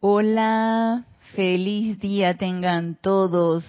Hola, 0.00 1.06
feliz 1.34 1.98
día 1.98 2.36
tengan 2.36 2.96
todos. 3.02 3.64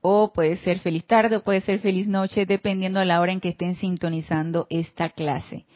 O 0.00 0.32
puede 0.32 0.56
ser 0.56 0.78
feliz 0.78 1.04
tarde 1.04 1.36
o 1.36 1.44
puede 1.44 1.60
ser 1.60 1.80
feliz 1.80 2.06
noche, 2.06 2.46
dependiendo 2.46 2.98
a 2.98 3.04
la 3.04 3.20
hora 3.20 3.32
en 3.32 3.40
que 3.40 3.50
estén 3.50 3.74
sintonizando 3.74 4.66
esta 4.70 5.10
clase. 5.10 5.66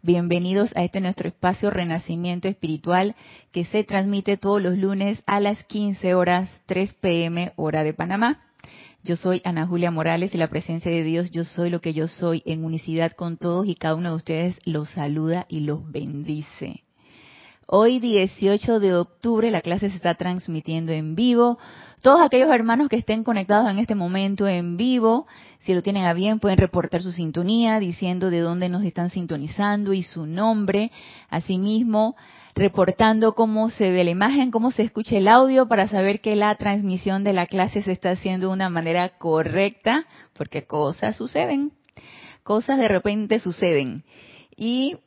Bienvenidos 0.00 0.74
a 0.74 0.82
este 0.82 1.02
nuestro 1.02 1.28
espacio 1.28 1.68
Renacimiento 1.68 2.48
Espiritual 2.48 3.16
que 3.52 3.66
se 3.66 3.84
transmite 3.84 4.38
todos 4.38 4.62
los 4.62 4.78
lunes 4.78 5.22
a 5.26 5.40
las 5.40 5.62
15 5.64 6.14
horas 6.14 6.48
3 6.64 6.94
pm 6.94 7.52
hora 7.56 7.84
de 7.84 7.92
Panamá. 7.92 8.40
Yo 9.02 9.16
soy 9.16 9.42
Ana 9.44 9.66
Julia 9.66 9.90
Morales 9.90 10.34
y 10.34 10.38
la 10.38 10.48
presencia 10.48 10.90
de 10.90 11.02
Dios, 11.02 11.30
yo 11.32 11.44
soy 11.44 11.68
lo 11.68 11.82
que 11.82 11.92
yo 11.92 12.08
soy 12.08 12.42
en 12.46 12.64
unicidad 12.64 13.12
con 13.12 13.36
todos 13.36 13.66
y 13.66 13.74
cada 13.74 13.96
uno 13.96 14.08
de 14.08 14.16
ustedes 14.16 14.56
los 14.64 14.88
saluda 14.88 15.44
y 15.50 15.60
los 15.60 15.86
bendice. 15.92 16.83
Hoy 17.66 17.98
18 17.98 18.78
de 18.78 18.94
octubre 18.94 19.50
la 19.50 19.62
clase 19.62 19.88
se 19.88 19.96
está 19.96 20.14
transmitiendo 20.16 20.92
en 20.92 21.14
vivo. 21.14 21.58
Todos 22.02 22.20
aquellos 22.20 22.50
hermanos 22.50 22.90
que 22.90 22.96
estén 22.96 23.24
conectados 23.24 23.70
en 23.70 23.78
este 23.78 23.94
momento 23.94 24.46
en 24.46 24.76
vivo, 24.76 25.26
si 25.60 25.72
lo 25.72 25.82
tienen 25.82 26.04
a 26.04 26.12
bien, 26.12 26.40
pueden 26.40 26.58
reportar 26.58 27.02
su 27.02 27.10
sintonía 27.10 27.80
diciendo 27.80 28.28
de 28.28 28.40
dónde 28.40 28.68
nos 28.68 28.84
están 28.84 29.08
sintonizando 29.08 29.94
y 29.94 30.02
su 30.02 30.26
nombre. 30.26 30.92
Asimismo, 31.30 32.16
reportando 32.54 33.32
cómo 33.32 33.70
se 33.70 33.90
ve 33.90 34.04
la 34.04 34.10
imagen, 34.10 34.50
cómo 34.50 34.70
se 34.70 34.82
escucha 34.82 35.16
el 35.16 35.26
audio 35.26 35.66
para 35.66 35.88
saber 35.88 36.20
que 36.20 36.36
la 36.36 36.54
transmisión 36.56 37.24
de 37.24 37.32
la 37.32 37.46
clase 37.46 37.80
se 37.80 37.92
está 37.92 38.10
haciendo 38.10 38.48
de 38.48 38.52
una 38.52 38.68
manera 38.68 39.08
correcta, 39.08 40.06
porque 40.34 40.66
cosas 40.66 41.16
suceden. 41.16 41.72
Cosas 42.42 42.78
de 42.78 42.88
repente 42.88 43.38
suceden. 43.38 44.04
Y 44.54 44.98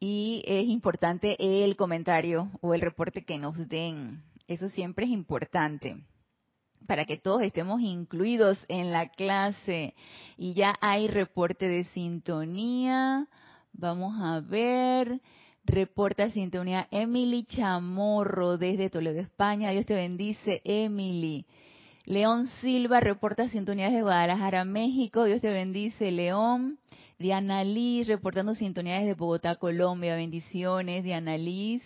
y 0.00 0.42
es 0.46 0.66
importante 0.66 1.36
el 1.64 1.76
comentario 1.76 2.50
o 2.60 2.74
el 2.74 2.80
reporte 2.80 3.24
que 3.24 3.38
nos 3.38 3.68
den. 3.68 4.22
Eso 4.46 4.68
siempre 4.68 5.06
es 5.06 5.10
importante 5.10 5.96
para 6.86 7.04
que 7.04 7.18
todos 7.18 7.42
estemos 7.42 7.80
incluidos 7.80 8.58
en 8.68 8.92
la 8.92 9.08
clase. 9.10 9.94
Y 10.36 10.54
ya 10.54 10.74
hay 10.80 11.08
reporte 11.08 11.68
de 11.68 11.84
sintonía. 11.84 13.28
Vamos 13.72 14.14
a 14.20 14.40
ver. 14.40 15.20
Reporta 15.64 16.30
sintonía 16.30 16.88
Emily 16.90 17.44
Chamorro 17.44 18.56
desde 18.56 18.88
Toledo, 18.88 19.20
España. 19.20 19.70
Dios 19.70 19.84
te 19.84 19.94
bendice, 19.94 20.62
Emily. 20.64 21.44
León 22.06 22.46
Silva 22.62 23.00
reporta 23.00 23.50
sintonía 23.50 23.90
desde 23.90 24.00
Guadalajara, 24.00 24.64
México. 24.64 25.24
Dios 25.24 25.42
te 25.42 25.52
bendice, 25.52 26.10
León. 26.10 26.78
Diana 27.18 27.64
Liz, 27.64 28.06
reportando 28.06 28.54
sintonías 28.54 29.04
de 29.04 29.14
Bogotá, 29.14 29.56
Colombia. 29.56 30.14
Bendiciones, 30.14 31.02
Diana 31.02 31.36
Liz. 31.36 31.82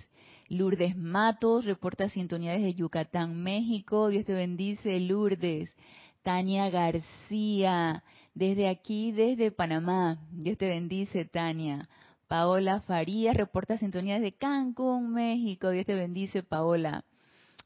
Lourdes 0.51 0.95
Matos, 0.95 1.65
reporta 1.65 2.11
sintonías 2.11 2.61
de 2.61 2.75
Yucatán, 2.75 3.43
México. 3.43 4.09
Dios 4.09 4.27
te 4.27 4.35
bendice, 4.35 5.01
Lourdes. 5.01 5.75
Tania 6.23 6.69
García, 6.69 8.05
desde 8.35 8.69
aquí, 8.69 9.11
desde 9.13 9.51
Panamá. 9.51 10.19
Dios 10.33 10.59
te 10.59 10.67
bendice, 10.67 11.25
Tania. 11.25 11.89
Paola 12.29 12.81
Farías, 12.83 13.35
reporta 13.35 13.79
sintonías 13.79 14.21
de 14.21 14.33
Cancún, 14.33 15.15
México. 15.15 15.71
Dios 15.71 15.87
te 15.87 15.95
bendice, 15.95 16.43
Paola. 16.43 17.07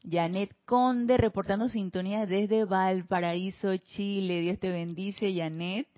Janet 0.09 0.55
Conde, 0.63 1.17
reportando 1.17 1.67
sintonías 1.67 2.29
desde 2.29 2.63
Valparaíso, 2.63 3.75
Chile. 3.75 4.39
Dios 4.39 4.57
te 4.57 4.71
bendice, 4.71 5.35
Janet. 5.35 5.89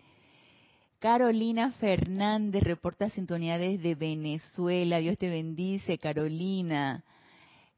Carolina 0.99 1.71
Fernández 1.79 2.61
reporta 2.61 3.09
sintonía 3.09 3.57
desde 3.57 3.95
Venezuela. 3.95 4.97
Dios 4.97 5.17
te 5.17 5.29
bendice, 5.29 5.97
Carolina. 5.97 7.05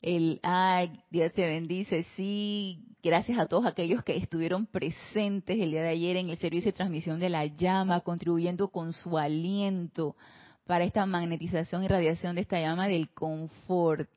El 0.02 0.39
ay, 0.41 1.00
Dios 1.11 1.31
te 1.33 1.45
bendice, 1.45 2.03
sí. 2.16 2.83
Gracias 3.03 3.38
a 3.38 3.45
todos 3.45 3.67
aquellos 3.67 4.03
que 4.03 4.17
estuvieron 4.17 4.66
presentes 4.66 5.59
el 5.59 5.69
día 5.69 5.84
de 5.84 5.90
ayer 5.90 6.18
en 6.18 6.29
el 6.29 6.38
servicio 6.38 6.72
de 6.72 6.78
transmisión 6.78 7.19
de 7.19 7.29
la 7.29 7.45
llama, 7.45 8.01
contribuyendo 8.01 8.69
con 8.69 8.94
su 8.94 9.16
aliento 9.19 10.16
para 10.66 10.84
esta 10.84 11.06
magnetización 11.06 11.84
y 11.84 11.88
radiación 11.88 12.34
de 12.34 12.41
esta 12.41 12.59
llama 12.59 12.88
del 12.88 13.12
confort. 13.12 14.09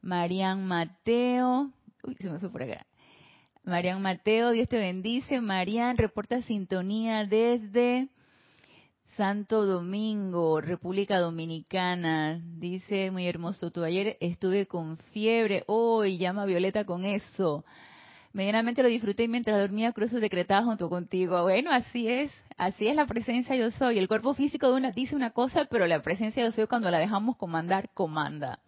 Marian 0.00 0.66
Mateo, 0.66 1.72
uy, 2.04 2.16
se 2.18 2.30
me 2.30 2.38
fue 2.38 2.50
por 2.50 2.62
acá. 2.62 2.86
Marian 3.64 4.00
Mateo, 4.00 4.52
Dios 4.52 4.68
te 4.68 4.78
bendice. 4.78 5.42
Marian 5.42 5.98
reporta 5.98 6.40
sintonía 6.40 7.26
desde 7.26 8.08
Santo 9.16 9.64
Domingo, 9.64 10.60
República 10.60 11.18
Dominicana. 11.18 12.38
Dice 12.58 13.10
muy 13.10 13.26
hermoso, 13.26 13.70
tú 13.70 13.82
ayer 13.82 14.18
estuve 14.20 14.66
con 14.66 14.98
fiebre, 14.98 15.64
hoy 15.68 16.18
llama 16.18 16.44
Violeta 16.44 16.84
con 16.84 17.06
eso. 17.06 17.64
Medianamente 18.34 18.82
lo 18.82 18.90
disfruté 18.90 19.24
y 19.24 19.28
mientras 19.28 19.58
dormía 19.58 19.92
cruzo 19.92 20.20
decretada 20.20 20.64
junto 20.64 20.90
contigo. 20.90 21.42
Bueno, 21.44 21.70
así 21.72 22.06
es, 22.06 22.30
así 22.58 22.88
es 22.88 22.94
la 22.94 23.06
presencia 23.06 23.56
yo 23.56 23.70
soy. 23.70 23.98
El 23.98 24.06
cuerpo 24.06 24.34
físico 24.34 24.68
de 24.68 24.76
una 24.76 24.90
dice 24.90 25.16
una 25.16 25.30
cosa, 25.30 25.64
pero 25.64 25.86
la 25.86 26.02
presencia 26.02 26.44
yo 26.44 26.52
soy 26.52 26.66
cuando 26.66 26.90
la 26.90 26.98
dejamos 26.98 27.38
comandar, 27.38 27.88
comanda. 27.94 28.58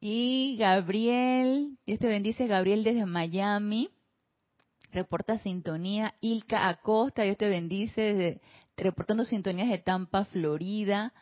Y 0.00 0.56
Gabriel, 0.58 1.76
Dios 1.84 1.98
te 1.98 2.06
bendice, 2.06 2.46
Gabriel 2.46 2.82
desde 2.82 3.04
Miami. 3.04 3.90
Reporta 4.90 5.38
sintonía. 5.38 6.14
Ilka 6.22 6.68
Acosta, 6.68 7.22
Dios 7.22 7.36
te 7.36 7.50
bendice 7.50 8.00
desde 8.00 8.40
reportando 8.82 9.24
sintonías 9.24 9.68
de 9.68 9.78
Tampa, 9.78 10.24
Florida. 10.26 11.12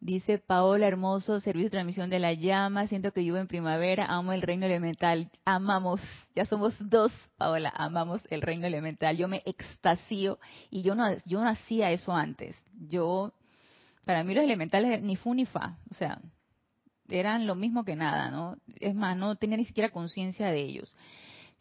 Dice 0.00 0.38
Paola 0.38 0.86
Hermoso, 0.86 1.40
servicio 1.40 1.66
de 1.66 1.72
transmisión 1.72 2.08
de 2.08 2.20
la 2.20 2.32
llama, 2.32 2.86
siento 2.86 3.12
que 3.12 3.20
vivo 3.20 3.36
en 3.36 3.48
primavera, 3.48 4.06
amo 4.06 4.32
el 4.32 4.40
reino 4.40 4.64
elemental, 4.64 5.30
amamos, 5.44 6.00
ya 6.34 6.46
somos 6.46 6.74
dos, 6.78 7.12
Paola, 7.36 7.70
amamos 7.76 8.26
el 8.30 8.40
reino 8.40 8.66
elemental, 8.66 9.18
yo 9.18 9.28
me 9.28 9.42
extasío 9.44 10.38
y 10.70 10.80
yo 10.80 10.94
no, 10.94 11.04
yo 11.26 11.42
no 11.42 11.48
hacía 11.50 11.90
eso 11.90 12.14
antes, 12.14 12.56
yo, 12.88 13.34
para 14.06 14.24
mí 14.24 14.32
los 14.32 14.42
elementales 14.42 15.02
ni 15.02 15.16
fu 15.16 15.34
ni 15.34 15.44
fa, 15.44 15.76
o 15.90 15.94
sea, 15.94 16.18
eran 17.10 17.46
lo 17.46 17.54
mismo 17.54 17.84
que 17.84 17.94
nada, 17.94 18.30
¿no? 18.30 18.56
Es 18.80 18.94
más, 18.94 19.18
no 19.18 19.36
tenía 19.36 19.58
ni 19.58 19.66
siquiera 19.66 19.90
conciencia 19.90 20.46
de 20.46 20.62
ellos 20.62 20.96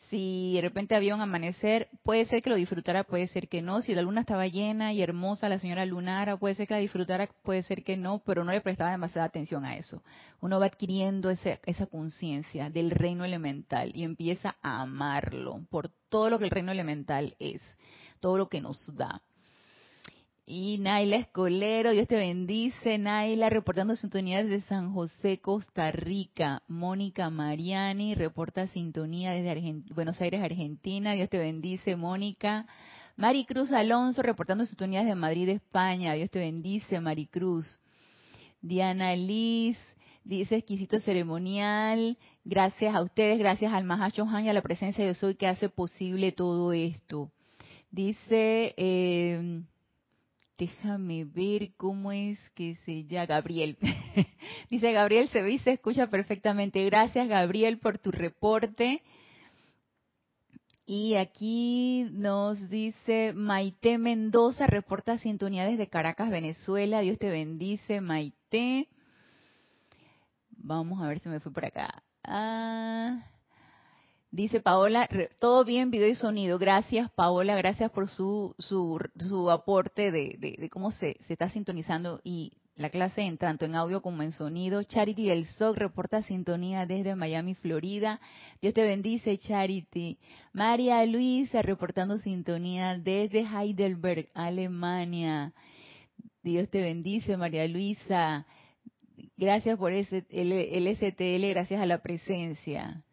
si 0.09 0.53
de 0.55 0.61
repente 0.61 0.95
había 0.95 1.13
un 1.13 1.21
amanecer, 1.21 1.89
puede 2.03 2.25
ser 2.25 2.41
que 2.41 2.49
lo 2.49 2.55
disfrutara, 2.55 3.03
puede 3.03 3.27
ser 3.27 3.47
que 3.47 3.61
no. 3.61 3.81
Si 3.81 3.93
la 3.93 4.01
luna 4.01 4.21
estaba 4.21 4.47
llena 4.47 4.91
y 4.91 5.01
hermosa, 5.01 5.49
la 5.49 5.59
señora 5.59 5.85
lunara, 5.85 6.37
puede 6.37 6.55
ser 6.55 6.67
que 6.67 6.73
la 6.73 6.79
disfrutara, 6.79 7.29
puede 7.43 7.61
ser 7.61 7.83
que 7.83 7.95
no, 7.95 8.21
pero 8.25 8.43
no 8.43 8.51
le 8.51 8.61
prestaba 8.61 8.91
demasiada 8.91 9.27
atención 9.27 9.65
a 9.65 9.77
eso. 9.77 10.01
Uno 10.41 10.59
va 10.59 10.65
adquiriendo 10.65 11.29
esa 11.29 11.85
conciencia 11.87 12.69
del 12.69 12.91
reino 12.91 13.23
elemental 13.23 13.91
y 13.95 14.03
empieza 14.03 14.55
a 14.61 14.81
amarlo 14.81 15.61
por 15.69 15.89
todo 16.09 16.29
lo 16.29 16.39
que 16.39 16.45
el 16.45 16.51
reino 16.51 16.71
elemental 16.71 17.35
es, 17.39 17.61
todo 18.19 18.37
lo 18.37 18.49
que 18.49 18.61
nos 18.61 18.95
da. 18.95 19.21
Y 20.51 20.79
Naila 20.79 21.17
Escolero, 21.17 21.91
Dios 21.91 22.07
te 22.07 22.15
bendice. 22.15 22.97
Naila, 22.97 23.51
reportando 23.51 23.95
sintonía 23.95 24.43
desde 24.43 24.61
San 24.61 24.91
José, 24.95 25.39
Costa 25.39 25.91
Rica. 25.91 26.63
Mónica 26.67 27.29
Mariani, 27.29 28.15
reporta 28.15 28.65
sintonía 28.65 29.29
desde 29.33 29.83
Buenos 29.93 30.19
Aires, 30.19 30.41
Argentina. 30.41 31.13
Dios 31.13 31.29
te 31.29 31.37
bendice, 31.37 31.95
Mónica. 31.95 32.65
Maricruz 33.15 33.71
Alonso, 33.71 34.23
reportando 34.23 34.65
sintonías 34.65 35.05
de 35.05 35.13
Madrid, 35.13 35.49
España. 35.49 36.13
Dios 36.13 36.31
te 36.31 36.39
bendice, 36.39 36.99
Maricruz. 36.99 37.77
Diana 38.59 39.15
Liz, 39.15 39.77
dice 40.23 40.55
exquisito 40.55 40.97
ceremonial. 40.97 42.17
Gracias 42.43 42.95
a 42.95 43.03
ustedes, 43.03 43.37
gracias 43.37 43.71
al 43.71 43.83
Mahacho 43.83 44.23
Han 44.23 44.45
y 44.45 44.49
a 44.49 44.53
la 44.53 44.63
presencia 44.63 45.05
de 45.05 45.13
Soy 45.13 45.35
que 45.35 45.45
hace 45.45 45.69
posible 45.69 46.31
todo 46.31 46.73
esto. 46.73 47.31
Dice... 47.91 48.73
Eh, 48.77 49.61
Déjame 50.59 51.23
ver 51.23 51.71
cómo 51.77 52.11
es 52.11 52.37
que 52.49 52.75
se 52.83 53.05
llama 53.05 53.27
Gabriel. 53.27 53.77
Dice 54.69 54.91
Gabriel, 54.91 55.29
se 55.29 55.41
ve 55.41 55.53
y 55.53 55.59
se 55.59 55.71
escucha 55.71 56.07
perfectamente. 56.07 56.83
Gracias 56.83 57.29
Gabriel 57.29 57.79
por 57.79 57.97
tu 57.97 58.11
reporte. 58.11 59.01
Y 60.85 61.15
aquí 61.15 62.07
nos 62.11 62.69
dice 62.69 63.31
Maite 63.33 63.97
Mendoza, 63.97 64.67
reporta 64.67 65.17
sintonía 65.17 65.65
desde 65.65 65.87
Caracas, 65.87 66.29
Venezuela. 66.29 66.99
Dios 66.99 67.17
te 67.19 67.29
bendice, 67.29 68.01
Maite. 68.01 68.89
Vamos 70.49 71.01
a 71.01 71.07
ver 71.07 71.19
si 71.19 71.29
me 71.29 71.39
fui 71.39 71.53
por 71.53 71.63
acá. 71.63 72.03
Ah. 72.25 73.21
Dice 74.31 74.59
Paola, 74.59 75.09
todo 75.39 75.65
bien, 75.65 75.89
video 75.89 76.07
y 76.07 76.13
sonido. 76.13 76.59
Gracias, 76.59 77.09
Paola, 77.11 77.55
gracias 77.55 77.89
por 77.89 78.07
su, 78.07 78.53
su, 78.59 78.99
su 79.27 79.49
aporte 79.49 80.11
de, 80.11 80.35
de, 80.37 80.69
cómo 80.69 80.91
se, 80.91 81.17
se, 81.25 81.33
está 81.33 81.49
sintonizando 81.49 82.21
y 82.23 82.53
la 82.75 82.91
clase 82.91 83.23
en 83.23 83.39
tanto 83.39 83.65
en 83.65 83.75
audio 83.75 84.03
como 84.03 84.21
en 84.21 84.31
sonido. 84.31 84.83
Charity 84.83 85.29
del 85.29 85.45
SOC 85.45 85.77
reporta 85.77 86.21
sintonía 86.21 86.85
desde 86.85 87.15
Miami, 87.15 87.55
Florida. 87.55 88.21
Dios 88.61 88.75
te 88.75 88.83
bendice, 88.83 89.37
Charity. 89.39 90.19
María 90.53 91.03
Luisa 91.05 91.63
reportando 91.63 92.19
sintonía 92.19 92.99
desde 92.99 93.41
Heidelberg, 93.41 94.29
Alemania. 94.35 95.53
Dios 96.43 96.69
te 96.69 96.81
bendice, 96.81 97.35
María 97.35 97.67
Luisa. 97.67 98.45
Gracias 99.37 99.77
por 99.79 99.91
ese, 99.91 100.25
el, 100.29 100.95
STL, 100.95 101.49
gracias 101.49 101.81
a 101.81 101.85
la 101.85 102.01
presencia. 102.03 103.03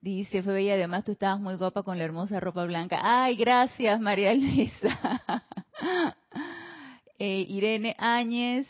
Dice, 0.00 0.42
fue 0.44 0.54
bella, 0.54 0.74
además 0.74 1.04
tú 1.04 1.12
estabas 1.12 1.40
muy 1.40 1.56
guapa 1.56 1.82
con 1.82 1.98
la 1.98 2.04
hermosa 2.04 2.38
ropa 2.38 2.64
blanca. 2.64 3.00
Ay, 3.02 3.36
gracias, 3.36 4.00
María 4.00 4.34
Luisa. 4.34 5.22
Eh, 7.20 7.44
Irene 7.48 7.96
Áñez, 7.98 8.68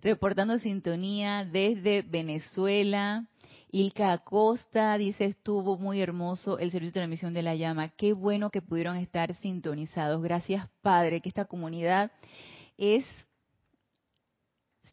reportando 0.00 0.58
sintonía 0.58 1.44
desde 1.44 2.00
Venezuela. 2.00 3.26
Ilka 3.70 4.12
Acosta 4.12 4.96
dice, 4.96 5.26
estuvo 5.26 5.76
muy 5.76 6.00
hermoso 6.00 6.58
el 6.58 6.70
servicio 6.70 6.92
de 6.92 7.00
transmisión 7.00 7.34
de 7.34 7.42
la 7.42 7.54
llama. 7.56 7.90
Qué 7.90 8.14
bueno 8.14 8.48
que 8.48 8.62
pudieron 8.62 8.96
estar 8.96 9.34
sintonizados. 9.34 10.22
Gracias, 10.22 10.66
Padre, 10.80 11.20
que 11.20 11.28
esta 11.28 11.44
comunidad 11.44 12.10
es 12.78 13.04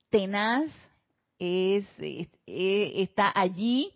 tenaz, 0.09 0.69
es, 1.39 1.85
eh, 1.99 2.91
está 3.01 3.31
allí, 3.33 3.93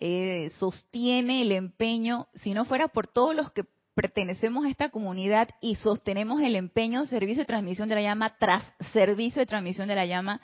eh, 0.00 0.50
sostiene 0.58 1.42
el 1.42 1.52
empeño. 1.52 2.28
Si 2.34 2.54
no 2.54 2.64
fuera 2.64 2.88
por 2.88 3.06
todos 3.06 3.34
los 3.34 3.52
que 3.52 3.64
pertenecemos 3.94 4.66
a 4.66 4.70
esta 4.70 4.90
comunidad 4.90 5.48
y 5.60 5.76
sostenemos 5.76 6.42
el 6.42 6.54
empeño, 6.54 7.06
servicio 7.06 7.42
de 7.42 7.46
transmisión 7.46 7.88
de 7.88 7.94
la 7.94 8.02
llama 8.02 8.36
tras 8.38 8.62
servicio 8.92 9.40
de 9.40 9.46
transmisión 9.46 9.88
de 9.88 9.94
la 9.94 10.04
llama, 10.04 10.40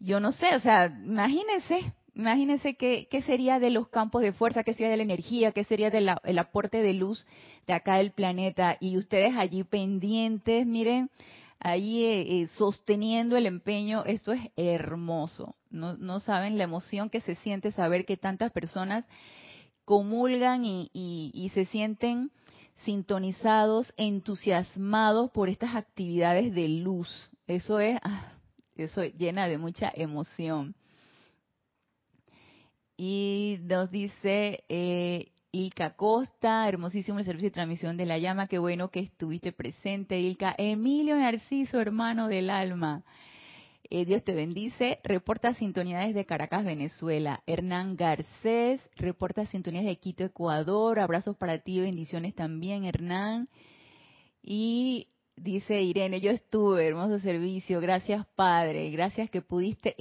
yo 0.00 0.20
no 0.20 0.32
sé, 0.32 0.54
o 0.56 0.60
sea, 0.60 0.86
imagínense, 0.86 1.92
imagínense 2.14 2.76
qué, 2.76 3.06
qué 3.10 3.20
sería 3.20 3.58
de 3.58 3.70
los 3.70 3.88
campos 3.88 4.22
de 4.22 4.32
fuerza, 4.32 4.62
qué 4.62 4.72
sería 4.72 4.90
de 4.90 4.96
la 4.96 5.02
energía, 5.02 5.52
qué 5.52 5.64
sería 5.64 5.90
del 5.90 6.38
aporte 6.38 6.80
de 6.80 6.94
luz 6.94 7.26
de 7.66 7.74
acá 7.74 7.96
del 7.96 8.12
planeta 8.12 8.78
y 8.80 8.96
ustedes 8.96 9.36
allí 9.36 9.64
pendientes, 9.64 10.66
miren, 10.66 11.10
ahí 11.60 12.04
eh, 12.04 12.42
eh, 12.42 12.46
sosteniendo 12.48 13.36
el 13.36 13.46
empeño, 13.46 14.04
esto 14.04 14.32
es 14.32 14.40
hermoso. 14.56 15.56
No, 15.70 15.96
no, 15.96 16.20
saben 16.20 16.58
la 16.58 16.64
emoción 16.64 17.10
que 17.10 17.20
se 17.20 17.34
siente 17.36 17.72
saber 17.72 18.04
que 18.04 18.16
tantas 18.16 18.52
personas 18.52 19.06
comulgan 19.84 20.64
y, 20.64 20.90
y, 20.92 21.48
se 21.54 21.64
sienten 21.66 22.30
sintonizados, 22.84 23.92
entusiasmados 23.96 25.30
por 25.30 25.48
estas 25.48 25.74
actividades 25.74 26.54
de 26.54 26.68
luz. 26.68 27.30
Eso 27.46 27.80
es, 27.80 27.98
ah, 28.02 28.32
eso 28.76 29.02
llena 29.04 29.48
de 29.48 29.58
mucha 29.58 29.90
emoción. 29.94 30.74
Y 32.96 33.58
nos 33.62 33.90
dice 33.90 34.64
eh, 34.68 35.32
Ilka 35.50 35.96
Costa, 35.96 36.68
hermosísimo 36.68 37.18
el 37.18 37.24
servicio 37.24 37.48
de 37.48 37.54
transmisión 37.54 37.96
de 37.96 38.04
la 38.04 38.18
llama, 38.18 38.48
qué 38.48 38.58
bueno 38.58 38.90
que 38.90 39.00
estuviste 39.00 39.50
presente, 39.50 40.20
Ilka. 40.20 40.54
Emilio 40.58 41.16
Narciso, 41.16 41.80
hermano 41.80 42.28
del 42.28 42.50
alma. 42.50 43.02
Eh, 43.88 44.04
Dios 44.04 44.22
te 44.22 44.34
bendice. 44.34 45.00
Reporta 45.04 45.54
sintonías 45.54 46.12
de 46.12 46.26
Caracas, 46.26 46.66
Venezuela. 46.66 47.42
Hernán 47.46 47.96
Garcés, 47.96 48.80
reporta 48.96 49.46
sintonías 49.46 49.86
de 49.86 49.96
Quito, 49.96 50.22
Ecuador. 50.22 50.98
Abrazos 50.98 51.34
para 51.36 51.58
ti, 51.58 51.80
bendiciones 51.80 52.34
también, 52.34 52.84
Hernán. 52.84 53.48
Y 54.42 55.08
dice 55.34 55.80
Irene, 55.80 56.20
yo 56.20 56.30
estuve, 56.30 56.86
hermoso 56.86 57.20
servicio. 57.20 57.80
Gracias, 57.80 58.26
Padre. 58.36 58.90
Gracias 58.90 59.30
que 59.30 59.40
pudiste 59.40 59.94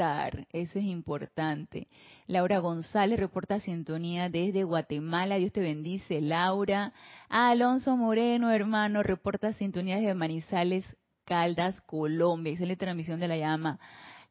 Eso 0.00 0.78
es 0.78 0.84
importante. 0.86 1.86
Laura 2.26 2.58
González 2.58 3.20
reporta 3.20 3.60
sintonía 3.60 4.30
desde 4.30 4.64
Guatemala. 4.64 5.36
Dios 5.36 5.52
te 5.52 5.60
bendice, 5.60 6.22
Laura. 6.22 6.94
Alonso 7.28 7.98
Moreno, 7.98 8.50
hermano, 8.50 9.02
reporta 9.02 9.52
sintonía 9.52 9.96
desde 9.96 10.14
Manizales, 10.14 10.86
Caldas, 11.26 11.82
Colombia. 11.82 12.56
la 12.60 12.76
transmisión 12.76 13.20
de 13.20 13.28
la 13.28 13.36
llama. 13.36 13.78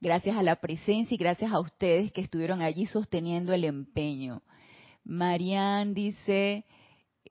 Gracias 0.01 0.35
a 0.37 0.41
la 0.41 0.55
presencia 0.55 1.13
y 1.13 1.19
gracias 1.19 1.51
a 1.51 1.59
ustedes 1.59 2.11
que 2.11 2.21
estuvieron 2.21 2.63
allí 2.63 2.87
sosteniendo 2.87 3.53
el 3.53 3.63
empeño. 3.63 4.41
Marian 5.03 5.93
dice, 5.93 6.65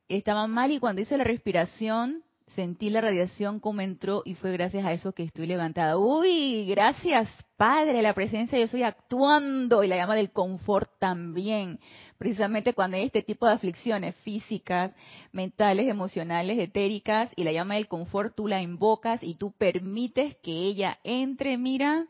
estaba 0.08 0.46
mal 0.46 0.70
y 0.70 0.78
cuando 0.78 1.02
hice 1.02 1.18
la 1.18 1.24
respiración 1.24 2.22
sentí 2.54 2.90
la 2.90 3.00
radiación 3.00 3.60
como 3.60 3.80
entró 3.80 4.22
y 4.24 4.34
fue 4.34 4.52
gracias 4.52 4.84
a 4.84 4.92
eso 4.92 5.12
que 5.12 5.24
estoy 5.24 5.46
levantada. 5.46 5.98
Uy, 5.98 6.66
gracias 6.66 7.28
Padre, 7.56 8.02
la 8.02 8.14
presencia 8.14 8.58
yo 8.58 8.66
estoy 8.66 8.84
actuando 8.84 9.82
y 9.82 9.88
la 9.88 9.96
llama 9.96 10.14
del 10.14 10.30
confort 10.30 10.90
también. 10.98 11.80
Precisamente 12.16 12.72
cuando 12.72 12.96
hay 12.96 13.04
este 13.04 13.22
tipo 13.22 13.46
de 13.46 13.52
aflicciones 13.52 14.14
físicas, 14.16 14.94
mentales, 15.32 15.88
emocionales, 15.88 16.58
etéricas 16.58 17.32
y 17.34 17.44
la 17.44 17.52
llama 17.52 17.74
del 17.74 17.88
confort 17.88 18.34
tú 18.34 18.46
la 18.46 18.62
invocas 18.62 19.22
y 19.22 19.34
tú 19.34 19.52
permites 19.52 20.36
que 20.36 20.52
ella 20.52 20.98
entre, 21.02 21.58
mira, 21.58 22.06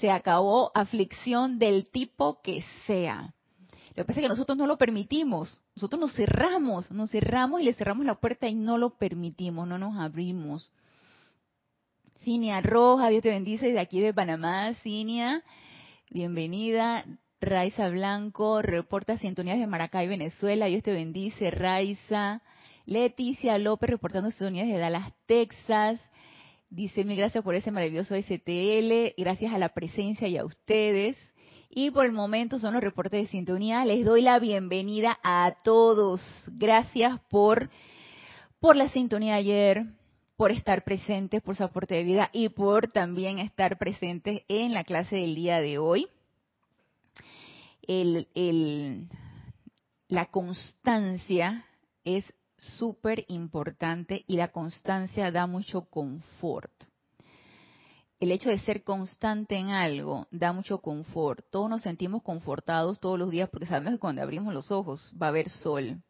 se 0.00 0.10
acabó 0.10 0.72
aflicción 0.74 1.58
del 1.58 1.90
tipo 1.90 2.40
que 2.42 2.64
sea. 2.86 3.34
Lo 3.90 3.96
que 3.96 4.04
pasa 4.04 4.20
es 4.20 4.24
que 4.24 4.28
nosotros 4.28 4.56
no 4.56 4.66
lo 4.66 4.78
permitimos. 4.78 5.60
Nosotros 5.74 6.00
nos 6.00 6.14
cerramos, 6.14 6.90
nos 6.90 7.10
cerramos 7.10 7.60
y 7.60 7.64
le 7.64 7.74
cerramos 7.74 8.06
la 8.06 8.14
puerta 8.14 8.48
y 8.48 8.54
no 8.54 8.78
lo 8.78 8.90
permitimos, 8.90 9.66
no 9.66 9.78
nos 9.78 9.98
abrimos. 9.98 10.70
Cinia 12.20 12.60
Roja, 12.60 13.08
Dios 13.08 13.22
te 13.22 13.30
bendice 13.30 13.66
desde 13.66 13.80
aquí 13.80 14.00
de 14.00 14.14
Panamá, 14.14 14.74
Cinia. 14.82 15.42
Bienvenida. 16.10 17.04
Raiza 17.40 17.88
Blanco, 17.88 18.60
reporta 18.60 19.16
sintonías 19.16 19.58
de 19.58 19.66
Maracay, 19.66 20.06
Venezuela. 20.06 20.66
Dios 20.66 20.82
te 20.82 20.92
bendice, 20.92 21.50
Raiza. 21.50 22.42
Leticia 22.84 23.56
López, 23.56 23.88
reportando 23.88 24.30
sintonías 24.30 24.68
de 24.68 24.76
Dallas, 24.76 25.12
Texas. 25.26 26.00
Dice, 26.68 27.04
mi 27.04 27.16
gracias 27.16 27.42
por 27.42 27.54
ese 27.54 27.70
maravilloso 27.70 28.14
STL. 28.14 29.14
Gracias 29.16 29.54
a 29.54 29.58
la 29.58 29.70
presencia 29.70 30.28
y 30.28 30.36
a 30.36 30.44
ustedes. 30.44 31.16
Y 31.72 31.92
por 31.92 32.04
el 32.04 32.10
momento 32.10 32.58
son 32.58 32.74
los 32.74 32.82
reportes 32.82 33.22
de 33.22 33.28
sintonía. 33.28 33.84
Les 33.84 34.04
doy 34.04 34.22
la 34.22 34.40
bienvenida 34.40 35.20
a 35.22 35.54
todos. 35.62 36.20
Gracias 36.48 37.20
por, 37.30 37.70
por 38.58 38.74
la 38.74 38.88
sintonía 38.88 39.36
ayer, 39.36 39.84
por 40.36 40.50
estar 40.50 40.82
presentes, 40.82 41.40
por 41.42 41.54
su 41.54 41.62
aporte 41.62 41.94
de 41.94 42.02
vida 42.02 42.28
y 42.32 42.48
por 42.48 42.90
también 42.90 43.38
estar 43.38 43.78
presentes 43.78 44.42
en 44.48 44.74
la 44.74 44.82
clase 44.82 45.14
del 45.14 45.36
día 45.36 45.60
de 45.60 45.78
hoy. 45.78 46.08
La 50.08 50.26
constancia 50.26 51.66
es 52.02 52.24
súper 52.56 53.24
importante 53.28 54.24
y 54.26 54.36
la 54.36 54.48
constancia 54.48 55.30
da 55.30 55.46
mucho 55.46 55.82
confort 55.82 56.79
el 58.20 58.32
hecho 58.32 58.50
de 58.50 58.58
ser 58.60 58.84
constante 58.84 59.56
en 59.56 59.70
algo 59.70 60.26
da 60.30 60.52
mucho 60.52 60.78
confort. 60.78 61.42
Todos 61.50 61.70
nos 61.70 61.80
sentimos 61.80 62.22
confortados 62.22 63.00
todos 63.00 63.18
los 63.18 63.30
días 63.30 63.48
porque 63.48 63.66
sabemos 63.66 63.94
que 63.94 63.98
cuando 63.98 64.20
abrimos 64.20 64.52
los 64.52 64.70
ojos 64.70 65.12
va 65.20 65.26
a 65.26 65.30
haber 65.30 65.48
sol 65.48 66.02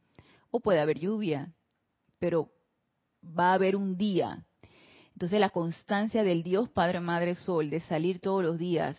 o 0.50 0.58
puede 0.58 0.80
haber 0.80 0.99
lluvia, 0.99 1.52
pero 2.18 2.50
va 3.23 3.52
a 3.52 3.54
haber 3.54 3.76
un 3.76 3.96
día. 3.96 4.44
Entonces 5.12 5.38
la 5.38 5.50
constancia 5.50 6.25
del 6.25 6.42
Dios 6.42 6.68
Padre, 6.68 6.99
Madre, 6.99 7.37
Sol, 7.37 7.70
de 7.70 7.80
salir 7.80 8.18
todos 8.18 8.42
los 8.42 8.58
días 8.58 8.99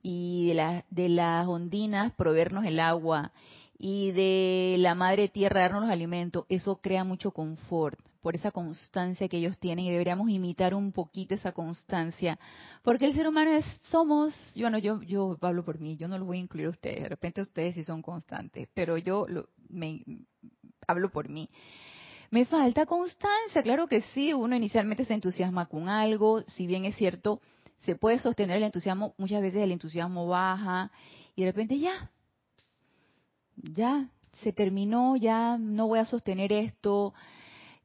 y 0.00 0.54
de, 0.88 1.08
las 1.10 1.46
ondinas 1.46 2.12
proveernos 2.14 2.64
el 2.64 2.80
agua 2.80 3.32
y 3.76 4.12
de 4.12 4.76
la 4.78 4.94
Madre 4.94 5.28
Tierra 5.28 5.62
darnos 5.62 5.82
los 5.82 5.90
alimentos, 5.90 6.46
eso 6.48 6.76
crea 6.80 7.04
mucho 7.04 7.32
confort 7.32 7.98
por 8.20 8.34
esa 8.34 8.50
constancia 8.50 9.28
que 9.28 9.38
ellos 9.38 9.58
tienen 9.58 9.84
y 9.84 9.90
deberíamos 9.90 10.28
imitar 10.28 10.74
un 10.74 10.92
poquito 10.92 11.34
esa 11.34 11.52
constancia, 11.52 12.38
porque 12.82 13.06
el 13.06 13.14
ser 13.14 13.28
humano 13.28 13.52
es, 13.52 13.64
somos, 13.90 14.34
yo 14.54 14.68
yo, 14.78 15.02
yo 15.02 15.38
hablo 15.40 15.64
por 15.64 15.78
mí, 15.78 15.96
yo 15.96 16.08
no 16.08 16.18
lo 16.18 16.24
voy 16.24 16.38
a 16.38 16.40
incluir 16.40 16.66
a 16.66 16.70
ustedes, 16.70 17.02
de 17.02 17.08
repente 17.08 17.40
ustedes 17.42 17.74
sí 17.74 17.84
son 17.84 18.02
constantes, 18.02 18.68
pero 18.74 18.98
yo 18.98 19.26
hablo 20.86 21.10
por 21.10 21.28
mí. 21.28 21.48
Me 22.30 22.44
falta 22.44 22.84
constancia, 22.84 23.62
claro 23.62 23.86
que 23.86 24.02
sí, 24.12 24.34
uno 24.34 24.54
inicialmente 24.54 25.04
se 25.04 25.14
entusiasma 25.14 25.66
con 25.66 25.88
algo, 25.88 26.42
si 26.42 26.66
bien 26.66 26.84
es 26.84 26.96
cierto, 26.96 27.40
se 27.78 27.94
puede 27.94 28.18
sostener 28.18 28.58
el 28.58 28.64
entusiasmo, 28.64 29.14
muchas 29.16 29.40
veces 29.40 29.62
el 29.62 29.72
entusiasmo 29.72 30.26
baja 30.26 30.90
y 31.36 31.42
de 31.42 31.46
repente 31.52 31.78
ya, 31.78 32.10
ya, 33.56 34.10
se 34.42 34.52
terminó, 34.52 35.16
ya 35.16 35.56
no 35.58 35.88
voy 35.88 36.00
a 36.00 36.04
sostener 36.04 36.52
esto, 36.52 37.14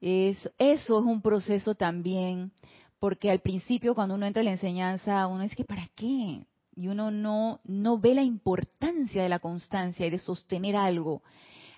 eso 0.04 0.50
es 0.58 0.90
un 0.90 1.22
proceso 1.22 1.76
también, 1.76 2.52
porque 3.00 3.32
al 3.32 3.40
principio 3.40 3.96
cuando 3.96 4.16
uno 4.16 4.26
entra 4.26 4.42
en 4.42 4.48
la 4.48 4.52
enseñanza, 4.52 5.28
uno 5.28 5.44
dice 5.44 5.56
que 5.56 5.64
¿para 5.64 5.90
qué? 5.96 6.46
Y 6.76 6.88
uno 6.88 7.10
no, 7.10 7.62
no 7.64 8.00
ve 8.00 8.14
la 8.14 8.24
importancia 8.24 9.24
de 9.24 9.30
la 9.30 9.40
constancia 9.40 10.06
y 10.06 10.10
de 10.10 10.20
sostener 10.20 10.76
algo. 10.76 11.24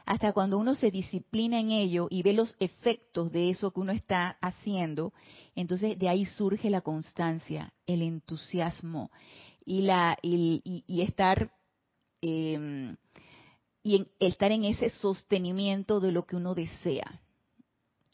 Hasta 0.07 0.33
cuando 0.33 0.57
uno 0.57 0.73
se 0.73 0.89
disciplina 0.89 1.59
en 1.59 1.69
ello 1.69 2.07
y 2.09 2.23
ve 2.23 2.33
los 2.33 2.55
efectos 2.59 3.31
de 3.31 3.49
eso 3.51 3.71
que 3.71 3.79
uno 3.79 3.91
está 3.91 4.37
haciendo, 4.41 5.13
entonces 5.55 5.99
de 5.99 6.09
ahí 6.09 6.25
surge 6.25 6.71
la 6.71 6.81
constancia, 6.81 7.73
el 7.85 8.01
entusiasmo 8.01 9.11
y, 9.65 9.81
la, 9.81 10.17
y, 10.23 11.01
estar 11.01 11.51
em, 12.21 12.97
y 13.83 13.97
en, 13.97 14.07
estar 14.19 14.51
en 14.51 14.65
ese 14.65 14.89
sostenimiento 14.89 15.99
de 15.99 16.11
lo 16.11 16.25
que 16.25 16.35
uno 16.35 16.55
desea. 16.55 17.21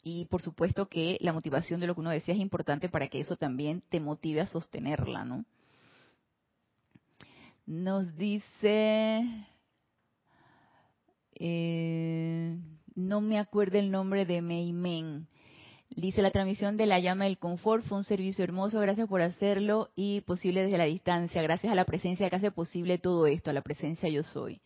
Y 0.02 0.24
por 0.26 0.42
supuesto 0.42 0.88
que 0.88 1.16
la 1.20 1.32
motivación 1.32 1.80
de 1.80 1.86
lo 1.86 1.94
que 1.94 2.00
uno 2.00 2.10
decía 2.10 2.34
es 2.34 2.40
importante 2.40 2.88
para 2.88 3.08
que 3.08 3.20
eso 3.20 3.36
también 3.36 3.82
te 3.88 4.00
motive 4.00 4.40
a 4.40 4.48
sostenerla, 4.48 5.24
¿no? 5.24 5.44
Nos 7.66 8.16
dice, 8.16 9.24
eh, 11.34 12.58
no 12.96 13.20
me 13.20 13.38
acuerdo 13.38 13.78
el 13.78 13.92
nombre 13.92 14.26
de 14.26 14.42
Meimen. 14.42 15.28
Dice, 15.90 16.22
la 16.22 16.30
transmisión 16.32 16.76
de 16.76 16.86
la 16.86 16.98
llama 16.98 17.24
del 17.24 17.38
confort 17.38 17.84
fue 17.84 17.98
un 17.98 18.04
servicio 18.04 18.42
hermoso, 18.42 18.80
gracias 18.80 19.08
por 19.08 19.20
hacerlo 19.20 19.90
y 19.94 20.22
posible 20.22 20.64
desde 20.64 20.78
la 20.78 20.86
distancia, 20.86 21.42
gracias 21.42 21.70
a 21.70 21.76
la 21.76 21.84
presencia 21.84 22.28
que 22.28 22.36
hace 22.36 22.50
posible 22.50 22.98
todo 22.98 23.26
esto, 23.26 23.50
a 23.50 23.52
la 23.52 23.62
presencia 23.62 24.08
yo 24.08 24.22
soy. 24.24 24.60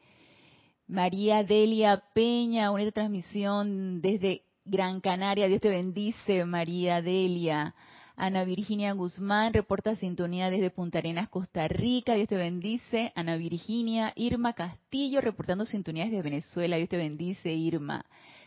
María 0.86 1.42
Delia 1.42 2.02
Peña, 2.14 2.70
una 2.70 2.90
transmisión 2.92 4.00
desde 4.00 4.45
Gran 4.68 5.00
Canaria, 5.00 5.46
Dios 5.46 5.60
te 5.60 5.68
bendice, 5.68 6.44
María 6.44 7.00
Delia. 7.00 7.72
Ana 8.16 8.42
Virginia 8.42 8.92
Guzmán 8.94 9.54
reporta 9.54 9.94
sintonía 9.94 10.50
desde 10.50 10.70
Punta 10.70 10.98
Arenas, 10.98 11.28
Costa 11.28 11.68
Rica. 11.68 12.14
Dios 12.14 12.26
te 12.26 12.34
bendice. 12.34 13.12
Ana 13.14 13.36
Virginia. 13.36 14.12
Irma 14.16 14.54
Castillo 14.54 15.20
reportando 15.20 15.66
sintonía 15.66 16.06
desde 16.06 16.20
Venezuela. 16.20 16.78
Dios 16.78 16.88
te 16.88 16.96
bendice, 16.96 17.52
Irma. 17.52 18.04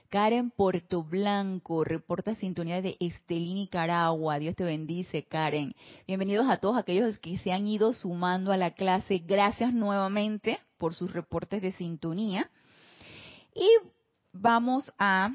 Karen 0.10 0.52
Puerto 0.52 1.04
Blanco 1.04 1.86
reporta 1.86 2.36
sintonía 2.36 2.82
de 2.82 2.98
Estelí, 3.00 3.54
Nicaragua. 3.54 4.40
Dios 4.40 4.58
te 4.58 4.66
bendice, 4.66 5.24
Karen. 5.24 5.74
Bienvenidos 6.06 6.50
a 6.50 6.58
todos 6.58 6.78
aquellos 6.78 7.18
que 7.20 7.38
se 7.38 7.54
han 7.54 7.66
ido 7.66 7.94
sumando 7.94 8.52
a 8.52 8.58
la 8.58 8.72
clase. 8.72 9.20
Gracias 9.20 9.74
nuevamente 9.74 10.60
por 10.78 10.94
sus 10.96 11.14
reportes 11.14 11.62
de 11.62 11.72
sintonía. 11.72 12.50
Y 13.56 13.70
vamos 14.34 14.92
a 15.00 15.32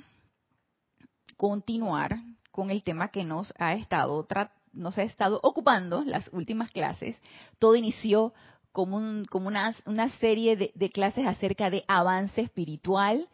continuar 1.36 2.16
con 2.50 2.70
el 2.70 2.82
tema 2.82 3.08
que 3.08 3.24
nos 3.24 3.52
ha 3.58 3.74
estado 3.74 4.26
nos 4.72 4.98
ha 4.98 5.02
estado 5.02 5.38
ocupando 5.42 6.02
las 6.04 6.28
últimas 6.32 6.70
clases. 6.70 7.16
Todo 7.58 7.76
inició 7.76 8.32
como, 8.72 8.96
un, 8.96 9.24
como 9.24 9.48
una, 9.48 9.72
serie 10.18 10.56
de, 10.56 10.72
de 10.74 10.90
clases 10.90 11.26
acerca 11.26 11.70
de 11.70 11.84
avance 11.86 12.40
espiritual. 12.40 13.28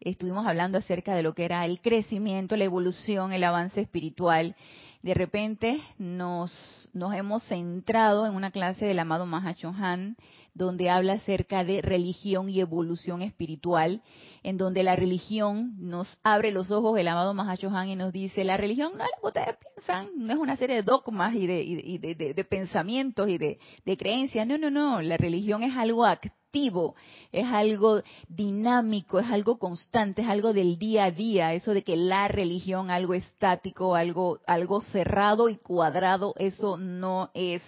Estuvimos 0.00 0.46
hablando 0.46 0.78
acerca 0.78 1.14
de 1.14 1.22
lo 1.22 1.34
que 1.34 1.44
era 1.44 1.64
el 1.66 1.80
crecimiento, 1.80 2.56
la 2.56 2.64
evolución, 2.64 3.32
el 3.32 3.44
avance 3.44 3.82
espiritual. 3.82 4.56
De 5.02 5.14
repente 5.14 5.80
nos, 5.98 6.88
nos 6.92 7.14
hemos 7.14 7.42
centrado 7.44 8.26
en 8.26 8.34
una 8.34 8.50
clase 8.50 8.86
del 8.86 8.98
amado 8.98 9.26
Mahachohan 9.26 10.16
donde 10.58 10.90
habla 10.90 11.14
acerca 11.14 11.64
de 11.64 11.80
religión 11.80 12.50
y 12.50 12.60
evolución 12.60 13.22
espiritual, 13.22 14.02
en 14.42 14.58
donde 14.58 14.82
la 14.82 14.96
religión 14.96 15.74
nos 15.78 16.08
abre 16.22 16.50
los 16.50 16.70
ojos, 16.70 16.98
el 16.98 17.08
amado 17.08 17.32
Mahashohan, 17.32 17.88
y 17.88 17.96
nos 17.96 18.12
dice, 18.12 18.44
la 18.44 18.56
religión 18.56 18.92
no 18.96 19.04
es 19.04 19.10
lo 19.16 19.20
que 19.22 19.38
ustedes 19.38 19.56
piensan, 19.56 20.08
no 20.16 20.32
es 20.32 20.38
una 20.38 20.56
serie 20.56 20.76
de 20.76 20.82
dogmas 20.82 21.34
y 21.34 21.46
de, 21.46 22.46
pensamientos 22.50 23.28
y 23.28 23.38
de, 23.38 23.96
creencias, 23.96 24.46
no, 24.46 24.58
no, 24.58 24.70
no, 24.70 25.00
la 25.00 25.16
religión 25.16 25.62
es 25.62 25.76
algo 25.76 26.04
activo, 26.04 26.94
es 27.30 27.46
algo 27.46 28.02
dinámico, 28.28 29.18
es 29.18 29.26
algo 29.30 29.58
constante, 29.58 30.22
es 30.22 30.28
algo 30.28 30.52
del 30.52 30.78
día 30.78 31.04
a 31.04 31.10
día, 31.10 31.54
eso 31.54 31.72
de 31.72 31.84
que 31.84 31.96
la 31.96 32.28
religión, 32.28 32.90
algo 32.90 33.14
estático, 33.14 33.94
algo, 33.94 34.40
algo 34.46 34.80
cerrado 34.80 35.48
y 35.48 35.56
cuadrado, 35.56 36.34
eso 36.36 36.76
no 36.76 37.30
es 37.32 37.62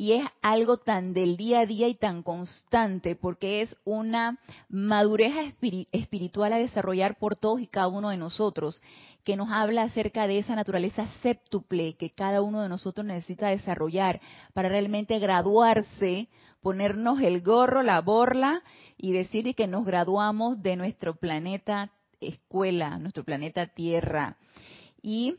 y 0.00 0.14
es 0.14 0.24
algo 0.40 0.78
tan 0.78 1.12
del 1.12 1.36
día 1.36 1.60
a 1.60 1.66
día 1.66 1.86
y 1.86 1.94
tan 1.94 2.22
constante 2.22 3.16
porque 3.16 3.60
es 3.60 3.76
una 3.84 4.38
madurez 4.70 5.54
espiritual 5.92 6.54
a 6.54 6.56
desarrollar 6.56 7.18
por 7.18 7.36
todos 7.36 7.60
y 7.60 7.66
cada 7.66 7.88
uno 7.88 8.08
de 8.08 8.16
nosotros 8.16 8.80
que 9.24 9.36
nos 9.36 9.50
habla 9.50 9.82
acerca 9.82 10.26
de 10.26 10.38
esa 10.38 10.56
naturaleza 10.56 11.06
séptuple 11.22 11.96
que 11.98 12.14
cada 12.14 12.40
uno 12.40 12.62
de 12.62 12.70
nosotros 12.70 13.04
necesita 13.04 13.48
desarrollar 13.48 14.22
para 14.54 14.70
realmente 14.70 15.18
graduarse, 15.18 16.30
ponernos 16.62 17.20
el 17.20 17.42
gorro, 17.42 17.82
la 17.82 18.00
borla 18.00 18.62
y 18.96 19.12
decir 19.12 19.54
que 19.54 19.66
nos 19.66 19.84
graduamos 19.84 20.62
de 20.62 20.76
nuestro 20.76 21.16
planeta 21.16 21.90
escuela, 22.22 22.98
nuestro 22.98 23.22
planeta 23.22 23.66
Tierra. 23.66 24.38
Y 25.02 25.36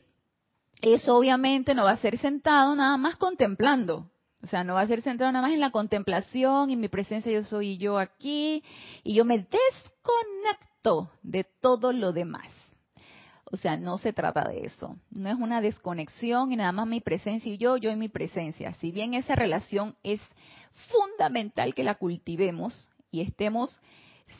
eso 0.80 1.16
obviamente 1.16 1.74
no 1.74 1.82
va 1.82 1.90
a 1.90 1.96
ser 1.96 2.16
sentado 2.18 2.76
nada 2.76 2.96
más 2.96 3.16
contemplando, 3.16 4.11
o 4.42 4.46
sea, 4.48 4.64
no 4.64 4.74
va 4.74 4.80
a 4.80 4.86
ser 4.86 5.02
centrado 5.02 5.30
nada 5.32 5.46
más 5.46 5.54
en 5.54 5.60
la 5.60 5.70
contemplación 5.70 6.70
y 6.70 6.76
mi 6.76 6.88
presencia 6.88 7.30
yo 7.30 7.44
soy 7.44 7.78
yo 7.78 7.98
aquí 7.98 8.64
y 9.04 9.14
yo 9.14 9.24
me 9.24 9.38
desconecto 9.38 11.10
de 11.22 11.44
todo 11.44 11.92
lo 11.92 12.12
demás. 12.12 12.52
O 13.44 13.56
sea, 13.56 13.76
no 13.76 13.98
se 13.98 14.12
trata 14.12 14.48
de 14.48 14.62
eso. 14.62 14.96
No 15.10 15.30
es 15.30 15.36
una 15.36 15.60
desconexión 15.60 16.52
y 16.52 16.56
nada 16.56 16.72
más 16.72 16.88
mi 16.88 17.00
presencia 17.00 17.52
y 17.52 17.58
yo, 17.58 17.76
yo 17.76 17.90
y 17.90 17.96
mi 17.96 18.08
presencia. 18.08 18.74
Si 18.74 18.90
bien 18.90 19.14
esa 19.14 19.36
relación 19.36 19.94
es 20.02 20.20
fundamental 20.90 21.74
que 21.74 21.84
la 21.84 21.94
cultivemos 21.94 22.88
y 23.12 23.20
estemos 23.20 23.80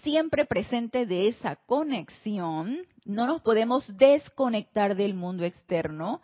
siempre 0.02 0.46
presentes 0.46 1.08
de 1.08 1.28
esa 1.28 1.56
conexión, 1.56 2.78
no 3.04 3.26
nos 3.26 3.40
podemos 3.42 3.96
desconectar 3.98 4.96
del 4.96 5.14
mundo 5.14 5.44
externo. 5.44 6.22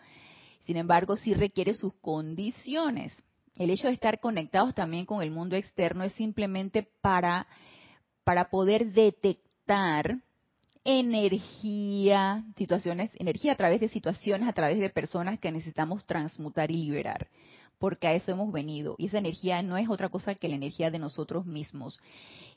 Sin 0.65 0.79
embargo, 0.79 1.17
sí 1.17 1.35
requiere 1.35 1.75
sus 1.75 1.95
condiciones 1.95 3.17
el 3.59 3.71
hecho 3.71 3.89
de 3.89 3.95
estar 3.95 4.21
conectados 4.21 4.75
también 4.75 5.05
con 5.05 5.23
el 5.23 5.31
mundo 5.31 5.57
externo 5.57 6.05
es 6.05 6.13
simplemente 6.15 6.89
para, 7.01 7.47
para 8.25 8.51
poder 8.51 8.93
detectar 8.93 10.19
energía, 10.85 12.45
situaciones, 12.57 13.11
energía 13.19 13.53
a 13.53 13.57
través 13.57 13.81
de 13.81 13.89
situaciones, 13.89 14.49
a 14.49 14.53
través 14.53 14.79
de 14.79 14.89
personas 14.89 15.39
que 15.39 15.53
necesitamos 15.53 16.07
transmutar 16.07 16.71
y 16.71 16.77
liberar, 16.77 17.29
porque 17.79 18.07
a 18.07 18.15
eso 18.15 18.31
hemos 18.31 18.53
venido. 18.53 18.95
Y 18.97 19.07
esa 19.07 19.19
energía 19.19 19.61
no 19.63 19.77
es 19.77 19.91
otra 19.91 20.09
cosa 20.09 20.37
que 20.37 20.49
la 20.49 20.55
energía 20.55 20.91
de 20.91 20.99
nosotros 20.99 21.45
mismos. 21.45 22.01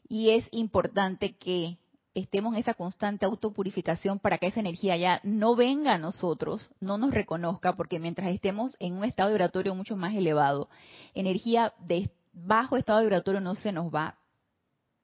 Y 0.07 0.29
es 0.29 0.47
importante 0.51 1.33
que 1.35 1.77
estemos 2.13 2.53
en 2.53 2.59
esa 2.59 2.73
constante 2.73 3.25
autopurificación 3.25 4.19
para 4.19 4.37
que 4.37 4.47
esa 4.47 4.59
energía 4.59 4.97
ya 4.97 5.21
no 5.23 5.55
venga 5.55 5.93
a 5.93 5.97
nosotros, 5.97 6.69
no 6.79 6.97
nos 6.97 7.11
reconozca, 7.11 7.75
porque 7.75 7.99
mientras 7.99 8.29
estemos 8.29 8.75
en 8.79 8.93
un 8.93 9.03
estado 9.03 9.29
vibratorio 9.29 9.75
mucho 9.75 9.95
más 9.95 10.13
elevado, 10.13 10.69
energía 11.13 11.73
de 11.79 12.11
bajo 12.33 12.77
estado 12.77 13.01
vibratorio 13.01 13.41
no 13.41 13.55
se 13.55 13.71
nos 13.71 13.93
va, 13.93 14.17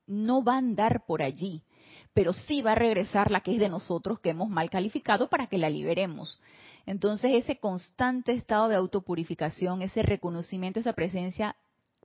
no 0.05 0.43
va 0.43 0.55
a 0.55 0.59
andar 0.59 1.05
por 1.05 1.21
allí, 1.21 1.63
pero 2.13 2.33
sí 2.33 2.61
va 2.61 2.73
a 2.73 2.75
regresar 2.75 3.31
la 3.31 3.41
que 3.41 3.53
es 3.53 3.59
de 3.59 3.69
nosotros 3.69 4.19
que 4.19 4.31
hemos 4.31 4.49
mal 4.49 4.69
calificado 4.69 5.29
para 5.29 5.47
que 5.47 5.57
la 5.57 5.69
liberemos. 5.69 6.41
Entonces 6.85 7.33
ese 7.33 7.59
constante 7.59 8.31
estado 8.31 8.69
de 8.69 8.75
autopurificación, 8.75 9.81
ese 9.81 10.01
reconocimiento, 10.03 10.79
esa 10.79 10.93
presencia, 10.93 11.55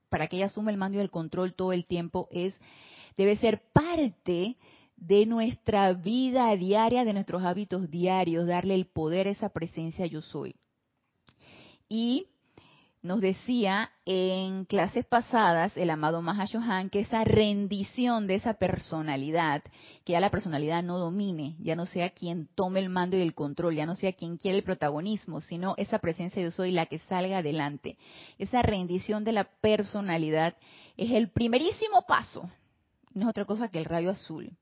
para 0.08 0.26
que 0.26 0.36
ella 0.36 0.46
asume 0.46 0.72
el 0.72 0.78
mando 0.78 0.98
y 0.98 1.00
el 1.00 1.10
control 1.10 1.54
todo 1.54 1.72
el 1.72 1.86
tiempo, 1.86 2.28
es 2.30 2.54
debe 3.16 3.36
ser 3.36 3.62
parte 3.72 4.56
de 5.06 5.26
nuestra 5.26 5.92
vida 5.94 6.54
diaria, 6.54 7.04
de 7.04 7.12
nuestros 7.12 7.42
hábitos 7.42 7.90
diarios, 7.90 8.46
darle 8.46 8.74
el 8.74 8.86
poder 8.86 9.26
a 9.26 9.30
esa 9.30 9.48
presencia 9.48 10.06
yo 10.06 10.22
soy. 10.22 10.54
Y 11.88 12.28
nos 13.02 13.20
decía 13.20 13.90
en 14.06 14.64
clases 14.64 15.04
pasadas 15.04 15.76
el 15.76 15.90
amado 15.90 16.22
Mahashohan 16.22 16.88
que 16.88 17.00
esa 17.00 17.24
rendición 17.24 18.28
de 18.28 18.36
esa 18.36 18.54
personalidad, 18.54 19.64
que 20.04 20.12
ya 20.12 20.20
la 20.20 20.30
personalidad 20.30 20.84
no 20.84 20.98
domine, 20.98 21.56
ya 21.58 21.74
no 21.74 21.86
sea 21.86 22.10
quien 22.10 22.46
tome 22.54 22.78
el 22.78 22.88
mando 22.88 23.16
y 23.16 23.22
el 23.22 23.34
control, 23.34 23.74
ya 23.74 23.86
no 23.86 23.96
sea 23.96 24.12
quien 24.12 24.36
quiere 24.36 24.58
el 24.58 24.64
protagonismo, 24.64 25.40
sino 25.40 25.74
esa 25.78 25.98
presencia 25.98 26.40
yo 26.40 26.52
soy 26.52 26.70
la 26.70 26.86
que 26.86 27.00
salga 27.00 27.38
adelante. 27.38 27.98
Esa 28.38 28.62
rendición 28.62 29.24
de 29.24 29.32
la 29.32 29.44
personalidad 29.60 30.54
es 30.96 31.10
el 31.10 31.28
primerísimo 31.28 32.06
paso, 32.06 32.48
no 33.14 33.22
es 33.22 33.28
otra 33.28 33.46
cosa 33.46 33.68
que 33.68 33.80
el 33.80 33.84
rayo 33.84 34.10
azul 34.10 34.56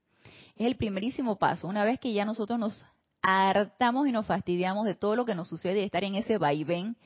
es 0.55 0.67
el 0.67 0.75
primerísimo 0.75 1.37
paso. 1.37 1.67
Una 1.67 1.83
vez 1.83 1.99
que 1.99 2.13
ya 2.13 2.25
nosotros 2.25 2.59
nos 2.59 2.85
hartamos 3.21 4.07
y 4.07 4.11
nos 4.11 4.25
fastidiamos 4.25 4.85
de 4.85 4.95
todo 4.95 5.15
lo 5.15 5.25
que 5.25 5.35
nos 5.35 5.47
sucede 5.47 5.81
y 5.81 5.83
estar 5.83 6.03
en 6.03 6.15
ese 6.15 6.37
vaivén, 6.37 6.97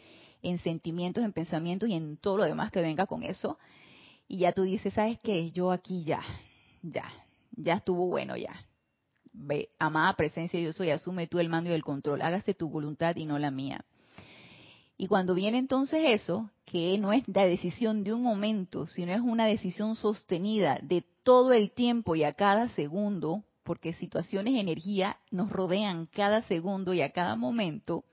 en 0.42 0.60
sentimientos, 0.60 1.24
en 1.24 1.34
pensamientos 1.34 1.90
y 1.90 1.94
en 1.94 2.18
todo 2.18 2.38
lo 2.38 2.44
demás 2.44 2.72
que 2.72 2.82
venga 2.82 3.06
con 3.06 3.24
eso, 3.24 3.58
y 4.28 4.40
ya 4.40 4.54
tú 4.54 4.64
dices, 4.64 4.94
¿sabes 4.94 5.20
qué? 5.22 5.52
Yo 5.52 5.72
aquí 5.72 6.04
ya, 6.04 6.22
ya, 6.82 7.06
ya 7.52 7.74
estuvo 7.74 8.08
bueno 8.08 8.36
ya. 8.38 8.54
Ve, 9.34 9.70
amada 9.80 10.16
presencia, 10.16 10.60
yo 10.60 10.72
soy, 10.74 10.92
asume 10.92 11.28
tú 11.28 11.40
el 11.40 11.50
mando 11.50 11.70
y 11.70 11.74
el 11.74 11.84
control, 11.84 12.22
hágase 12.22 12.54
tu 12.54 12.70
voluntad 12.70 13.16
y 13.18 13.26
no 13.26 13.38
la 13.38 13.52
mía. 13.52 13.84
Y 14.98 15.08
cuando 15.08 15.34
viene 15.34 15.58
entonces 15.58 16.02
eso, 16.06 16.50
que 16.66 16.98
no 16.98 17.12
es 17.12 17.28
la 17.28 17.46
decisión 17.46 18.04
de 18.04 18.14
un 18.14 18.24
momento, 18.24 18.88
sino 18.88 19.12
es 19.12 19.22
una 19.22 19.46
decisión 19.46 19.96
sostenida 19.96 20.80
de 20.82 21.04
todo 21.24 21.54
el 21.54 21.72
tiempo 21.72 22.16
y 22.16 22.24
a 22.24 22.34
cada 22.34 22.70
segundo, 22.70 23.44
porque 23.64 23.94
situaciones 23.94 24.56
energía 24.56 25.18
nos 25.32 25.52
rodean 25.52 26.06
cada 26.06 26.42
segundo 26.44 26.94
y 26.94 27.02
a 27.02 27.12
cada 27.12 27.36
momento. 27.36 28.06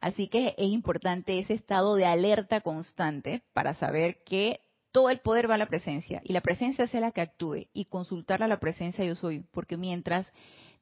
Así 0.00 0.28
que 0.28 0.54
es 0.56 0.70
importante 0.70 1.38
ese 1.38 1.54
estado 1.54 1.94
de 1.96 2.06
alerta 2.06 2.60
constante 2.60 3.42
para 3.52 3.74
saber 3.74 4.22
que 4.24 4.60
todo 4.92 5.10
el 5.10 5.20
poder 5.20 5.50
va 5.50 5.54
a 5.54 5.58
la 5.58 5.66
presencia 5.66 6.20
y 6.24 6.32
la 6.32 6.40
presencia 6.40 6.86
sea 6.86 7.00
la 7.00 7.12
que 7.12 7.20
actúe 7.20 7.66
y 7.72 7.84
consultar 7.86 8.42
a 8.42 8.48
la 8.48 8.58
presencia 8.58 9.04
yo 9.04 9.14
soy, 9.14 9.44
porque 9.52 9.76
mientras 9.76 10.32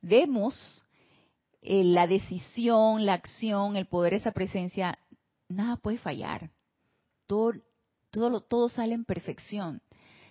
demos 0.00 0.84
eh, 1.66 1.84
la 1.84 2.06
decisión, 2.06 3.04
la 3.04 3.14
acción, 3.14 3.76
el 3.76 3.86
poder, 3.86 4.14
esa 4.14 4.30
presencia, 4.30 4.98
nada 5.48 5.76
puede 5.76 5.98
fallar. 5.98 6.50
Todo, 7.26 7.54
todo, 8.10 8.40
todo 8.40 8.68
sale 8.68 8.94
en 8.94 9.04
perfección. 9.04 9.82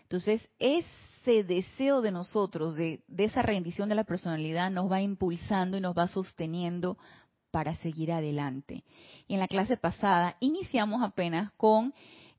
Entonces, 0.04 0.50
ese 0.60 1.44
deseo 1.44 2.02
de 2.02 2.12
nosotros, 2.12 2.76
de, 2.76 3.04
de 3.08 3.26
esa 3.26 3.42
rendición 3.42 3.90
de 3.90 3.96
la 3.96 4.06
personalidad, 4.06 4.72
nos 4.72 4.90
va 4.92 5.02
impulsando 5.02 5.78
y 5.78 5.82
nos 5.82 5.98
va 5.98 6.08
sosteniendo 6.08 6.98
para 7.52 7.76
seguir 7.76 8.12
adelante. 8.12 8.84
Y 9.28 9.34
en 9.34 9.40
la 9.40 9.48
clase 9.48 9.78
pasada 9.78 10.38
iniciamos 10.40 11.04
apenas 11.04 11.52
con 11.54 11.94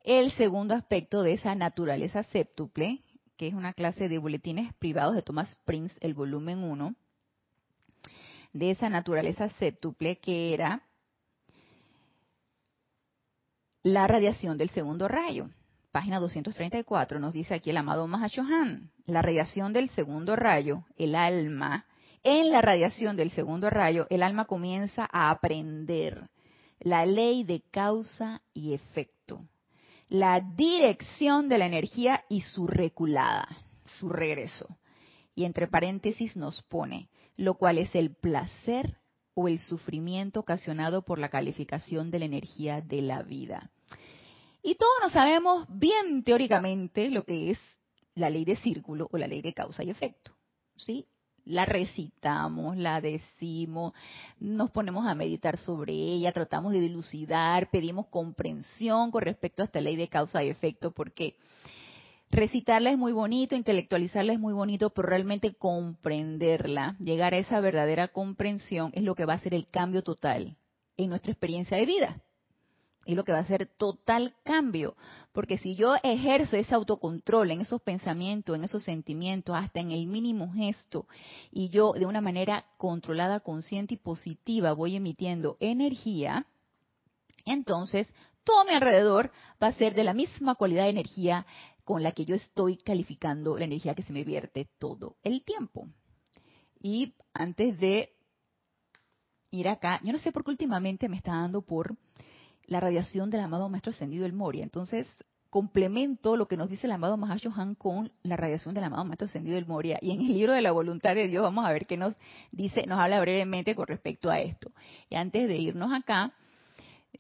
el 0.04 0.30
segundo 0.32 0.74
aspecto 0.74 1.22
de 1.22 1.32
esa 1.34 1.54
naturaleza 1.54 2.22
séptuple, 2.22 3.02
que 3.36 3.48
es 3.48 3.54
una 3.54 3.72
clase 3.72 4.08
de 4.08 4.18
boletines 4.18 4.72
privados 4.74 5.14
de 5.14 5.22
Thomas 5.22 5.60
Prince, 5.64 5.96
el 6.00 6.14
volumen 6.14 6.62
1, 6.62 6.94
de 8.58 8.70
esa 8.70 8.88
naturaleza 8.88 9.48
séptuple 9.50 10.18
que 10.18 10.54
era 10.54 10.82
la 13.82 14.06
radiación 14.06 14.56
del 14.58 14.70
segundo 14.70 15.08
rayo. 15.08 15.48
Página 15.92 16.18
234 16.18 17.20
nos 17.20 17.32
dice 17.32 17.54
aquí 17.54 17.70
el 17.70 17.76
amado 17.76 18.06
Mahashohan, 18.06 18.90
la 19.06 19.22
radiación 19.22 19.72
del 19.72 19.88
segundo 19.90 20.36
rayo, 20.36 20.84
el 20.96 21.14
alma, 21.14 21.86
en 22.22 22.50
la 22.50 22.60
radiación 22.60 23.16
del 23.16 23.30
segundo 23.30 23.70
rayo, 23.70 24.06
el 24.10 24.22
alma 24.22 24.46
comienza 24.46 25.08
a 25.10 25.30
aprender 25.30 26.28
la 26.80 27.06
ley 27.06 27.44
de 27.44 27.62
causa 27.70 28.42
y 28.52 28.74
efecto, 28.74 29.46
la 30.08 30.40
dirección 30.40 31.48
de 31.48 31.58
la 31.58 31.66
energía 31.66 32.24
y 32.28 32.40
su 32.40 32.66
reculada, 32.66 33.48
su 33.84 34.08
regreso. 34.08 34.66
Y 35.34 35.44
entre 35.44 35.68
paréntesis 35.68 36.36
nos 36.36 36.62
pone, 36.62 37.08
lo 37.36 37.54
cual 37.54 37.78
es 37.78 37.94
el 37.94 38.14
placer 38.14 38.98
o 39.34 39.48
el 39.48 39.58
sufrimiento 39.58 40.40
ocasionado 40.40 41.02
por 41.02 41.18
la 41.18 41.28
calificación 41.28 42.10
de 42.10 42.20
la 42.20 42.24
energía 42.24 42.80
de 42.80 43.02
la 43.02 43.22
vida. 43.22 43.70
Y 44.62 44.74
todos 44.76 44.94
nos 45.02 45.12
sabemos 45.12 45.66
bien 45.68 46.22
teóricamente 46.24 47.10
lo 47.10 47.24
que 47.24 47.50
es 47.50 47.58
la 48.14 48.30
ley 48.30 48.44
de 48.44 48.56
círculo 48.56 49.08
o 49.12 49.18
la 49.18 49.26
ley 49.26 49.42
de 49.42 49.52
causa 49.52 49.84
y 49.84 49.90
efecto. 49.90 50.32
¿Sí? 50.76 51.06
la 51.46 51.64
recitamos, 51.64 52.76
la 52.76 53.00
decimos, 53.00 53.92
nos 54.40 54.70
ponemos 54.70 55.06
a 55.06 55.14
meditar 55.14 55.56
sobre 55.58 55.92
ella, 55.92 56.32
tratamos 56.32 56.72
de 56.72 56.80
dilucidar, 56.80 57.70
pedimos 57.70 58.06
comprensión 58.08 59.10
con 59.10 59.22
respecto 59.22 59.62
a 59.62 59.66
esta 59.66 59.80
ley 59.80 59.96
de 59.96 60.08
causa 60.08 60.42
y 60.42 60.48
efecto, 60.48 60.90
porque 60.90 61.36
recitarla 62.30 62.90
es 62.90 62.98
muy 62.98 63.12
bonito, 63.12 63.54
intelectualizarla 63.54 64.32
es 64.32 64.40
muy 64.40 64.52
bonito, 64.52 64.90
pero 64.90 65.08
realmente 65.08 65.54
comprenderla, 65.54 66.96
llegar 66.98 67.34
a 67.34 67.38
esa 67.38 67.60
verdadera 67.60 68.08
comprensión 68.08 68.90
es 68.94 69.02
lo 69.02 69.14
que 69.14 69.24
va 69.24 69.34
a 69.34 69.36
hacer 69.36 69.54
el 69.54 69.68
cambio 69.68 70.02
total 70.02 70.56
en 70.96 71.08
nuestra 71.10 71.32
experiencia 71.32 71.76
de 71.76 71.86
vida 71.86 72.22
es 73.06 73.14
lo 73.14 73.24
que 73.24 73.32
va 73.32 73.38
a 73.38 73.42
hacer 73.42 73.66
total 73.78 74.34
cambio. 74.44 74.96
Porque 75.32 75.58
si 75.58 75.76
yo 75.76 75.94
ejerzo 76.02 76.56
ese 76.56 76.74
autocontrol 76.74 77.50
en 77.52 77.60
esos 77.60 77.80
pensamientos, 77.80 78.56
en 78.56 78.64
esos 78.64 78.82
sentimientos, 78.82 79.56
hasta 79.56 79.80
en 79.80 79.92
el 79.92 80.06
mínimo 80.06 80.52
gesto, 80.52 81.06
y 81.50 81.68
yo 81.68 81.92
de 81.92 82.04
una 82.04 82.20
manera 82.20 82.66
controlada, 82.76 83.40
consciente 83.40 83.94
y 83.94 83.98
positiva 83.98 84.72
voy 84.72 84.96
emitiendo 84.96 85.56
energía, 85.60 86.46
entonces 87.44 88.12
todo 88.44 88.64
mi 88.64 88.72
alrededor 88.72 89.30
va 89.62 89.68
a 89.68 89.72
ser 89.72 89.94
de 89.94 90.04
la 90.04 90.14
misma 90.14 90.56
cualidad 90.56 90.84
de 90.84 90.90
energía 90.90 91.46
con 91.86 92.02
la 92.02 92.10
que 92.10 92.24
yo 92.24 92.34
estoy 92.34 92.78
calificando 92.78 93.56
la 93.56 93.64
energía 93.64 93.94
que 93.94 94.02
se 94.02 94.12
me 94.12 94.24
vierte 94.24 94.68
todo 94.80 95.18
el 95.22 95.44
tiempo. 95.44 95.88
Y 96.82 97.14
antes 97.32 97.78
de 97.78 98.12
ir 99.52 99.68
acá, 99.68 100.00
yo 100.02 100.12
no 100.12 100.18
sé 100.18 100.32
por 100.32 100.42
qué 100.42 100.50
últimamente 100.50 101.08
me 101.08 101.16
está 101.16 101.30
dando 101.30 101.62
por 101.62 101.96
la 102.66 102.80
radiación 102.80 103.30
del 103.30 103.42
amado 103.42 103.68
Maestro 103.68 103.92
Ascendido 103.92 104.26
el 104.26 104.32
Moria. 104.32 104.64
Entonces, 104.64 105.06
complemento 105.48 106.36
lo 106.36 106.48
que 106.48 106.56
nos 106.56 106.68
dice 106.68 106.88
el 106.88 106.92
amado 106.92 107.16
Han 107.22 107.74
con 107.76 108.10
la 108.24 108.36
radiación 108.36 108.74
del 108.74 108.82
amado 108.82 109.04
Maestro 109.04 109.26
Ascendido 109.26 109.56
el 109.56 109.66
Moria. 109.66 110.00
Y 110.02 110.10
en 110.10 110.22
el 110.22 110.32
libro 110.32 110.54
de 110.54 110.62
la 110.62 110.72
voluntad 110.72 111.14
de 111.14 111.28
Dios 111.28 111.44
vamos 111.44 111.64
a 111.64 111.72
ver 111.72 111.86
qué 111.86 111.96
nos 111.96 112.16
dice, 112.50 112.84
nos 112.88 112.98
habla 112.98 113.20
brevemente 113.20 113.76
con 113.76 113.86
respecto 113.86 114.28
a 114.28 114.40
esto. 114.40 114.72
Y 115.08 115.14
antes 115.14 115.46
de 115.46 115.56
irnos 115.56 115.92
acá, 115.92 116.32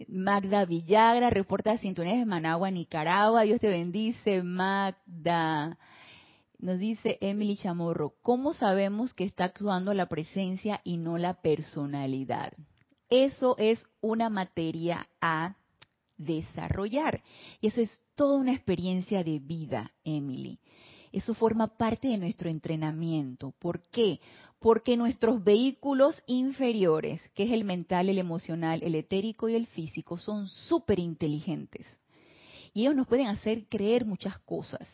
Magda 0.08 0.64
Villagra 0.64 1.30
reporta 1.30 1.72
de 1.72 1.78
sintonías 1.78 2.18
de 2.18 2.26
Managua, 2.26 2.70
Nicaragua. 2.70 3.42
Dios 3.42 3.60
te 3.60 3.68
bendice, 3.68 4.42
Magda. 4.42 5.78
Nos 6.58 6.78
dice 6.78 7.18
Emily 7.20 7.56
Chamorro, 7.56 8.14
¿cómo 8.22 8.54
sabemos 8.54 9.12
que 9.12 9.24
está 9.24 9.44
actuando 9.44 9.92
la 9.92 10.06
presencia 10.06 10.80
y 10.84 10.96
no 10.96 11.18
la 11.18 11.34
personalidad? 11.34 12.52
Eso 13.10 13.56
es 13.58 13.86
una 14.00 14.30
materia 14.30 15.08
a 15.20 15.56
desarrollar. 16.16 17.22
Y 17.60 17.68
eso 17.68 17.80
es 17.80 18.02
toda 18.14 18.38
una 18.38 18.52
experiencia 18.52 19.22
de 19.22 19.38
vida, 19.38 19.92
Emily. 20.02 20.58
Eso 21.16 21.32
forma 21.32 21.66
parte 21.66 22.08
de 22.08 22.18
nuestro 22.18 22.50
entrenamiento. 22.50 23.54
¿Por 23.58 23.80
qué? 23.88 24.20
Porque 24.58 24.98
nuestros 24.98 25.42
vehículos 25.42 26.22
inferiores, 26.26 27.22
que 27.34 27.44
es 27.44 27.52
el 27.52 27.64
mental, 27.64 28.10
el 28.10 28.18
emocional, 28.18 28.82
el 28.82 28.94
etérico 28.94 29.48
y 29.48 29.54
el 29.54 29.66
físico, 29.66 30.18
son 30.18 30.46
súper 30.46 30.98
inteligentes. 30.98 31.86
Y 32.74 32.82
ellos 32.82 32.94
nos 32.94 33.06
pueden 33.06 33.28
hacer 33.28 33.64
creer 33.70 34.04
muchas 34.04 34.38
cosas 34.40 34.86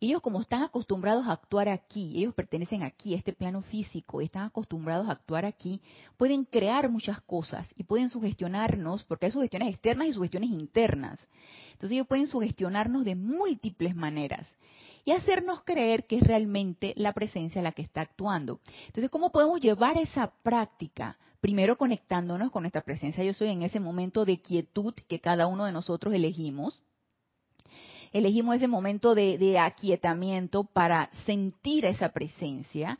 ellos 0.00 0.20
como 0.20 0.40
están 0.40 0.62
acostumbrados 0.62 1.26
a 1.26 1.32
actuar 1.32 1.68
aquí, 1.68 2.18
ellos 2.18 2.34
pertenecen 2.34 2.82
aquí, 2.82 3.14
a 3.14 3.18
este 3.18 3.32
plano 3.32 3.62
físico, 3.62 4.20
están 4.20 4.44
acostumbrados 4.44 5.08
a 5.08 5.12
actuar 5.12 5.44
aquí, 5.44 5.80
pueden 6.16 6.44
crear 6.44 6.90
muchas 6.90 7.20
cosas 7.22 7.68
y 7.76 7.84
pueden 7.84 8.08
sugestionarnos, 8.08 9.04
porque 9.04 9.26
hay 9.26 9.32
sugestiones 9.32 9.68
externas 9.68 10.08
y 10.08 10.12
sugestiones 10.12 10.50
internas. 10.50 11.20
Entonces 11.72 11.92
ellos 11.92 12.06
pueden 12.06 12.26
sugestionarnos 12.26 13.04
de 13.04 13.14
múltiples 13.14 13.94
maneras 13.94 14.46
y 15.04 15.12
hacernos 15.12 15.62
creer 15.62 16.06
que 16.06 16.16
es 16.16 16.26
realmente 16.26 16.94
la 16.96 17.12
presencia 17.12 17.62
la 17.62 17.72
que 17.72 17.82
está 17.82 18.02
actuando. 18.02 18.60
Entonces, 18.86 19.10
¿cómo 19.10 19.32
podemos 19.32 19.60
llevar 19.60 19.98
esa 19.98 20.32
práctica? 20.42 21.18
Primero 21.40 21.76
conectándonos 21.76 22.50
con 22.50 22.62
nuestra 22.62 22.82
presencia 22.82 23.24
yo 23.24 23.34
soy 23.34 23.48
en 23.48 23.62
ese 23.62 23.80
momento 23.80 24.24
de 24.24 24.40
quietud 24.40 24.94
que 25.08 25.18
cada 25.18 25.48
uno 25.48 25.64
de 25.64 25.72
nosotros 25.72 26.14
elegimos 26.14 26.82
elegimos 28.12 28.56
ese 28.56 28.68
momento 28.68 29.14
de, 29.14 29.58
aquietamiento 29.58 30.64
para 30.64 31.10
sentir 31.24 31.84
esa 31.86 32.10
presencia, 32.10 32.98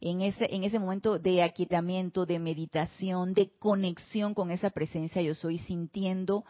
en 0.00 0.22
ese, 0.22 0.54
en 0.54 0.64
ese 0.64 0.78
momento 0.78 1.18
de 1.18 1.42
aquietamiento, 1.42 2.26
de 2.26 2.38
meditación, 2.38 3.34
de 3.34 3.50
conexión 3.58 4.34
con 4.34 4.50
esa 4.50 4.70
presencia, 4.70 5.22
yo 5.22 5.34
soy 5.34 5.58
sintiendo 5.58 6.44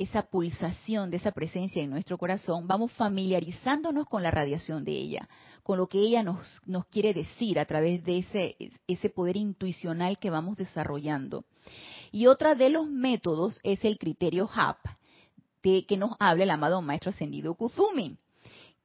esa 0.00 0.22
pulsación 0.22 1.10
de 1.10 1.18
esa 1.18 1.32
presencia 1.32 1.82
en 1.82 1.90
nuestro 1.90 2.16
corazón, 2.16 2.66
vamos 2.66 2.90
familiarizándonos 2.92 4.06
con 4.06 4.22
la 4.22 4.30
radiación 4.30 4.82
de 4.82 4.92
ella, 4.92 5.28
con 5.62 5.76
lo 5.76 5.88
que 5.88 5.98
ella 5.98 6.22
nos, 6.22 6.60
quiere 6.90 7.12
decir 7.12 7.58
a 7.58 7.66
través 7.66 8.02
de 8.04 8.18
ese, 8.88 9.10
poder 9.10 9.36
intuicional 9.36 10.18
que 10.18 10.30
vamos 10.30 10.56
desarrollando. 10.56 11.44
Y 12.10 12.26
otra 12.26 12.54
de 12.54 12.70
los 12.70 12.88
métodos 12.88 13.60
es 13.62 13.84
el 13.84 13.98
criterio 13.98 14.48
HAP, 14.52 14.78
que 15.62 15.96
nos 15.98 16.12
habla 16.18 16.44
el 16.44 16.50
amado 16.50 16.80
Maestro 16.80 17.10
Ascendido 17.10 17.54
Kuzumi, 17.54 18.16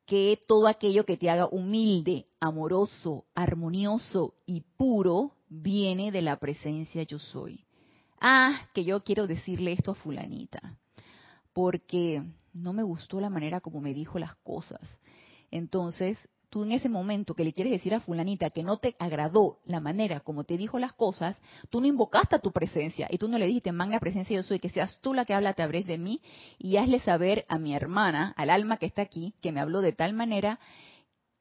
que 0.06 0.38
todo 0.48 0.68
aquello 0.68 1.06
que 1.06 1.16
te 1.16 1.30
haga 1.30 1.48
humilde, 1.48 2.28
amoroso, 2.42 3.24
armonioso 3.34 4.34
y 4.46 4.62
puro 4.76 5.32
viene 5.48 6.12
de 6.12 6.22
la 6.22 6.36
presencia 6.38 7.04
yo 7.04 7.20
soy. 7.20 7.64
Ah, 8.20 8.68
que 8.74 8.84
yo 8.84 9.02
quiero 9.04 9.28
decirle 9.28 9.72
esto 9.72 9.92
a 9.92 9.96
fulanita, 9.96 10.78
porque 11.56 12.22
no 12.54 12.74
me 12.74 12.84
gustó 12.84 13.22
la 13.22 13.30
manera 13.30 13.62
como 13.62 13.80
me 13.80 13.94
dijo 13.94 14.20
las 14.20 14.36
cosas. 14.36 14.82
Entonces, 15.52 16.18
tú 16.50 16.64
en 16.64 16.74
ese 16.74 16.90
momento 16.90 17.34
que 17.34 17.46
le 17.46 17.54
quieres 17.54 17.72
decir 17.72 17.96
a 17.96 18.02
fulanita 18.02 18.50
que 18.50 18.62
no 18.62 18.76
te 18.76 18.98
agradó 19.00 19.60
la 19.64 19.80
manera 19.80 20.20
como 20.20 20.44
te 20.44 20.58
dijo 20.58 20.80
las 20.80 20.92
cosas, 20.92 21.42
tú 21.70 21.80
no 21.80 21.88
invocaste 21.88 22.36
a 22.36 22.40
tu 22.40 22.52
presencia 22.52 23.08
y 23.10 23.18
tú 23.18 23.30
no 23.30 23.40
le 23.40 23.46
dijiste, 23.46 23.72
magna 23.72 24.02
presencia 24.02 24.36
yo 24.36 24.44
soy, 24.44 24.60
que 24.60 24.70
seas 24.70 25.00
tú 25.00 25.14
la 25.14 25.24
que 25.24 25.34
habla 25.34 25.52
a 25.52 25.54
través 25.54 25.86
de 25.86 25.98
mí 25.98 26.20
y 26.60 26.76
hazle 26.76 27.00
saber 27.00 27.46
a 27.48 27.58
mi 27.58 27.74
hermana, 27.74 28.34
al 28.36 28.50
alma 28.50 28.76
que 28.76 28.88
está 28.88 29.02
aquí, 29.02 29.34
que 29.42 29.54
me 29.54 29.62
habló 29.62 29.80
de 29.80 29.94
tal 29.94 30.12
manera, 30.12 30.60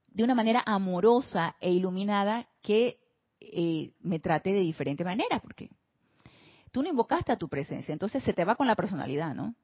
de 0.07 0.23
una 0.23 0.37
manera 0.37 0.63
amorosa 0.65 1.57
e 1.61 1.73
iluminada 1.73 2.47
que 2.63 3.01
eh, 3.41 3.91
me 4.01 4.21
trate 4.21 4.53
de 4.53 4.61
diferente 4.61 5.03
manera, 5.03 5.41
porque 5.41 5.71
tú 6.71 6.85
no 6.85 6.89
invocaste 6.89 7.33
a 7.33 7.37
tu 7.37 7.49
presencia, 7.49 7.93
entonces 7.93 8.23
se 8.23 8.33
te 8.33 8.45
va 8.45 8.55
con 8.55 8.69
la 8.69 8.77
personalidad, 8.77 9.35
¿no? 9.35 9.57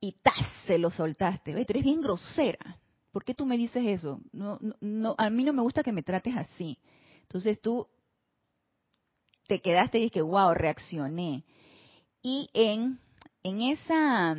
Y 0.00 0.12
¡tas! 0.22 0.34
se 0.66 0.78
lo 0.78 0.90
soltaste, 0.90 1.54
¿ves? 1.54 1.66
Tú 1.66 1.72
eres 1.72 1.84
bien 1.84 2.00
grosera. 2.00 2.80
¿por 3.12 3.24
qué 3.24 3.34
tú 3.34 3.46
me 3.46 3.56
dices 3.56 3.84
eso? 3.86 4.20
No, 4.32 4.58
no, 4.80 5.14
a 5.18 5.30
mí 5.30 5.44
no 5.44 5.52
me 5.52 5.62
gusta 5.62 5.82
que 5.82 5.92
me 5.92 6.02
trates 6.02 6.36
así. 6.36 6.78
Entonces 7.22 7.60
tú 7.60 7.86
te 9.46 9.60
quedaste 9.60 9.98
y 9.98 10.02
dijiste, 10.02 10.22
wow, 10.22 10.54
reaccioné. 10.54 11.44
Y 12.22 12.50
en, 12.54 13.00
en, 13.42 13.62
esa, 13.62 14.36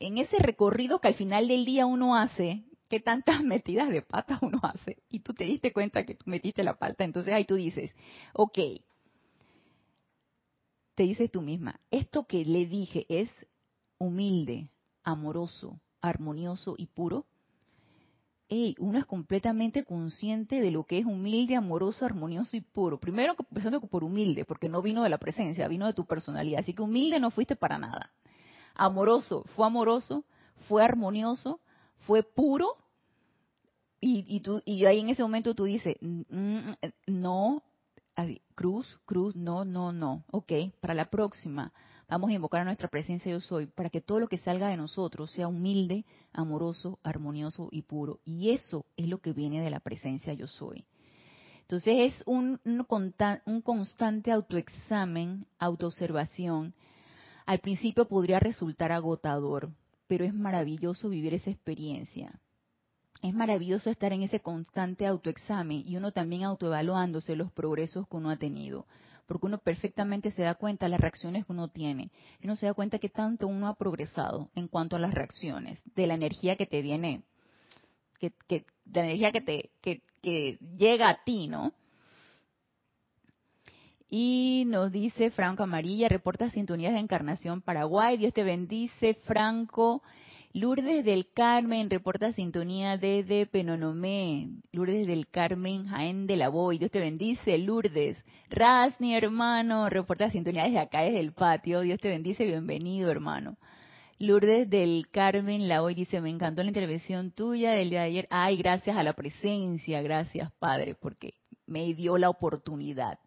en 0.00 0.18
ese 0.18 0.38
recorrido 0.38 1.00
que 1.00 1.08
al 1.08 1.14
final 1.14 1.48
del 1.48 1.64
día 1.64 1.86
uno 1.86 2.16
hace, 2.16 2.64
¿qué 2.88 3.00
tantas 3.00 3.42
metidas 3.44 3.88
de 3.90 4.02
pata 4.02 4.38
uno 4.42 4.60
hace? 4.62 5.02
Y 5.08 5.20
tú 5.20 5.34
te 5.34 5.44
diste 5.44 5.72
cuenta 5.72 6.04
que 6.04 6.14
tú 6.14 6.24
metiste 6.26 6.64
la 6.64 6.76
pata. 6.76 7.04
Entonces 7.04 7.32
ahí 7.32 7.44
tú 7.44 7.54
dices, 7.54 7.92
ok, 8.32 8.58
te 10.94 11.02
dices 11.02 11.30
tú 11.30 11.42
misma, 11.42 11.80
esto 11.90 12.24
que 12.24 12.44
le 12.44 12.66
dije 12.66 13.04
es 13.08 13.28
humilde, 13.98 14.68
amoroso, 15.04 15.80
armonioso 16.00 16.74
y 16.76 16.86
puro, 16.86 17.26
uno 18.78 18.98
es 18.98 19.06
completamente 19.06 19.84
consciente 19.84 20.60
de 20.60 20.70
lo 20.70 20.84
que 20.84 20.98
es 20.98 21.06
humilde, 21.06 21.56
amoroso, 21.56 22.04
armonioso 22.04 22.56
y 22.56 22.60
puro. 22.60 22.98
Primero 22.98 23.34
empezando 23.38 23.80
por 23.80 24.04
humilde, 24.04 24.44
porque 24.44 24.68
no 24.68 24.82
vino 24.82 25.02
de 25.02 25.08
la 25.08 25.18
presencia, 25.18 25.66
vino 25.68 25.86
de 25.86 25.94
tu 25.94 26.04
personalidad. 26.04 26.60
Así 26.60 26.74
que 26.74 26.82
humilde 26.82 27.18
no 27.18 27.30
fuiste 27.30 27.56
para 27.56 27.78
nada. 27.78 28.10
Amoroso, 28.74 29.44
fue 29.54 29.66
amoroso, 29.66 30.24
fue 30.68 30.84
armonioso, 30.84 31.60
fue 32.06 32.22
puro. 32.22 32.76
Y 34.00 34.84
ahí 34.84 35.00
en 35.00 35.08
ese 35.08 35.22
momento 35.22 35.54
tú 35.54 35.64
dices, 35.64 35.96
mm, 36.00 36.20
mm, 36.28 36.74
no, 37.06 37.62
cruz, 38.54 39.00
cruz, 39.06 39.34
no, 39.34 39.64
no, 39.64 39.92
no. 39.92 40.24
Ok, 40.30 40.52
para 40.80 40.94
la 40.94 41.06
próxima 41.06 41.72
Vamos 42.08 42.30
a 42.30 42.34
invocar 42.34 42.60
a 42.60 42.64
nuestra 42.64 42.88
presencia 42.88 43.32
yo 43.32 43.40
soy 43.40 43.66
para 43.66 43.88
que 43.88 44.00
todo 44.00 44.20
lo 44.20 44.28
que 44.28 44.38
salga 44.38 44.68
de 44.68 44.76
nosotros 44.76 45.30
sea 45.30 45.48
humilde, 45.48 46.04
amoroso, 46.32 46.98
armonioso 47.02 47.68
y 47.70 47.82
puro. 47.82 48.20
Y 48.24 48.50
eso 48.50 48.84
es 48.96 49.08
lo 49.08 49.18
que 49.18 49.32
viene 49.32 49.62
de 49.62 49.70
la 49.70 49.80
presencia 49.80 50.34
yo 50.34 50.46
soy. 50.46 50.84
Entonces 51.62 52.12
es 52.12 52.22
un, 52.26 52.60
un 52.64 53.62
constante 53.62 54.30
autoexamen, 54.30 55.46
autoobservación. 55.58 56.74
Al 57.46 57.60
principio 57.60 58.06
podría 58.06 58.38
resultar 58.38 58.92
agotador, 58.92 59.70
pero 60.06 60.26
es 60.26 60.34
maravilloso 60.34 61.08
vivir 61.08 61.32
esa 61.32 61.50
experiencia. 61.50 62.38
Es 63.22 63.32
maravilloso 63.32 63.88
estar 63.88 64.12
en 64.12 64.22
ese 64.22 64.40
constante 64.40 65.06
autoexamen 65.06 65.82
y 65.86 65.96
uno 65.96 66.12
también 66.12 66.44
autoevaluándose 66.44 67.34
los 67.34 67.50
progresos 67.50 68.06
que 68.06 68.16
uno 68.16 68.28
ha 68.28 68.36
tenido 68.36 68.86
porque 69.26 69.46
uno 69.46 69.58
perfectamente 69.58 70.30
se 70.30 70.42
da 70.42 70.54
cuenta 70.54 70.86
de 70.86 70.90
las 70.90 71.00
reacciones 71.00 71.46
que 71.46 71.52
uno 71.52 71.68
tiene. 71.68 72.10
Uno 72.42 72.56
se 72.56 72.66
da 72.66 72.74
cuenta 72.74 72.98
que 72.98 73.08
tanto 73.08 73.46
uno 73.46 73.68
ha 73.68 73.74
progresado 73.74 74.50
en 74.54 74.68
cuanto 74.68 74.96
a 74.96 74.98
las 74.98 75.14
reacciones, 75.14 75.82
de 75.94 76.06
la 76.06 76.14
energía 76.14 76.56
que 76.56 76.66
te 76.66 76.82
viene, 76.82 77.22
que, 78.18 78.32
de 78.48 79.00
la 79.00 79.06
energía 79.06 79.32
que 79.32 79.40
te, 79.40 79.70
que 79.80 80.58
llega 80.76 81.08
a 81.08 81.24
ti, 81.24 81.48
¿no? 81.48 81.72
Y 84.16 84.64
nos 84.68 84.92
dice 84.92 85.32
Franco 85.32 85.64
Amarilla, 85.64 86.08
reporta 86.08 86.48
sintonías 86.50 86.92
de 86.92 87.00
Encarnación 87.00 87.62
Paraguay. 87.62 88.16
Dios 88.16 88.32
te 88.32 88.44
bendice, 88.44 89.14
Franco. 89.24 90.02
Lourdes 90.56 91.04
del 91.04 91.32
Carmen 91.32 91.90
reporta 91.90 92.30
sintonía 92.30 92.96
desde 92.96 93.44
Penonomé. 93.44 94.50
Lourdes 94.70 95.04
del 95.04 95.26
Carmen, 95.26 95.86
Jaén 95.86 96.28
de 96.28 96.36
la 96.36 96.48
Boy. 96.48 96.78
Dios 96.78 96.92
te 96.92 97.00
bendice, 97.00 97.58
Lourdes. 97.58 98.24
Rasni, 98.50 99.16
hermano, 99.16 99.90
reporta 99.90 100.30
sintonía 100.30 100.62
desde 100.62 100.78
acá, 100.78 101.00
desde 101.00 101.18
el 101.18 101.32
patio. 101.32 101.80
Dios 101.80 101.98
te 101.98 102.08
bendice, 102.08 102.44
bienvenido, 102.44 103.10
hermano. 103.10 103.56
Lourdes 104.20 104.70
del 104.70 105.08
Carmen 105.10 105.66
la 105.66 105.80
Boy 105.80 105.96
dice, 105.96 106.20
me 106.20 106.30
encantó 106.30 106.62
la 106.62 106.68
intervención 106.68 107.32
tuya 107.32 107.72
del 107.72 107.90
día 107.90 108.02
de 108.02 108.06
ayer. 108.06 108.28
Ay, 108.30 108.56
gracias 108.56 108.96
a 108.96 109.02
la 109.02 109.14
presencia, 109.14 110.02
gracias, 110.02 110.52
Padre, 110.60 110.94
porque 110.94 111.34
me 111.66 111.92
dio 111.94 112.16
la 112.16 112.30
oportunidad. 112.30 113.18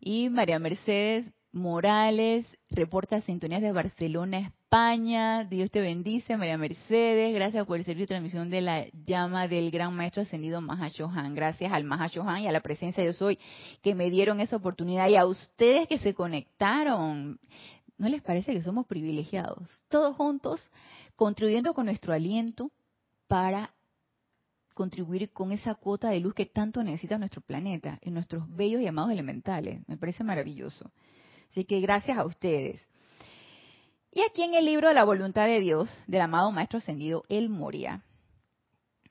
Y 0.00 0.30
María 0.30 0.58
Mercedes 0.58 1.32
Morales 1.52 2.44
reporta 2.70 3.20
sintonías 3.20 3.62
de 3.62 3.70
Barcelona, 3.70 4.52
España. 4.70 5.42
Dios 5.42 5.68
te 5.72 5.80
bendice, 5.80 6.36
María 6.36 6.56
Mercedes. 6.56 7.34
Gracias 7.34 7.66
por 7.66 7.76
el 7.76 7.84
servicio 7.84 8.04
de 8.04 8.06
transmisión 8.06 8.50
de 8.50 8.60
la 8.60 8.86
llama 9.04 9.48
del 9.48 9.72
gran 9.72 9.92
maestro 9.96 10.22
ascendido 10.22 10.60
Mahashohan. 10.60 11.34
Gracias 11.34 11.72
al 11.72 11.82
Mahashohan 11.82 12.42
y 12.42 12.46
a 12.46 12.52
la 12.52 12.60
presencia 12.60 13.02
de 13.02 13.12
Soy 13.12 13.36
que 13.82 13.96
me 13.96 14.10
dieron 14.10 14.38
esa 14.38 14.54
oportunidad 14.54 15.08
y 15.08 15.16
a 15.16 15.26
ustedes 15.26 15.88
que 15.88 15.98
se 15.98 16.14
conectaron. 16.14 17.40
¿No 17.98 18.08
les 18.08 18.22
parece 18.22 18.52
que 18.52 18.62
somos 18.62 18.86
privilegiados? 18.86 19.68
Todos 19.88 20.14
juntos 20.14 20.60
contribuyendo 21.16 21.74
con 21.74 21.86
nuestro 21.86 22.12
aliento 22.12 22.70
para 23.26 23.74
contribuir 24.74 25.32
con 25.32 25.50
esa 25.50 25.74
cuota 25.74 26.10
de 26.10 26.20
luz 26.20 26.32
que 26.32 26.46
tanto 26.46 26.84
necesita 26.84 27.18
nuestro 27.18 27.40
planeta, 27.40 27.98
en 28.02 28.14
nuestros 28.14 28.48
bellos 28.54 28.80
y 28.80 28.86
amados 28.86 29.10
elementales. 29.10 29.82
Me 29.88 29.96
parece 29.96 30.22
maravilloso. 30.22 30.92
Así 31.50 31.64
que 31.64 31.80
gracias 31.80 32.16
a 32.16 32.24
ustedes. 32.24 32.80
Y 34.12 34.22
aquí 34.22 34.42
en 34.42 34.54
el 34.54 34.64
libro 34.64 34.88
de 34.88 34.94
la 34.94 35.04
voluntad 35.04 35.46
de 35.46 35.60
Dios, 35.60 35.88
del 36.08 36.22
amado 36.22 36.50
Maestro 36.50 36.78
Ascendido, 36.78 37.24
El 37.28 37.48
Moria, 37.48 38.02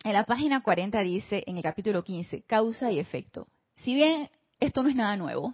en 0.03 0.13
la 0.13 0.25
página 0.25 0.61
40 0.61 0.99
dice, 1.01 1.43
en 1.47 1.57
el 1.57 1.63
capítulo 1.63 2.03
15, 2.03 2.43
causa 2.43 2.91
y 2.91 2.99
efecto. 2.99 3.47
Si 3.77 3.93
bien 3.93 4.29
esto 4.59 4.83
no 4.83 4.89
es 4.89 4.95
nada 4.95 5.15
nuevo, 5.15 5.53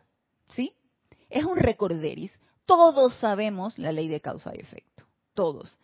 ¿sí? 0.50 0.74
Es 1.30 1.46
un 1.46 1.58
recorderis. 1.58 2.32
Todos 2.66 3.16
sabemos 3.16 3.78
la 3.78 3.92
ley 3.92 4.08
de 4.08 4.22
causa 4.22 4.52
y 4.56 4.62
efecto. 4.62 5.04
Todos. 5.34 5.78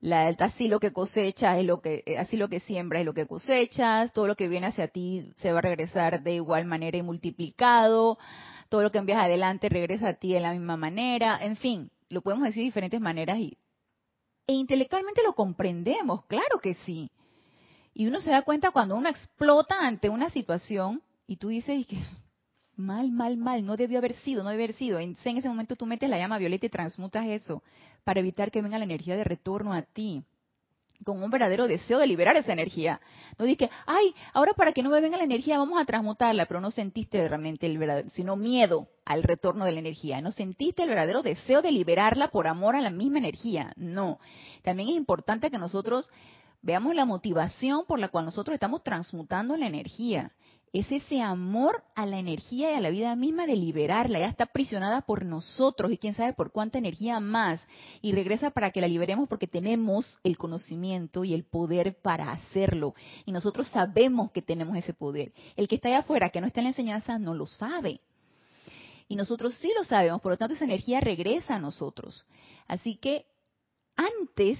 La, 0.00 0.28
así 0.28 0.68
lo 0.68 0.78
que 0.78 0.92
cosechas 0.92 1.58
es 1.58 1.64
lo 1.64 1.80
que, 1.80 2.02
así 2.18 2.36
lo 2.36 2.48
que 2.48 2.60
siembras 2.60 3.00
es 3.00 3.06
lo 3.06 3.14
que 3.14 3.26
cosechas, 3.26 4.12
todo 4.12 4.26
lo 4.26 4.36
que 4.36 4.48
viene 4.48 4.68
hacia 4.68 4.88
ti 4.88 5.32
se 5.36 5.52
va 5.52 5.58
a 5.58 5.62
regresar 5.62 6.22
de 6.22 6.34
igual 6.34 6.64
manera 6.66 6.96
y 6.96 7.02
multiplicado 7.02 8.18
todo 8.68 8.82
lo 8.82 8.90
que 8.90 8.98
envías 8.98 9.22
adelante 9.22 9.68
regresa 9.68 10.08
a 10.08 10.14
ti 10.14 10.32
de 10.32 10.40
la 10.40 10.52
misma 10.52 10.76
manera, 10.76 11.38
en 11.40 11.56
fin, 11.56 11.90
lo 12.08 12.22
podemos 12.22 12.44
decir 12.44 12.60
de 12.60 12.66
diferentes 12.66 13.00
maneras 13.00 13.38
y 13.38 13.56
e 14.46 14.52
intelectualmente 14.52 15.22
lo 15.24 15.32
comprendemos, 15.32 16.24
claro 16.26 16.60
que 16.62 16.74
sí. 16.74 17.10
Y 17.94 18.06
uno 18.06 18.20
se 18.20 18.30
da 18.30 18.42
cuenta 18.42 18.70
cuando 18.70 18.94
uno 18.96 19.08
explota 19.08 19.76
ante 19.80 20.08
una 20.08 20.30
situación 20.30 21.02
y 21.26 21.36
tú 21.36 21.48
dices 21.48 21.86
que 21.86 21.98
mal, 22.76 23.10
mal, 23.10 23.36
mal, 23.36 23.64
no 23.64 23.76
debió 23.76 23.98
haber 23.98 24.14
sido, 24.20 24.44
no 24.44 24.50
debió 24.50 24.66
haber 24.66 24.76
sido. 24.76 24.98
En, 25.00 25.16
en 25.24 25.36
ese 25.36 25.48
momento 25.48 25.74
tú 25.74 25.86
metes 25.86 26.08
la 26.08 26.18
llama 26.18 26.38
violeta 26.38 26.66
y 26.66 26.68
transmutas 26.68 27.26
eso 27.26 27.62
para 28.04 28.20
evitar 28.20 28.50
que 28.52 28.62
venga 28.62 28.78
la 28.78 28.84
energía 28.84 29.16
de 29.16 29.24
retorno 29.24 29.72
a 29.72 29.82
ti 29.82 30.22
con 31.04 31.22
un 31.22 31.30
verdadero 31.30 31.66
deseo 31.66 31.98
de 31.98 32.06
liberar 32.06 32.36
esa 32.36 32.52
energía. 32.52 33.00
No 33.38 33.44
dije, 33.44 33.70
ay, 33.86 34.14
ahora 34.32 34.52
para 34.54 34.72
que 34.72 34.82
no 34.82 34.90
me 34.90 35.00
venga 35.00 35.16
la 35.16 35.24
energía 35.24 35.58
vamos 35.58 35.80
a 35.80 35.84
transmutarla, 35.84 36.46
pero 36.46 36.60
no 36.60 36.70
sentiste 36.70 37.26
realmente 37.28 37.66
el 37.66 37.78
verdadero, 37.78 38.10
sino 38.10 38.36
miedo 38.36 38.88
al 39.04 39.22
retorno 39.22 39.64
de 39.64 39.72
la 39.72 39.80
energía. 39.80 40.20
No 40.20 40.32
sentiste 40.32 40.82
el 40.82 40.88
verdadero 40.88 41.22
deseo 41.22 41.62
de 41.62 41.72
liberarla 41.72 42.28
por 42.28 42.46
amor 42.46 42.76
a 42.76 42.80
la 42.80 42.90
misma 42.90 43.18
energía. 43.18 43.72
No. 43.76 44.18
También 44.62 44.88
es 44.88 44.96
importante 44.96 45.50
que 45.50 45.58
nosotros 45.58 46.10
veamos 46.62 46.94
la 46.94 47.04
motivación 47.04 47.84
por 47.86 47.98
la 47.98 48.08
cual 48.08 48.24
nosotros 48.24 48.54
estamos 48.54 48.82
transmutando 48.82 49.56
la 49.56 49.66
energía 49.66 50.32
es 50.80 50.92
ese 50.92 51.22
amor 51.22 51.82
a 51.94 52.04
la 52.04 52.18
energía 52.18 52.70
y 52.70 52.74
a 52.74 52.80
la 52.80 52.90
vida 52.90 53.16
misma 53.16 53.46
de 53.46 53.56
liberarla. 53.56 54.18
Ya 54.18 54.28
está 54.28 54.44
aprisionada 54.44 55.00
por 55.00 55.24
nosotros 55.24 55.90
y 55.90 55.96
quién 55.96 56.14
sabe 56.14 56.34
por 56.34 56.52
cuánta 56.52 56.76
energía 56.76 57.18
más. 57.18 57.60
Y 58.02 58.12
regresa 58.12 58.50
para 58.50 58.70
que 58.70 58.82
la 58.82 58.88
liberemos 58.88 59.26
porque 59.26 59.46
tenemos 59.46 60.18
el 60.22 60.36
conocimiento 60.36 61.24
y 61.24 61.32
el 61.32 61.44
poder 61.44 61.96
para 62.02 62.30
hacerlo. 62.30 62.94
Y 63.24 63.32
nosotros 63.32 63.68
sabemos 63.68 64.30
que 64.32 64.42
tenemos 64.42 64.76
ese 64.76 64.92
poder. 64.92 65.32
El 65.56 65.66
que 65.66 65.76
está 65.76 65.88
allá 65.88 66.00
afuera, 66.00 66.28
que 66.28 66.42
no 66.42 66.46
está 66.46 66.60
en 66.60 66.64
la 66.64 66.70
enseñanza, 66.70 67.18
no 67.18 67.32
lo 67.32 67.46
sabe. 67.46 68.00
Y 69.08 69.16
nosotros 69.16 69.54
sí 69.54 69.72
lo 69.78 69.84
sabemos, 69.84 70.20
por 70.20 70.32
lo 70.32 70.36
tanto 70.36 70.54
esa 70.54 70.64
energía 70.64 71.00
regresa 71.00 71.54
a 71.54 71.58
nosotros. 71.58 72.26
Así 72.66 72.96
que 72.96 73.24
antes 73.96 74.58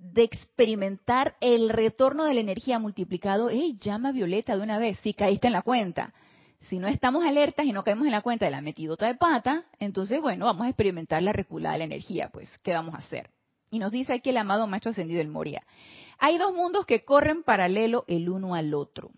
de 0.00 0.22
experimentar 0.22 1.36
el 1.40 1.68
retorno 1.68 2.24
de 2.24 2.34
la 2.34 2.40
energía 2.40 2.78
multiplicado, 2.78 3.50
¡hey, 3.50 3.76
llama 3.80 4.12
Violeta 4.12 4.56
de 4.56 4.62
una 4.62 4.78
vez! 4.78 4.98
Si 5.02 5.12
caíste 5.12 5.48
en 5.48 5.52
la 5.52 5.62
cuenta. 5.62 6.14
Si 6.68 6.78
no 6.78 6.88
estamos 6.88 7.24
alertas 7.24 7.66
y 7.66 7.72
no 7.72 7.84
caemos 7.84 8.06
en 8.06 8.12
la 8.12 8.22
cuenta 8.22 8.46
de 8.46 8.50
la 8.50 8.60
metidota 8.60 9.06
de 9.06 9.14
pata, 9.14 9.64
entonces, 9.78 10.20
bueno, 10.20 10.46
vamos 10.46 10.66
a 10.66 10.70
experimentar 10.70 11.22
la 11.22 11.32
reculada 11.32 11.74
de 11.74 11.80
la 11.80 11.84
energía, 11.84 12.30
pues, 12.32 12.50
¿qué 12.62 12.72
vamos 12.72 12.94
a 12.94 12.98
hacer? 12.98 13.30
Y 13.70 13.78
nos 13.78 13.92
dice 13.92 14.14
aquí 14.14 14.30
el 14.30 14.36
amado 14.36 14.66
Maestro 14.66 14.90
Ascendido 14.90 15.20
el 15.20 15.28
Moria. 15.28 15.62
Hay 16.18 16.38
dos 16.38 16.54
mundos 16.54 16.86
que 16.86 17.04
corren 17.04 17.42
paralelo 17.42 18.04
el 18.08 18.28
uno 18.28 18.54
al 18.54 18.74
otro. 18.74 19.10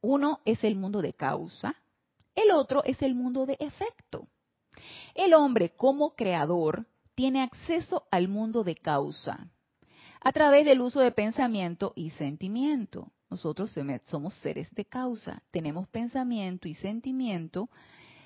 Uno 0.00 0.40
es 0.44 0.64
el 0.64 0.76
mundo 0.76 1.00
de 1.00 1.14
causa, 1.14 1.76
el 2.34 2.50
otro 2.50 2.82
es 2.84 3.00
el 3.00 3.14
mundo 3.14 3.46
de 3.46 3.56
efecto. 3.60 4.28
El 5.14 5.34
hombre 5.34 5.70
como 5.76 6.14
creador 6.14 6.86
tiene 7.14 7.42
acceso 7.42 8.04
al 8.10 8.28
mundo 8.28 8.64
de 8.64 8.74
causa, 8.74 9.48
a 10.24 10.32
través 10.32 10.64
del 10.64 10.80
uso 10.80 11.00
de 11.00 11.12
pensamiento 11.12 11.92
y 11.94 12.10
sentimiento. 12.10 13.12
Nosotros 13.30 13.76
somos 14.06 14.34
seres 14.34 14.74
de 14.74 14.86
causa, 14.86 15.42
tenemos 15.50 15.86
pensamiento 15.88 16.66
y 16.66 16.74
sentimiento 16.74 17.68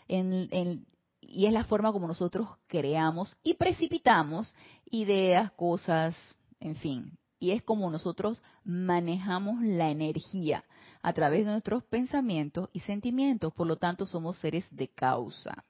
y 0.07 1.47
es 1.47 1.53
la 1.53 1.65
forma 1.65 1.93
como 1.93 2.07
nosotros 2.07 2.49
creamos 2.69 3.37
y 3.43 3.55
precipitamos 3.55 4.55
ideas, 4.91 5.51
cosas, 5.53 6.17
en 6.61 6.77
fin. 6.77 7.19
Y 7.41 7.51
es 7.51 7.63
como 7.63 7.91
nosotros 7.91 8.43
manejamos 8.65 9.61
la 9.63 9.91
energía 9.91 10.65
a 11.03 11.13
través 11.13 11.47
de 11.47 11.53
nuestros 11.53 11.85
pensamientos 11.85 12.69
y 12.73 12.81
sentimientos. 12.81 13.53
Por 13.53 13.67
lo 13.67 13.77
tanto, 13.77 14.07
somos 14.07 14.39
seres 14.39 14.65
de 14.71 14.89
causa 14.89 15.65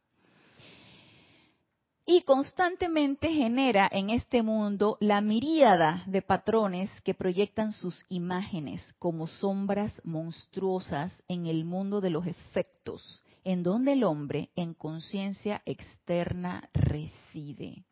y 2.11 2.23
constantemente 2.23 3.29
genera 3.29 3.87
en 3.93 4.09
este 4.09 4.43
mundo 4.43 4.97
la 4.99 5.21
miríada 5.21 6.05
de 6.07 6.23
patrones 6.23 6.89
que 7.03 7.13
proyectan 7.13 7.75
sus 7.75 8.03
imágenes 8.09 8.83
como 8.99 9.27
sombras 9.27 9.93
monstruosas 10.05 11.23
en 11.29 11.45
el 11.45 11.67
mundo 11.67 12.01
de 12.01 12.09
los 12.09 12.27
efectos, 12.27 13.23
en 13.45 13.63
donde 13.63 13.93
el 13.93 14.05
hombre 14.05 14.49
en 14.57 14.73
conciencia 14.73 15.61
externa 15.67 16.71
reside. 16.73 17.85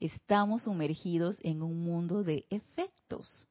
estamos 0.00 0.62
sumergidos 0.62 1.36
en 1.42 1.60
un 1.60 1.84
mundo 1.84 2.24
de 2.24 2.46
efectos, 2.48 3.46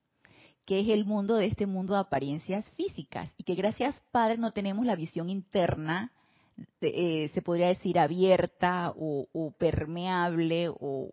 que 0.65 0.79
es 0.79 0.89
el 0.89 1.05
mundo 1.05 1.35
de 1.35 1.45
este 1.45 1.67
mundo 1.67 1.93
de 1.93 1.99
apariencias 1.99 2.67
físicas, 2.71 3.31
y 3.37 3.43
que 3.43 3.53
gracias 3.53 3.93
Padre 4.11 4.39
no 4.39 4.51
tenemos 4.51 4.87
la 4.87 4.95
visión 4.95 5.29
interna, 5.29 6.11
eh, 6.81 7.29
se 7.33 7.41
podría 7.41 7.67
decir 7.67 7.99
abierta 7.99 8.93
o, 8.95 9.53
permeable 9.57 10.69
o, 10.69 11.11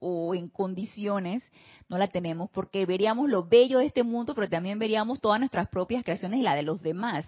o 0.00 0.34
en 0.34 0.48
condiciones, 0.48 1.42
no 1.88 1.98
la 1.98 2.08
tenemos 2.08 2.50
porque 2.50 2.86
veríamos 2.86 3.28
lo 3.28 3.44
bello 3.46 3.78
de 3.78 3.86
este 3.86 4.02
mundo, 4.02 4.34
pero 4.34 4.48
también 4.48 4.78
veríamos 4.78 5.20
todas 5.20 5.40
nuestras 5.40 5.68
propias 5.68 6.04
creaciones 6.04 6.40
y 6.40 6.42
la 6.42 6.54
de 6.54 6.62
los 6.62 6.82
demás. 6.82 7.24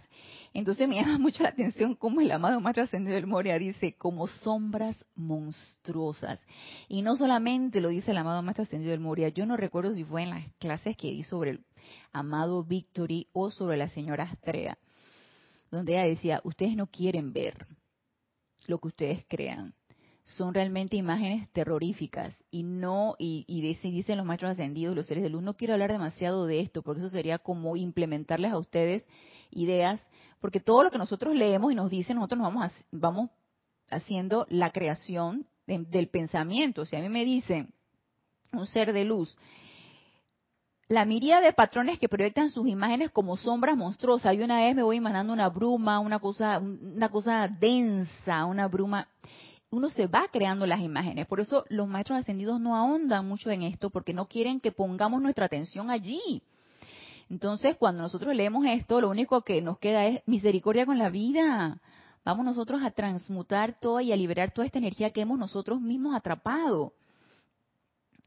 Entonces 0.53 0.89
me 0.89 0.97
llama 1.01 1.19
mucho 1.19 1.43
la 1.43 1.51
atención 1.51 1.95
cómo 1.95 2.21
el 2.21 2.31
amado 2.31 2.61
más 2.61 2.75
trascendido 2.75 3.15
del 3.15 3.27
Moria 3.27 3.59
dice, 3.59 3.95
como 3.95 4.27
sombras 4.27 5.05
monstruosas. 5.15 6.41
Y 6.89 7.03
no 7.03 7.17
solamente 7.17 7.81
lo 7.81 7.89
dice 7.89 8.11
el 8.11 8.19
amado 8.19 8.43
más 8.43 8.57
trascendido 8.57 8.91
del 8.91 9.01
Moria, 9.01 9.29
yo 9.29 9.47
no 9.47 9.57
recuerdo 9.57 9.93
si 9.93 10.05
fue 10.05 10.23
en 10.23 10.31
las 10.31 10.45
clases 10.59 10.97
que 10.97 11.11
di 11.11 11.23
sobre 11.23 11.51
el 11.53 11.65
amado 12.13 12.65
Victory 12.65 13.29
o 13.33 13.51
sobre 13.51 13.77
la 13.77 13.89
señora 13.89 14.25
Astrea, 14.25 14.79
donde 15.71 15.93
ella 15.93 16.05
decía, 16.05 16.41
ustedes 16.45 16.77
no 16.77 16.87
quieren 16.87 17.33
ver 17.33 17.67
lo 18.67 18.79
que 18.79 18.89
ustedes 18.89 19.25
crean 19.29 19.75
son 20.37 20.55
realmente 20.55 20.97
imágenes 20.97 21.51
terroríficas 21.53 22.37
y 22.51 22.63
no, 22.63 23.17
y, 23.19 23.45
y 23.49 23.61
dicen 23.63 24.17
los 24.17 24.27
maestros 24.27 24.53
ascendidos, 24.53 24.95
los 24.95 25.07
seres 25.07 25.23
de 25.23 25.31
luz, 25.31 25.43
no 25.43 25.55
quiero 25.55 25.75
hablar 25.75 25.91
demasiado 25.91 26.47
de 26.47 26.61
esto, 26.61 26.83
porque 26.83 27.01
eso 27.01 27.11
sería 27.11 27.39
como 27.39 27.77
implementarles 27.77 28.53
a 28.53 28.59
ustedes 28.59 29.05
ideas, 29.51 30.01
porque 30.41 30.61
todo 30.61 30.85
lo 30.85 30.91
que 30.91 30.99
nosotros 30.99 31.35
leemos 31.35 31.73
y 31.73 31.75
nos 31.75 31.91
dicen, 31.91 32.17
nosotros 32.17 32.39
nos 32.39 32.55
vamos, 32.55 32.73
vamos 32.93 33.31
haciendo 33.91 34.47
la 34.49 34.71
creación 34.71 35.47
del 35.67 36.09
pensamiento. 36.09 36.87
Si 36.87 36.97
a 36.97 37.01
mí 37.01 37.09
me 37.09 37.25
dicen 37.25 37.73
un 38.53 38.67
ser 38.67 38.93
de 38.93 39.05
luz, 39.05 39.37
la 40.91 41.05
miríada 41.05 41.41
de 41.43 41.53
patrones 41.53 42.01
que 42.01 42.09
proyectan 42.09 42.51
sus 42.51 42.67
imágenes 42.67 43.13
como 43.13 43.37
sombras 43.37 43.77
monstruosas. 43.77 44.35
Y 44.35 44.43
una 44.43 44.57
vez 44.57 44.75
me 44.75 44.83
voy 44.83 44.97
imaginando 44.97 45.33
una 45.33 45.49
bruma, 45.49 46.01
una 46.01 46.19
cosa, 46.19 46.59
una 46.59 47.09
cosa 47.09 47.47
densa, 47.47 48.45
una 48.45 48.67
bruma 48.67 49.07
uno 49.73 49.89
se 49.89 50.09
va 50.09 50.27
creando 50.33 50.67
las 50.67 50.81
imágenes. 50.81 51.29
Por 51.29 51.39
eso 51.39 51.65
los 51.69 51.87
maestros 51.87 52.19
ascendidos 52.19 52.61
no 52.61 52.75
ahondan 52.75 53.29
mucho 53.29 53.51
en 53.51 53.63
esto, 53.63 53.91
porque 53.91 54.13
no 54.13 54.27
quieren 54.27 54.59
que 54.59 54.73
pongamos 54.73 55.23
nuestra 55.23 55.47
atención 55.47 55.91
allí. 55.91 56.43
Entonces, 57.31 57.77
cuando 57.77 58.03
nosotros 58.03 58.35
leemos 58.35 58.67
esto, 58.67 59.01
lo 59.01 59.11
único 59.11 59.43
que 59.43 59.63
nos 59.63 59.79
queda 59.79 60.07
es 60.07 60.23
misericordia 60.27 60.87
con 60.87 60.99
la 60.99 61.09
vida. 61.09 61.81
Vamos 62.25 62.45
nosotros 62.45 62.83
a 62.83 62.91
transmutar 62.91 63.79
todo 63.79 64.01
y 64.01 64.11
a 64.11 64.17
liberar 64.17 64.51
toda 64.51 64.67
esta 64.67 64.79
energía 64.79 65.13
que 65.13 65.21
hemos 65.21 65.39
nosotros 65.39 65.81
mismos 65.81 66.17
atrapado 66.17 66.95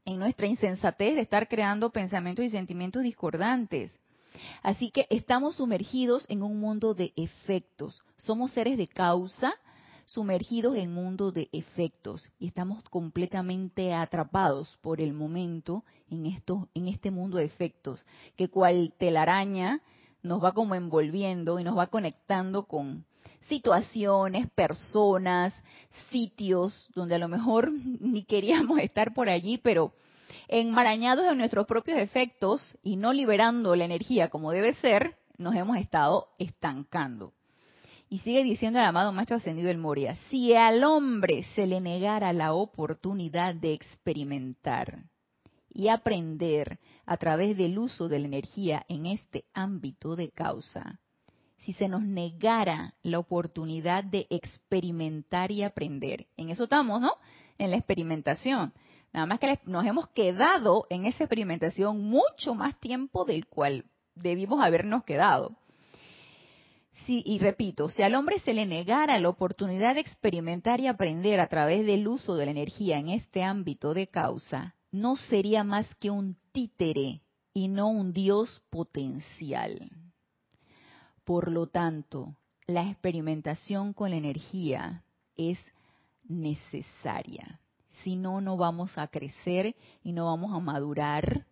en 0.04 0.18
nuestra 0.18 0.46
insensatez 0.46 1.14
de 1.14 1.22
estar 1.22 1.48
creando 1.48 1.90
pensamientos 1.90 2.44
y 2.44 2.50
sentimientos 2.50 3.02
discordantes. 3.02 3.98
Así 4.62 4.90
que 4.90 5.06
estamos 5.10 5.56
sumergidos 5.56 6.26
en 6.28 6.42
un 6.42 6.58
mundo 6.58 6.94
de 6.94 7.12
efectos. 7.16 8.02
Somos 8.16 8.50
seres 8.52 8.76
de 8.76 8.88
causa 8.88 9.54
sumergidos 10.06 10.76
en 10.76 10.90
un 10.90 10.94
mundo 10.94 11.32
de 11.32 11.48
efectos 11.52 12.30
y 12.38 12.48
estamos 12.48 12.82
completamente 12.84 13.94
atrapados 13.94 14.76
por 14.82 15.00
el 15.00 15.12
momento 15.12 15.84
en 16.10 16.26
en 16.26 16.88
este 16.88 17.10
mundo 17.10 17.38
de 17.38 17.44
efectos, 17.44 18.04
que 18.36 18.48
cual 18.48 18.92
telaraña 18.98 19.80
nos 20.22 20.42
va 20.42 20.52
como 20.52 20.74
envolviendo 20.74 21.58
y 21.58 21.64
nos 21.64 21.76
va 21.76 21.86
conectando 21.86 22.64
con 22.64 23.06
situaciones, 23.48 24.50
personas, 24.50 25.54
sitios 26.10 26.88
donde 26.94 27.14
a 27.14 27.18
lo 27.18 27.28
mejor 27.28 27.70
ni 28.00 28.24
queríamos 28.24 28.78
estar 28.78 29.14
por 29.14 29.28
allí, 29.28 29.58
pero 29.58 29.92
enmarañados 30.48 31.26
en 31.30 31.38
nuestros 31.38 31.66
propios 31.66 31.98
efectos 31.98 32.76
y 32.82 32.96
no 32.96 33.12
liberando 33.12 33.74
la 33.76 33.84
energía 33.84 34.28
como 34.28 34.50
debe 34.50 34.74
ser, 34.74 35.16
nos 35.38 35.54
hemos 35.54 35.76
estado 35.76 36.28
estancando. 36.38 37.32
Y 38.08 38.18
sigue 38.18 38.44
diciendo 38.44 38.78
el 38.78 38.84
amado 38.84 39.12
Maestro 39.12 39.38
Ascendido 39.38 39.68
del 39.68 39.78
Moria, 39.78 40.16
si 40.30 40.54
al 40.54 40.84
hombre 40.84 41.44
se 41.54 41.66
le 41.66 41.80
negara 41.80 42.32
la 42.32 42.52
oportunidad 42.52 43.54
de 43.54 43.72
experimentar 43.72 45.04
y 45.70 45.88
aprender 45.88 46.78
a 47.06 47.16
través 47.16 47.56
del 47.56 47.78
uso 47.78 48.08
de 48.08 48.20
la 48.20 48.26
energía 48.26 48.84
en 48.88 49.06
este 49.06 49.46
ámbito 49.52 50.14
de 50.14 50.30
causa, 50.30 51.00
si 51.64 51.72
se 51.72 51.88
nos 51.88 52.02
negara 52.02 52.94
la 53.02 53.18
oportunidad 53.18 54.04
de 54.04 54.26
experimentar 54.30 55.50
y 55.50 55.62
aprender, 55.62 56.26
en 56.36 56.50
eso 56.50 56.64
estamos, 56.64 57.00
¿no? 57.00 57.14
En 57.58 57.70
la 57.70 57.76
experimentación. 57.76 58.72
Nada 59.12 59.26
más 59.26 59.38
que 59.38 59.58
nos 59.64 59.86
hemos 59.86 60.08
quedado 60.08 60.86
en 60.90 61.06
esa 61.06 61.24
experimentación 61.24 62.02
mucho 62.02 62.54
más 62.54 62.78
tiempo 62.80 63.24
del 63.24 63.46
cual 63.46 63.84
debimos 64.14 64.60
habernos 64.62 65.04
quedado 65.04 65.56
y 67.06 67.38
repito, 67.38 67.88
si 67.88 68.02
al 68.02 68.14
hombre 68.14 68.38
se 68.40 68.54
le 68.54 68.66
negara 68.66 69.18
la 69.18 69.28
oportunidad 69.28 69.94
de 69.94 70.00
experimentar 70.00 70.80
y 70.80 70.86
aprender 70.86 71.40
a 71.40 71.48
través 71.48 71.84
del 71.84 72.06
uso 72.08 72.36
de 72.36 72.46
la 72.46 72.52
energía 72.52 72.98
en 72.98 73.08
este 73.08 73.42
ámbito 73.42 73.94
de 73.94 74.06
causa, 74.06 74.74
no 74.90 75.16
sería 75.16 75.64
más 75.64 75.92
que 75.96 76.10
un 76.10 76.36
títere 76.52 77.20
y 77.52 77.68
no 77.68 77.88
un 77.88 78.12
Dios 78.12 78.62
potencial. 78.70 79.90
Por 81.24 81.50
lo 81.50 81.66
tanto, 81.66 82.36
la 82.66 82.88
experimentación 82.88 83.92
con 83.92 84.10
la 84.10 84.16
energía 84.16 85.04
es 85.36 85.58
necesaria. 86.28 87.60
Si 88.02 88.16
no, 88.16 88.40
no 88.40 88.56
vamos 88.56 88.96
a 88.96 89.08
crecer 89.08 89.74
y 90.02 90.12
no 90.12 90.26
vamos 90.26 90.52
a 90.54 90.60
madurar 90.60 91.46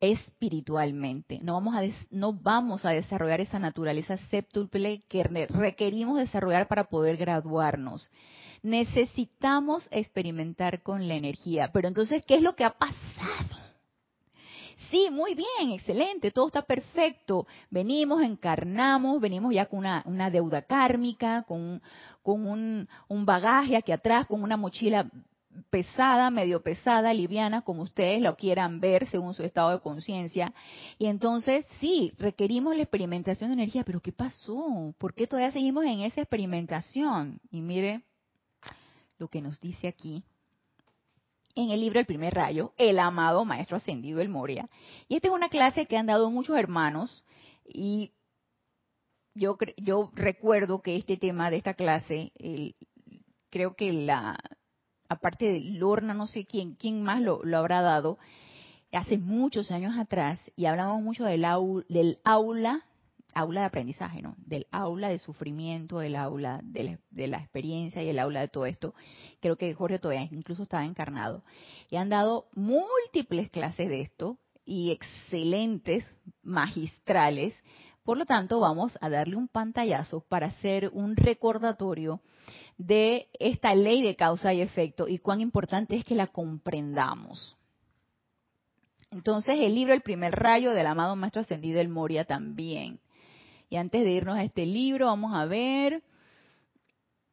espiritualmente. 0.00 1.38
No 1.42 1.54
vamos 2.42 2.84
a, 2.84 2.90
desarrollar 2.90 3.40
esa 3.40 3.58
naturaleza 3.58 4.16
séptuple 4.28 5.02
que 5.08 5.22
requerimos 5.22 6.18
desarrollar 6.18 6.68
para 6.68 6.84
poder 6.84 7.16
graduarnos. 7.16 8.10
Necesitamos 8.62 9.86
experimentar 9.90 10.82
con 10.82 11.08
la 11.08 11.14
energía. 11.14 11.70
Pero 11.72 11.88
entonces, 11.88 12.24
¿qué 12.26 12.36
es 12.36 12.42
lo 12.42 12.56
que 12.56 12.64
ha 12.64 12.70
pasado? 12.70 13.65
Sí, 14.90 15.08
muy 15.10 15.34
bien, 15.34 15.72
excelente, 15.72 16.30
todo 16.30 16.46
está 16.46 16.62
perfecto. 16.62 17.46
Venimos, 17.70 18.22
encarnamos, 18.22 19.20
venimos 19.20 19.52
ya 19.52 19.66
con 19.66 19.80
una, 19.80 20.30
deuda 20.30 20.62
kármica, 20.62 21.42
con, 21.42 21.82
con 22.22 22.46
un, 22.46 22.88
un 23.08 23.26
bagaje 23.26 23.76
aquí 23.76 23.92
atrás, 23.92 24.26
con 24.26 24.42
una 24.42 24.56
mochila 24.56 25.10
pesada, 25.70 26.30
medio 26.30 26.62
pesada, 26.62 27.12
liviana, 27.12 27.62
como 27.62 27.82
ustedes 27.82 28.20
lo 28.20 28.36
quieran 28.36 28.80
ver 28.80 29.06
según 29.06 29.34
su 29.34 29.42
estado 29.42 29.70
de 29.70 29.80
conciencia. 29.80 30.52
Y 30.98 31.06
entonces, 31.06 31.66
sí, 31.80 32.12
requerimos 32.18 32.76
la 32.76 32.82
experimentación 32.82 33.50
de 33.50 33.54
energía, 33.54 33.84
pero 33.84 34.00
¿qué 34.00 34.12
pasó? 34.12 34.94
¿Por 34.98 35.14
qué 35.14 35.26
todavía 35.26 35.52
seguimos 35.52 35.84
en 35.84 36.00
esa 36.00 36.20
experimentación? 36.20 37.40
Y 37.50 37.62
mire 37.62 38.02
lo 39.18 39.28
que 39.28 39.40
nos 39.40 39.58
dice 39.60 39.88
aquí 39.88 40.22
en 41.56 41.70
el 41.70 41.80
libro 41.80 41.98
El 41.98 42.06
primer 42.06 42.34
rayo, 42.34 42.72
el 42.76 42.98
amado 42.98 43.44
Maestro 43.44 43.78
Ascendido 43.78 44.20
El 44.20 44.28
Moria. 44.28 44.68
Y 45.08 45.16
esta 45.16 45.28
es 45.28 45.34
una 45.34 45.48
clase 45.48 45.86
que 45.86 45.96
han 45.96 46.06
dado 46.06 46.30
muchos 46.30 46.56
hermanos 46.56 47.24
y 47.64 48.12
yo, 49.34 49.58
yo 49.76 50.10
recuerdo 50.14 50.82
que 50.82 50.96
este 50.96 51.16
tema 51.16 51.50
de 51.50 51.56
esta 51.56 51.74
clase, 51.74 52.32
creo 53.50 53.74
que 53.74 53.92
la, 53.92 54.38
aparte 55.08 55.46
de 55.46 55.60
Lorna, 55.60 56.14
no 56.14 56.26
sé 56.26 56.46
quién, 56.46 56.74
quién 56.74 57.02
más 57.02 57.20
lo, 57.20 57.40
habrá 57.56 57.80
dado, 57.80 58.18
hace 58.92 59.18
muchos 59.18 59.70
años 59.70 59.98
atrás, 59.98 60.40
y 60.56 60.66
hablamos 60.66 61.02
mucho 61.02 61.24
del, 61.24 61.44
del 61.88 62.18
aula, 62.24 62.84
aula 63.36 63.60
de 63.60 63.66
aprendizaje, 63.66 64.22
¿no? 64.22 64.34
Del 64.38 64.66
aula 64.70 65.10
de 65.10 65.18
sufrimiento, 65.18 65.98
del 65.98 66.16
aula 66.16 66.60
de 66.62 66.98
la, 67.28 67.38
experiencia 67.38 68.02
y 68.02 68.08
el 68.08 68.18
aula 68.18 68.40
de 68.40 68.48
todo 68.48 68.64
esto. 68.66 68.94
Creo 69.40 69.56
que 69.56 69.74
Jorge 69.74 69.98
todavía 69.98 70.26
incluso 70.30 70.62
estaba 70.62 70.84
encarnado. 70.84 71.44
Y 71.90 71.96
han 71.96 72.08
dado 72.08 72.48
múltiples 72.54 73.50
clases 73.50 73.88
de 73.88 74.00
esto 74.00 74.38
y 74.64 74.90
excelentes, 74.90 76.04
magistrales. 76.42 77.54
Por 78.04 78.16
lo 78.16 78.24
tanto, 78.24 78.58
vamos 78.58 78.96
a 79.00 79.10
darle 79.10 79.36
un 79.36 79.48
pantallazo 79.48 80.20
para 80.20 80.46
hacer 80.46 80.90
un 80.94 81.14
recordatorio 81.14 82.22
de 82.78 83.28
esta 83.38 83.74
ley 83.74 84.02
de 84.02 84.16
causa 84.16 84.54
y 84.54 84.62
efecto 84.62 85.08
y 85.08 85.18
cuán 85.18 85.40
importante 85.40 85.96
es 85.96 86.04
que 86.04 86.14
la 86.14 86.28
comprendamos. 86.28 87.56
Entonces, 89.10 89.56
el 89.60 89.74
libro 89.74 89.92
El 89.92 90.02
primer 90.02 90.32
rayo 90.34 90.72
del 90.72 90.86
amado 90.86 91.16
Maestro 91.16 91.42
Ascendido 91.42 91.80
El 91.80 91.88
Moria 91.88 92.24
también. 92.24 92.98
Y 93.68 93.76
antes 93.76 94.04
de 94.04 94.10
irnos 94.10 94.36
a 94.36 94.44
este 94.44 94.64
libro, 94.66 95.06
vamos 95.06 95.34
a 95.34 95.46
ver. 95.46 96.02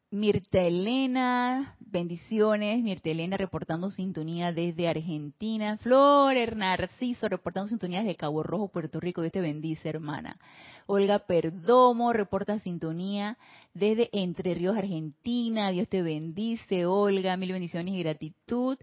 Mirta 0.09 0.61
Elena, 0.61 1.75
bendiciones. 1.79 2.83
Mirta 2.83 3.09
Elena 3.09 3.35
reportando 3.35 3.89
sintonía 3.89 4.51
desde 4.51 4.87
Argentina. 4.87 5.77
Flor 5.79 6.55
Narciso 6.55 7.27
reportando 7.27 7.69
sintonía 7.69 8.01
desde 8.01 8.15
Cabo 8.15 8.43
Rojo, 8.43 8.67
Puerto 8.67 8.99
Rico. 8.99 9.21
Dios 9.21 9.33
te 9.33 9.41
bendice, 9.41 9.89
hermana. 9.89 10.39
Olga 10.85 11.19
Perdomo 11.19 12.13
reporta 12.13 12.59
sintonía 12.59 13.37
desde 13.73 14.09
Entre 14.11 14.53
Ríos, 14.53 14.77
Argentina. 14.77 15.71
Dios 15.71 15.87
te 15.87 16.03
bendice, 16.03 16.85
Olga. 16.85 17.35
Mil 17.37 17.51
bendiciones 17.51 17.95
y 17.95 17.99
gratitud 17.99 18.77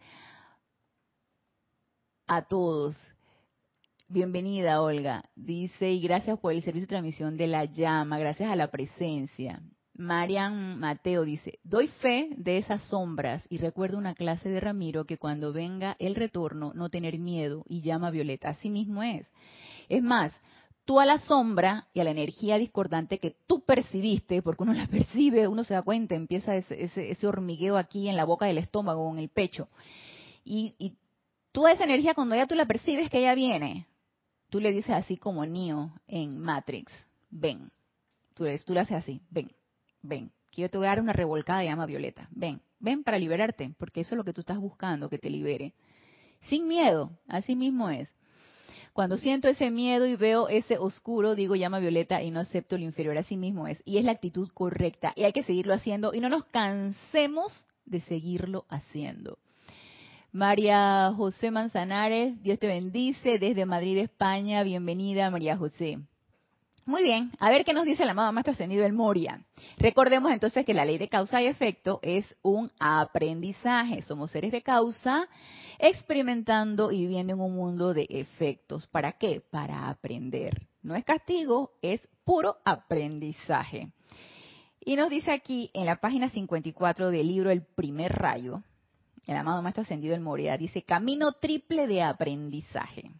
a 2.27 2.43
todos. 2.43 2.97
Bienvenida, 4.13 4.83
Olga. 4.83 5.23
Dice, 5.37 5.93
y 5.93 6.01
gracias 6.01 6.37
por 6.41 6.53
el 6.53 6.65
servicio 6.65 6.87
de 6.87 6.89
transmisión 6.89 7.37
de 7.37 7.47
la 7.47 7.67
llama, 7.67 8.19
gracias 8.19 8.51
a 8.51 8.57
la 8.57 8.69
presencia. 8.69 9.63
Marian 9.95 10.81
Mateo 10.81 11.25
dice, 11.25 11.61
doy 11.63 11.87
fe 11.87 12.31
de 12.37 12.59
esas 12.59 12.83
sombras 12.89 13.47
y 13.51 13.59
recuerdo 13.59 13.99
una 13.99 14.15
clase 14.15 14.49
de 14.49 14.59
Ramiro 14.59 15.05
que 15.05 15.17
cuando 15.17 15.53
venga 15.53 15.95
el 16.01 16.17
retorno 16.17 16.73
no 16.75 16.89
tener 16.89 17.21
miedo 17.21 17.65
y 17.69 17.83
llama 17.83 18.09
a 18.09 18.11
Violeta. 18.11 18.49
Así 18.49 18.69
mismo 18.69 19.05
es. 19.05 19.29
Es 19.89 20.03
más, 20.03 20.33
tú 20.85 20.99
a 20.99 21.07
la 21.07 21.21
sombra 21.21 21.87
y 21.95 22.01
a 22.01 22.05
la 22.05 22.11
energía 22.11 22.59
discordante 22.59 23.19
que 23.19 23.37
tú 23.47 23.61
percibiste, 23.65 24.43
porque 24.43 24.65
uno 24.65 24.73
la 24.73 24.87
percibe, 24.91 25.47
uno 25.47 25.63
se 25.63 25.75
da 25.75 25.83
cuenta, 25.83 26.17
empieza 26.17 26.57
ese, 26.57 26.83
ese, 26.83 27.27
hormigueo 27.29 27.77
aquí 27.77 28.09
en 28.09 28.17
la 28.17 28.25
boca 28.25 28.47
del 28.47 28.59
estómago 28.59 29.09
en 29.13 29.21
el 29.21 29.29
pecho. 29.29 29.69
Y, 30.45 30.75
y 30.81 30.97
tú 31.53 31.69
esa 31.69 31.85
energía 31.85 32.15
cuando 32.15 32.35
ya 32.35 32.49
tú 32.49 32.57
la 32.57 32.67
percibes 32.67 33.09
que 33.09 33.21
ella 33.21 33.37
viene, 33.37 33.87
tú 34.51 34.61
le 34.61 34.73
dices 34.73 34.91
así 34.91 35.17
como 35.17 35.47
Neo 35.47 35.93
en 36.07 36.39
Matrix, 36.39 36.93
ven. 37.31 37.71
Tú, 38.35 38.45
tú 38.67 38.75
le 38.75 38.81
haces 38.81 38.97
así, 38.97 39.23
ven 39.31 39.51
ven, 40.03 40.33
que 40.51 40.63
yo 40.63 40.71
te 40.71 40.79
voy 40.79 40.87
a 40.87 40.91
dar 40.91 41.01
una 41.01 41.13
revolcada 41.13 41.61
de 41.61 41.67
llama 41.67 41.87
violeta, 41.87 42.29
ven, 42.31 42.61
ven 42.79 43.05
para 43.05 43.19
liberarte, 43.19 43.75
porque 43.79 44.01
eso 44.01 44.15
es 44.15 44.17
lo 44.17 44.25
que 44.25 44.33
tú 44.33 44.41
estás 44.41 44.59
buscando, 44.59 45.09
que 45.09 45.19
te 45.19 45.31
libere. 45.31 45.75
Sin 46.43 46.67
miedo, 46.67 47.19
así 47.29 47.55
mismo 47.55 47.91
es. 47.91 48.09
Cuando 48.93 49.19
siento 49.19 49.49
ese 49.49 49.71
miedo 49.71 50.07
y 50.07 50.17
veo 50.17 50.49
ese 50.49 50.79
oscuro, 50.79 51.35
digo 51.35 51.55
llama 51.55 51.79
violeta 51.79 52.23
y 52.23 52.31
no 52.31 52.41
acepto 52.41 52.77
lo 52.77 52.85
inferior, 52.85 53.17
así 53.19 53.37
mismo 53.37 53.69
es. 53.69 53.81
Y 53.85 53.99
es 53.99 54.05
la 54.05 54.13
actitud 54.13 54.49
correcta 54.53 55.13
y 55.15 55.25
hay 55.25 55.33
que 55.33 55.45
seguirlo 55.45 55.75
haciendo 55.75 56.13
y 56.13 56.21
no 56.21 56.29
nos 56.29 56.45
cansemos 56.47 57.67
de 57.85 58.01
seguirlo 58.01 58.67
haciendo. 58.69 59.39
María 60.33 61.13
José 61.17 61.51
Manzanares, 61.51 62.41
Dios 62.41 62.61
te 62.61 62.69
bendice 62.69 63.41
desde 63.41 63.67
Madrid, 63.67 63.99
España. 63.99 64.63
Bienvenida, 64.63 65.29
María 65.29 65.57
José. 65.57 65.99
Muy 66.87 67.03
bien, 67.03 67.33
a 67.41 67.51
ver 67.51 67.65
qué 67.65 67.73
nos 67.73 67.85
dice 67.85 68.05
el 68.05 68.11
amado 68.11 68.33
Maestro 68.33 68.53
Ascendido 68.53 68.87
el 68.87 68.93
Moria. 68.93 69.45
Recordemos 69.77 70.31
entonces 70.31 70.65
que 70.65 70.73
la 70.73 70.85
ley 70.85 70.99
de 70.99 71.09
causa 71.09 71.43
y 71.43 71.47
efecto 71.47 71.99
es 72.03 72.33
un 72.43 72.71
aprendizaje. 72.79 74.03
Somos 74.03 74.31
seres 74.31 74.53
de 74.53 74.63
causa 74.63 75.29
experimentando 75.81 76.93
y 76.93 77.01
viviendo 77.01 77.33
en 77.33 77.41
un 77.41 77.57
mundo 77.57 77.93
de 77.93 78.07
efectos. 78.09 78.87
¿Para 78.87 79.13
qué? 79.13 79.43
Para 79.51 79.89
aprender. 79.89 80.69
No 80.83 80.95
es 80.95 81.05
castigo, 81.05 81.73
es 81.83 82.01
puro 82.25 82.57
aprendizaje. 82.65 83.93
Y 84.81 84.95
nos 84.95 85.11
dice 85.11 85.33
aquí 85.33 85.71
en 85.75 85.87
la 85.87 85.97
página 85.97 86.29
54 86.29 87.11
del 87.11 87.27
libro 87.27 87.51
El 87.51 87.63
primer 87.63 88.13
rayo, 88.13 88.63
el 89.27 89.37
amado 89.37 89.63
Maestro 89.63 89.83
Ascendido 89.83 90.15
el 90.15 90.21
Moria 90.21 90.57
dice 90.57 90.83
camino 90.83 91.33
triple 91.33 91.87
de 91.87 92.03
aprendizaje. 92.03 93.11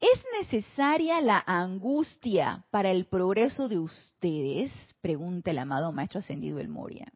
¿Es 0.00 0.20
necesaria 0.40 1.20
la 1.20 1.42
angustia 1.46 2.64
para 2.70 2.90
el 2.90 3.06
progreso 3.06 3.68
de 3.68 3.78
ustedes? 3.78 4.72
Pregunta 5.00 5.52
el 5.52 5.58
amado 5.58 5.92
Maestro 5.92 6.18
Ascendido 6.18 6.58
El 6.58 6.68
Moria. 6.68 7.12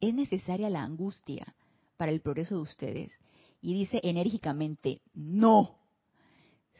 ¿Es 0.00 0.14
necesaria 0.14 0.70
la 0.70 0.82
angustia 0.82 1.56
para 1.96 2.12
el 2.12 2.20
progreso 2.20 2.54
de 2.54 2.60
ustedes? 2.60 3.12
Y 3.60 3.74
dice 3.74 4.00
enérgicamente, 4.04 5.00
no. 5.12 5.76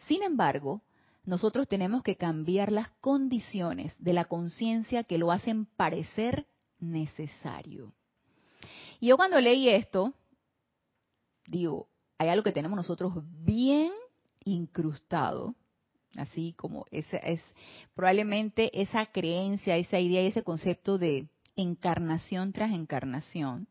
Sin 0.06 0.22
embargo, 0.22 0.80
nosotros 1.24 1.66
tenemos 1.66 2.04
que 2.04 2.16
cambiar 2.16 2.70
las 2.70 2.88
condiciones 3.00 3.96
de 3.98 4.12
la 4.12 4.26
conciencia 4.26 5.02
que 5.02 5.18
lo 5.18 5.32
hacen 5.32 5.66
parecer 5.66 6.46
necesario. 6.78 7.92
Y 9.00 9.08
yo 9.08 9.16
cuando 9.16 9.40
leí 9.40 9.68
esto, 9.68 10.14
digo, 11.46 11.88
hay 12.18 12.28
algo 12.28 12.44
que 12.44 12.52
tenemos 12.52 12.76
nosotros 12.76 13.12
bien 13.44 13.92
incrustado, 14.44 15.54
así 16.16 16.54
como 16.54 16.84
esa 16.90 17.18
es 17.18 17.40
probablemente 17.94 18.70
esa 18.80 19.06
creencia, 19.06 19.76
esa 19.76 20.00
idea 20.00 20.22
y 20.22 20.28
ese 20.28 20.42
concepto 20.42 20.98
de 20.98 21.28
encarnación 21.54 22.52
tras 22.52 22.72
encarnación, 22.72 23.68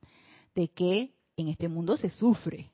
de 0.55 0.69
que 0.69 1.13
en 1.35 1.49
este 1.49 1.67
mundo 1.67 1.97
se 1.97 2.09
sufre, 2.09 2.71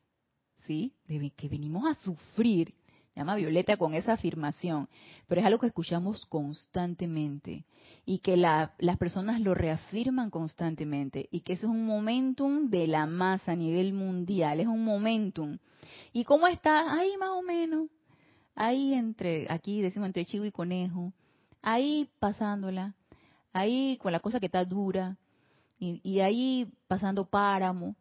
¿sí? 0.66 0.94
De 1.08 1.32
que 1.32 1.50
venimos 1.50 1.86
a 1.86 1.96
sufrir, 1.96 2.74
llama 3.16 3.36
Violeta 3.36 3.78
con 3.78 3.94
esa 3.94 4.14
afirmación, 4.14 4.90
pero 5.28 5.42
es 5.42 5.48
algo 5.48 5.60
que 5.60 5.68
escuchamos 5.68 6.26
constantemente 6.26 7.66
y 8.06 8.20
que 8.20 8.38
las 8.38 8.98
personas 8.98 9.40
lo 9.40 9.54
reafirman 9.54 10.30
constantemente 10.30 11.28
y 11.32 11.42
que 11.42 11.54
es 11.54 11.64
un 11.64 11.86
momentum 11.86 12.70
de 12.70 12.88
la 12.88 13.06
masa 13.06 13.54
a 13.54 13.56
nivel 13.56 13.94
mundial, 13.94 14.60
es 14.60 14.68
un 14.68 14.84
momentum. 14.84 15.58
¿Y 16.12 16.24
cómo 16.24 16.48
está? 16.48 16.94
Ahí 16.94 17.16
más 17.18 17.30
o 17.30 17.42
menos, 17.42 17.88
ahí 18.56 18.94
entre, 18.94 19.48
aquí 19.50 19.82
decimos 19.82 20.08
entre 20.08 20.26
chivo 20.26 20.46
y 20.46 20.52
conejo, 20.52 21.14
ahí 21.62 22.10
pasándola, 22.20 22.96
ahí 23.54 23.98
con 24.02 24.12
la 24.12 24.20
cosa 24.20 24.40
que 24.40 24.48
está 24.48 24.66
dura, 24.66 25.18
y, 25.80 26.22
ahí 26.22 26.72
pasando 26.88 27.26
páramo, 27.26 27.98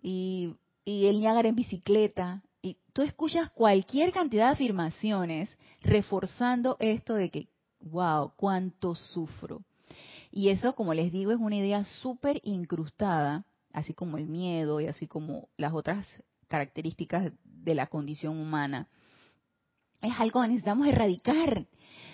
y, 0.00 0.54
y 0.86 1.06
el 1.06 1.20
Niágara 1.20 1.50
en 1.50 1.56
bicicleta, 1.56 2.42
y 2.62 2.78
tú 2.92 3.02
escuchas 3.02 3.50
cualquier 3.50 4.12
cantidad 4.12 4.46
de 4.46 4.52
afirmaciones 4.52 5.50
reforzando 5.80 6.76
esto 6.80 7.14
de 7.14 7.30
que, 7.30 7.48
wow, 7.80 8.32
cuánto 8.36 8.94
sufro. 8.94 9.62
Y 10.30 10.48
eso, 10.48 10.74
como 10.74 10.94
les 10.94 11.12
digo, 11.12 11.32
es 11.32 11.38
una 11.38 11.56
idea 11.56 11.84
súper 11.84 12.40
incrustada, 12.44 13.44
así 13.72 13.94
como 13.94 14.18
el 14.18 14.26
miedo 14.26 14.80
y 14.80 14.86
así 14.86 15.06
como 15.06 15.48
las 15.56 15.72
otras 15.72 16.06
características 16.48 17.32
de 17.44 17.74
la 17.74 17.86
condición 17.86 18.38
humana, 18.38 18.88
es 20.00 20.12
algo 20.18 20.42
que 20.42 20.48
necesitamos 20.48 20.86
erradicar. 20.86 21.66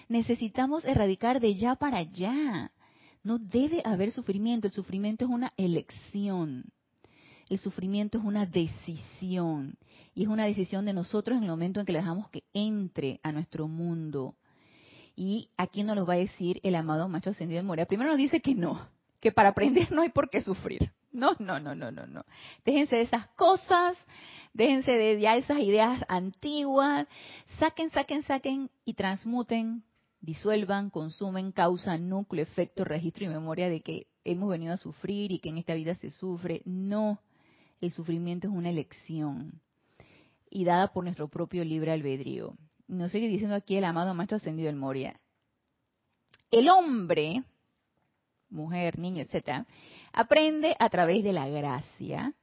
Necesitamos 0.09 0.85
erradicar 0.85 1.41
de 1.41 1.55
ya 1.55 1.77
para 1.77 1.99
allá. 1.99 2.73
No 3.23 3.39
debe 3.39 3.83
haber 3.85 4.13
sufrimiento. 4.13 4.67
El 4.67 4.73
sufrimiento 4.73 5.25
es 5.25 5.31
una 5.31 5.53
elección. 5.57 6.65
El 7.49 7.59
sufrimiento 7.59 8.19
es 8.19 8.25
una 8.25 8.47
decisión. 8.47 9.77
Y 10.15 10.23
es 10.23 10.29
una 10.29 10.45
decisión 10.45 10.85
de 10.85 10.93
nosotros 10.93 11.37
en 11.37 11.45
el 11.45 11.51
momento 11.51 11.81
en 11.81 11.87
que 11.87 11.93
le 11.93 11.99
dejamos 11.99 12.29
que 12.31 12.45
entre 12.53 13.21
a 13.23 13.33
nuestro 13.33 13.69
mundo. 13.69 14.37
Y 15.17 15.51
aquí 15.57 15.83
nos 15.83 15.97
lo 15.97 16.07
va 16.07 16.15
a 16.15 16.19
decir 16.19 16.61
el 16.63 16.75
amado 16.75 17.09
Maestro 17.09 17.33
Ascendido 17.33 17.61
de 17.61 17.67
Moria. 17.67 17.87
Primero 17.87 18.11
nos 18.11 18.19
dice 18.19 18.41
que 18.41 18.55
no, 18.55 18.89
que 19.21 19.33
para 19.33 19.51
aprender 19.51 19.91
no 19.93 20.03
hay 20.03 20.11
por 20.11 20.31
qué 20.31 20.41
sufrir. 20.41 20.93
No, 21.13 21.37
no, 21.39 21.61
no, 21.61 21.75
no, 21.75 21.93
no, 21.93 22.07
no. 22.07 22.25
Déjense 22.65 22.97
de 22.97 23.03
esas 23.03 23.29
cosas, 23.29 23.97
déjense 24.53 24.91
de 24.91 25.21
ya 25.21 25.37
esas 25.37 25.61
ideas 25.61 26.05
antiguas, 26.09 27.07
saquen, 27.61 27.91
saquen, 27.91 28.25
saquen 28.25 28.71
y 28.85 28.95
transmuten, 28.95 29.85
disuelvan, 30.21 30.91
consumen, 30.91 31.53
causan 31.53 32.09
núcleo, 32.09 32.43
efecto, 32.43 32.83
registro 32.83 33.25
y 33.25 33.29
memoria 33.29 33.69
de 33.69 33.81
que 33.81 34.09
hemos 34.25 34.51
venido 34.51 34.73
a 34.73 34.77
sufrir 34.77 35.31
y 35.31 35.39
que 35.39 35.51
en 35.51 35.59
esta 35.59 35.75
vida 35.75 35.95
se 35.95 36.11
sufre. 36.11 36.63
No, 36.65 37.21
el 37.81 37.91
sufrimiento 37.91 38.49
es 38.49 38.55
una 38.55 38.71
elección 38.71 39.61
y 40.51 40.65
dada 40.65 40.93
por 40.93 41.05
nuestro 41.05 41.29
propio 41.29 41.65
libre 41.65 41.93
albedrío. 41.93 42.57
Nos 42.87 43.13
sigue 43.13 43.29
diciendo 43.29 43.57
aquí 43.57 43.77
el 43.77 43.85
amado 43.85 44.15
Maestro 44.15 44.37
Ascendido 44.37 44.67
del 44.67 44.77
Moria. 44.77 45.21
El 46.51 46.69
hombre, 46.69 47.43
mujer, 48.51 48.99
niño, 48.99 49.23
etcétera, 49.23 49.67
aprende 50.13 50.77
a 50.79 50.89
través 50.89 51.25
de 51.25 51.33
la 51.33 51.49
gracia, 51.49 52.35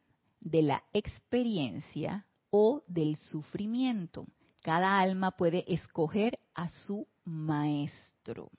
de 0.41 0.61
la 0.61 0.83
experiencia 0.93 2.25
o 2.49 2.83
del 2.87 3.15
sufrimiento. 3.15 4.25
Cada 4.61 4.99
alma 4.99 5.31
puede 5.31 5.63
escoger 5.73 6.37
a 6.53 6.69
su 6.69 7.07
maestro. 7.23 8.51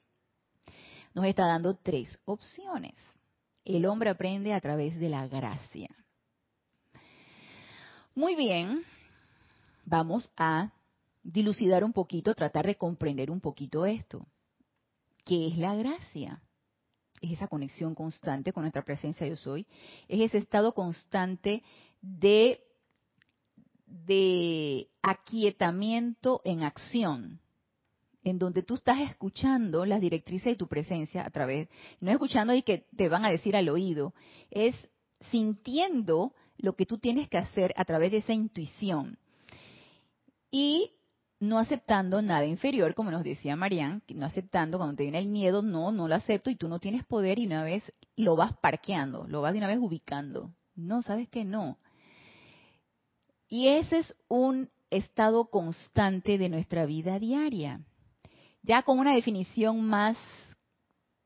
Nos 1.13 1.25
está 1.25 1.45
dando 1.45 1.75
tres 1.75 2.19
opciones. 2.25 2.95
El 3.63 3.85
hombre 3.85 4.09
aprende 4.09 4.53
a 4.53 4.59
través 4.59 4.99
de 4.99 5.09
la 5.09 5.27
gracia. 5.27 5.89
Muy 8.15 8.35
bien, 8.35 8.83
vamos 9.85 10.31
a 10.37 10.71
dilucidar 11.23 11.83
un 11.83 11.93
poquito, 11.93 12.35
tratar 12.35 12.67
de 12.67 12.75
comprender 12.75 13.31
un 13.31 13.41
poquito 13.41 13.85
esto. 13.85 14.25
¿Qué 15.25 15.47
es 15.47 15.57
la 15.57 15.75
gracia? 15.75 16.41
es 17.23 17.31
esa 17.31 17.47
conexión 17.47 17.95
constante 17.95 18.51
con 18.51 18.63
nuestra 18.63 18.83
presencia 18.83 19.25
yo 19.25 19.37
soy, 19.37 19.65
es 20.09 20.19
ese 20.19 20.39
estado 20.39 20.73
constante 20.73 21.63
de, 22.01 22.59
de 23.87 24.89
aquietamiento 25.01 26.41
en 26.43 26.63
acción. 26.63 27.39
en 28.25 28.39
donde 28.39 28.63
tú 28.63 28.75
estás 28.75 28.99
escuchando 29.01 29.85
las 29.85 29.99
directrices 29.99 30.45
de 30.45 30.55
tu 30.55 30.67
presencia 30.67 31.25
a 31.25 31.29
través, 31.29 31.67
no 31.99 32.11
escuchando 32.11 32.53
y 32.53 32.61
que 32.61 32.85
te 32.95 33.09
van 33.09 33.25
a 33.25 33.29
decir 33.29 33.55
al 33.55 33.67
oído, 33.67 34.13
es 34.49 34.75
sintiendo 35.31 36.33
lo 36.63 36.73
que 36.77 36.85
tú 36.85 36.97
tienes 36.97 37.27
que 37.27 37.37
hacer 37.37 37.73
a 37.75 37.83
través 37.83 38.09
de 38.11 38.19
esa 38.19 38.31
intuición. 38.31 39.19
Y 40.49 40.91
no 41.41 41.59
aceptando 41.59 42.21
nada 42.21 42.45
inferior, 42.45 42.95
como 42.95 43.11
nos 43.11 43.25
decía 43.25 43.57
Marian, 43.57 44.01
no 44.15 44.25
aceptando 44.25 44.77
cuando 44.77 44.95
te 44.95 45.03
viene 45.03 45.19
el 45.19 45.27
miedo, 45.27 45.61
no, 45.61 45.91
no 45.91 46.07
lo 46.07 46.15
acepto 46.15 46.49
y 46.49 46.55
tú 46.55 46.69
no 46.69 46.79
tienes 46.79 47.03
poder 47.03 47.37
y 47.37 47.47
una 47.47 47.63
vez 47.63 47.83
lo 48.15 48.37
vas 48.37 48.53
parqueando, 48.57 49.27
lo 49.27 49.41
vas 49.41 49.51
de 49.51 49.57
una 49.57 49.67
vez 49.67 49.77
ubicando. 49.77 50.53
No, 50.73 51.01
sabes 51.01 51.27
que 51.27 51.43
no. 51.43 51.77
Y 53.49 53.67
ese 53.67 53.99
es 53.99 54.15
un 54.29 54.69
estado 54.89 55.49
constante 55.49 56.37
de 56.37 56.47
nuestra 56.47 56.85
vida 56.85 57.19
diaria. 57.19 57.81
Ya 58.61 58.83
con 58.83 58.99
una 58.99 59.13
definición 59.13 59.85
más, 59.85 60.15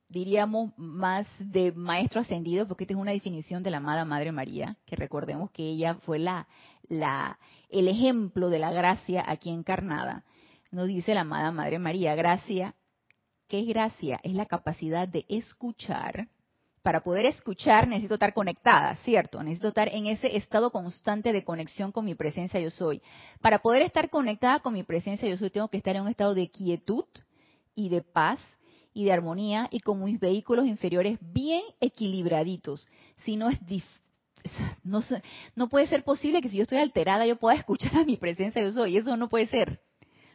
diríamos, 0.09 0.71
más 0.77 1.27
de 1.39 1.71
maestro 1.73 2.21
ascendido, 2.21 2.67
porque 2.67 2.85
esta 2.85 2.93
es 2.93 2.99
una 2.99 3.11
definición 3.11 3.63
de 3.63 3.71
la 3.71 3.77
amada 3.77 4.05
Madre 4.05 4.31
María, 4.31 4.77
que 4.85 4.95
recordemos 4.95 5.51
que 5.51 5.63
ella 5.63 5.95
fue 5.95 6.19
la, 6.19 6.47
la, 6.87 7.39
el 7.69 7.87
ejemplo 7.87 8.49
de 8.49 8.59
la 8.59 8.71
gracia 8.71 9.23
aquí 9.27 9.49
encarnada. 9.49 10.23
Nos 10.71 10.87
dice 10.87 11.13
la 11.13 11.21
amada 11.21 11.51
Madre 11.51 11.79
María, 11.79 12.15
gracia, 12.15 12.75
¿qué 13.47 13.59
es 13.59 13.67
gracia? 13.67 14.19
Es 14.23 14.33
la 14.33 14.45
capacidad 14.45 15.07
de 15.07 15.25
escuchar. 15.27 16.29
Para 16.81 17.01
poder 17.01 17.25
escuchar 17.25 17.85
necesito 17.85 18.13
estar 18.13 18.33
conectada, 18.33 18.95
¿cierto? 19.03 19.43
Necesito 19.43 19.69
estar 19.69 19.89
en 19.89 20.05
ese 20.05 20.37
estado 20.37 20.71
constante 20.71 21.33
de 21.33 21.43
conexión 21.43 21.91
con 21.91 22.05
mi 22.05 22.15
presencia 22.15 22.61
yo 22.61 22.69
soy. 22.69 23.01
Para 23.41 23.59
poder 23.59 23.81
estar 23.81 24.09
conectada 24.09 24.61
con 24.61 24.73
mi 24.73 24.83
presencia 24.83 25.27
yo 25.27 25.35
soy, 25.35 25.49
tengo 25.49 25.67
que 25.67 25.77
estar 25.77 25.97
en 25.97 26.03
un 26.03 26.07
estado 26.07 26.33
de 26.33 26.49
quietud 26.49 27.03
y 27.75 27.89
de 27.89 28.01
paz 28.01 28.39
y 28.97 29.05
de 29.05 29.11
armonía 29.11 29.67
y 29.69 29.81
con 29.81 30.03
mis 30.03 30.19
vehículos 30.19 30.65
inferiores 30.65 31.19
bien 31.21 31.61
equilibraditos. 31.79 32.87
Si 33.23 33.35
no 33.35 33.47
es 33.47 33.59
no, 34.83 35.03
no 35.55 35.69
puede 35.69 35.85
ser 35.85 36.03
posible 36.03 36.41
que 36.41 36.49
si 36.49 36.57
yo 36.57 36.63
estoy 36.63 36.79
alterada 36.79 37.27
yo 37.27 37.35
pueda 37.35 37.57
escuchar 37.57 37.95
a 37.95 38.05
mi 38.05 38.17
presencia 38.17 38.59
yo 38.59 38.71
soy. 38.71 38.97
Eso 38.97 39.15
no 39.15 39.29
puede 39.29 39.45
ser. 39.45 39.81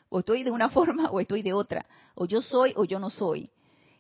O 0.09 0.21
estoy 0.21 0.45
de 0.45 0.53
una 0.53 0.71
forma 0.71 1.11
o 1.11 1.19
estoy 1.19 1.43
de 1.43 1.53
otra. 1.53 1.87
O 2.15 2.27
yo 2.27 2.41
soy 2.41 2.73
o 2.77 2.85
yo 2.85 3.01
no 3.01 3.11
soy. 3.11 3.51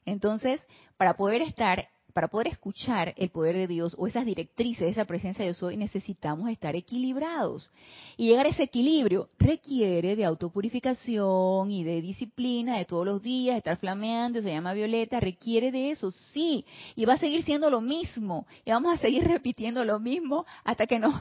Entonces, 0.05 0.61
para 0.97 1.17
poder 1.17 1.43
estar 1.43 1.89
para 2.13 2.29
poder 2.29 2.49
escuchar 2.49 3.15
el 3.17 3.31
poder 3.31 3.57
de 3.57 3.67
Dios 3.67 3.95
o 3.99 4.07
esas 4.07 4.25
directrices, 4.25 4.91
esa 4.91 5.05
presencia 5.05 5.45
de 5.45 5.51
Dios 5.51 5.63
hoy, 5.63 5.77
necesitamos 5.77 6.49
estar 6.51 6.77
equilibrados. 6.77 7.71
Y 8.17 8.29
llegar 8.29 8.47
a 8.47 8.51
ese 8.51 8.65
equilibrio 8.65 9.29
requiere 9.39 10.17
de 10.17 10.25
autopurificación 10.25 11.71
y 11.71 11.85
de 11.85 12.01
disciplina 12.01 12.79
de 12.79 12.85
todos 12.85 13.05
los 13.05 13.23
días, 13.23 13.57
estar 13.57 13.77
flameando, 13.77 14.41
se 14.43 14.51
llama 14.51 14.73
Violeta, 14.73 15.21
requiere 15.21 15.73
de 15.73 15.91
eso, 15.91 16.11
sí. 16.11 16.65
Y 16.97 17.05
va 17.05 17.15
a 17.15 17.19
seguir 17.19 17.45
siendo 17.45 17.71
lo 17.71 17.81
mismo. 17.81 18.47
Y 18.65 18.71
vamos 18.71 18.95
a 18.95 18.99
seguir 18.99 19.25
repitiendo 19.29 19.85
lo 19.85 19.99
mismo 19.99 20.47
hasta 20.65 20.87
que 20.87 20.99
nos, 20.99 21.15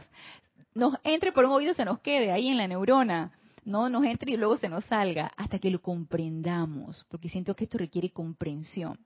nos 0.74 0.96
entre 1.04 1.32
por 1.32 1.46
un 1.46 1.52
oído, 1.52 1.74
se 1.74 1.86
nos 1.86 2.00
quede 2.00 2.32
ahí 2.32 2.48
en 2.48 2.58
la 2.58 2.68
neurona 2.68 3.32
no 3.64 3.89
nos 3.89 4.04
entre 4.06 4.32
y 4.32 4.38
luego 4.38 4.58
se 4.58 4.70
nos 4.70 4.86
salga 4.86 5.32
hasta 5.38 5.60
que 5.60 5.70
lo 5.70 5.82
comprendamos, 5.82 7.06
porque 7.10 7.30
siento 7.30 7.56
que 7.56 7.66
esto 7.66 7.78
requiere 7.78 8.10
comprensión. 8.10 8.98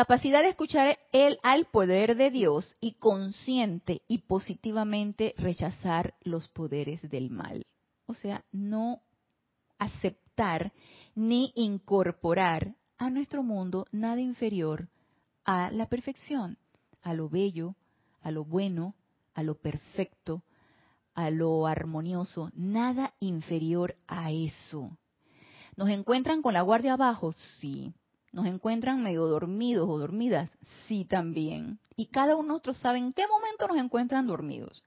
Capacidad 0.00 0.40
de 0.40 0.48
escuchar 0.48 0.96
el 1.12 1.38
al 1.42 1.66
poder 1.66 2.16
de 2.16 2.30
Dios 2.30 2.74
y 2.80 2.92
consciente 2.92 4.00
y 4.08 4.20
positivamente 4.20 5.34
rechazar 5.36 6.14
los 6.22 6.48
poderes 6.48 7.02
del 7.10 7.28
mal. 7.28 7.66
O 8.06 8.14
sea, 8.14 8.42
no 8.50 9.02
aceptar 9.78 10.72
ni 11.14 11.52
incorporar 11.54 12.76
a 12.96 13.10
nuestro 13.10 13.42
mundo 13.42 13.84
nada 13.92 14.22
inferior 14.22 14.88
a 15.44 15.70
la 15.70 15.84
perfección, 15.84 16.56
a 17.02 17.12
lo 17.12 17.28
bello, 17.28 17.76
a 18.22 18.30
lo 18.30 18.46
bueno, 18.46 18.94
a 19.34 19.42
lo 19.42 19.56
perfecto, 19.56 20.42
a 21.12 21.28
lo 21.28 21.66
armonioso, 21.66 22.50
nada 22.54 23.12
inferior 23.20 23.96
a 24.06 24.30
eso. 24.30 24.96
¿Nos 25.76 25.90
encuentran 25.90 26.40
con 26.40 26.54
la 26.54 26.62
guardia 26.62 26.94
abajo? 26.94 27.34
Sí. 27.60 27.92
¿Nos 28.32 28.46
encuentran 28.46 29.02
medio 29.02 29.26
dormidos 29.26 29.88
o 29.88 29.98
dormidas? 29.98 30.50
Sí, 30.86 31.04
también. 31.04 31.80
Y 31.96 32.06
cada 32.06 32.36
uno 32.36 32.44
de 32.44 32.48
nosotros 32.48 32.78
sabe 32.78 32.98
en 32.98 33.12
qué 33.12 33.26
momento 33.26 33.66
nos 33.66 33.76
encuentran 33.76 34.26
dormidos. 34.26 34.84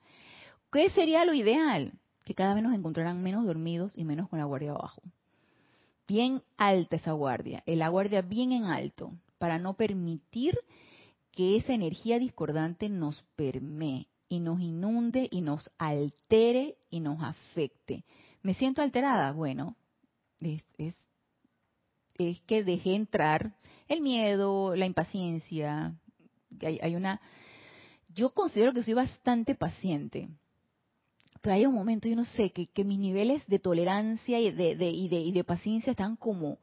¿Qué 0.71 0.89
sería 0.89 1.25
lo 1.25 1.33
ideal? 1.33 1.93
Que 2.23 2.35
cada 2.35 2.53
vez 2.53 2.63
nos 2.63 2.73
encontraran 2.73 3.21
menos 3.21 3.45
dormidos 3.45 3.97
y 3.97 4.05
menos 4.05 4.29
con 4.29 4.39
la 4.39 4.45
guardia 4.45 4.71
abajo. 4.71 5.01
Bien 6.07 6.41
alta 6.57 6.95
esa 6.95 7.11
guardia, 7.11 7.63
la 7.65 7.89
guardia 7.89 8.21
bien 8.21 8.51
en 8.51 8.65
alto, 8.65 9.13
para 9.37 9.59
no 9.59 9.75
permitir 9.75 10.57
que 11.31 11.57
esa 11.57 11.73
energía 11.73 12.19
discordante 12.19 12.89
nos 12.89 13.23
permee 13.35 14.07
y 14.29 14.39
nos 14.39 14.61
inunde 14.61 15.27
y 15.31 15.41
nos 15.41 15.71
altere 15.77 16.77
y 16.89 16.99
nos 17.01 17.21
afecte. 17.21 18.05
¿Me 18.41 18.53
siento 18.53 18.81
alterada? 18.81 19.31
Bueno, 19.31 19.75
es, 20.39 20.63
es 20.77 20.95
es 22.17 22.41
que 22.41 22.63
dejé 22.63 22.95
entrar 22.95 23.55
el 23.87 24.01
miedo, 24.01 24.75
la 24.75 24.85
impaciencia. 24.85 25.95
Hay, 26.61 26.79
hay 26.81 26.95
una, 26.95 27.21
yo 28.09 28.31
considero 28.31 28.73
que 28.73 28.83
soy 28.83 28.93
bastante 28.93 29.55
paciente, 29.55 30.29
pero 31.41 31.55
hay 31.55 31.65
un 31.65 31.73
momento, 31.73 32.07
yo 32.07 32.15
no 32.15 32.25
sé, 32.25 32.51
que, 32.51 32.83
mis 32.85 32.99
niveles 32.99 33.45
de 33.47 33.59
tolerancia 33.59 34.39
y 34.39 34.51
de, 34.51 34.71
y 34.71 35.07
de, 35.09 35.19
y 35.19 35.31
de 35.31 35.43
paciencia 35.43 35.91
están 35.91 36.15
como, 36.15 36.59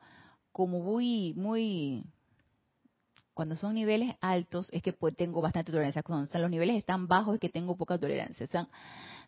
como 0.53 0.81
muy, 0.81 1.35
muy, 1.35 2.07
cuando 3.35 3.57
son 3.57 3.75
niveles 3.75 4.15
altos 4.21 4.69
es 4.73 4.83
que 4.83 4.93
pues 4.93 5.17
tengo 5.17 5.41
bastante 5.41 5.73
tolerancia. 5.73 6.03
Cuando 6.03 6.39
los 6.39 6.51
niveles 6.51 6.77
están 6.77 7.07
bajos 7.07 7.35
es 7.35 7.41
que 7.41 7.49
tengo 7.49 7.77
poca 7.77 7.99
tolerancia. 7.99 8.47
Son, 8.47 8.69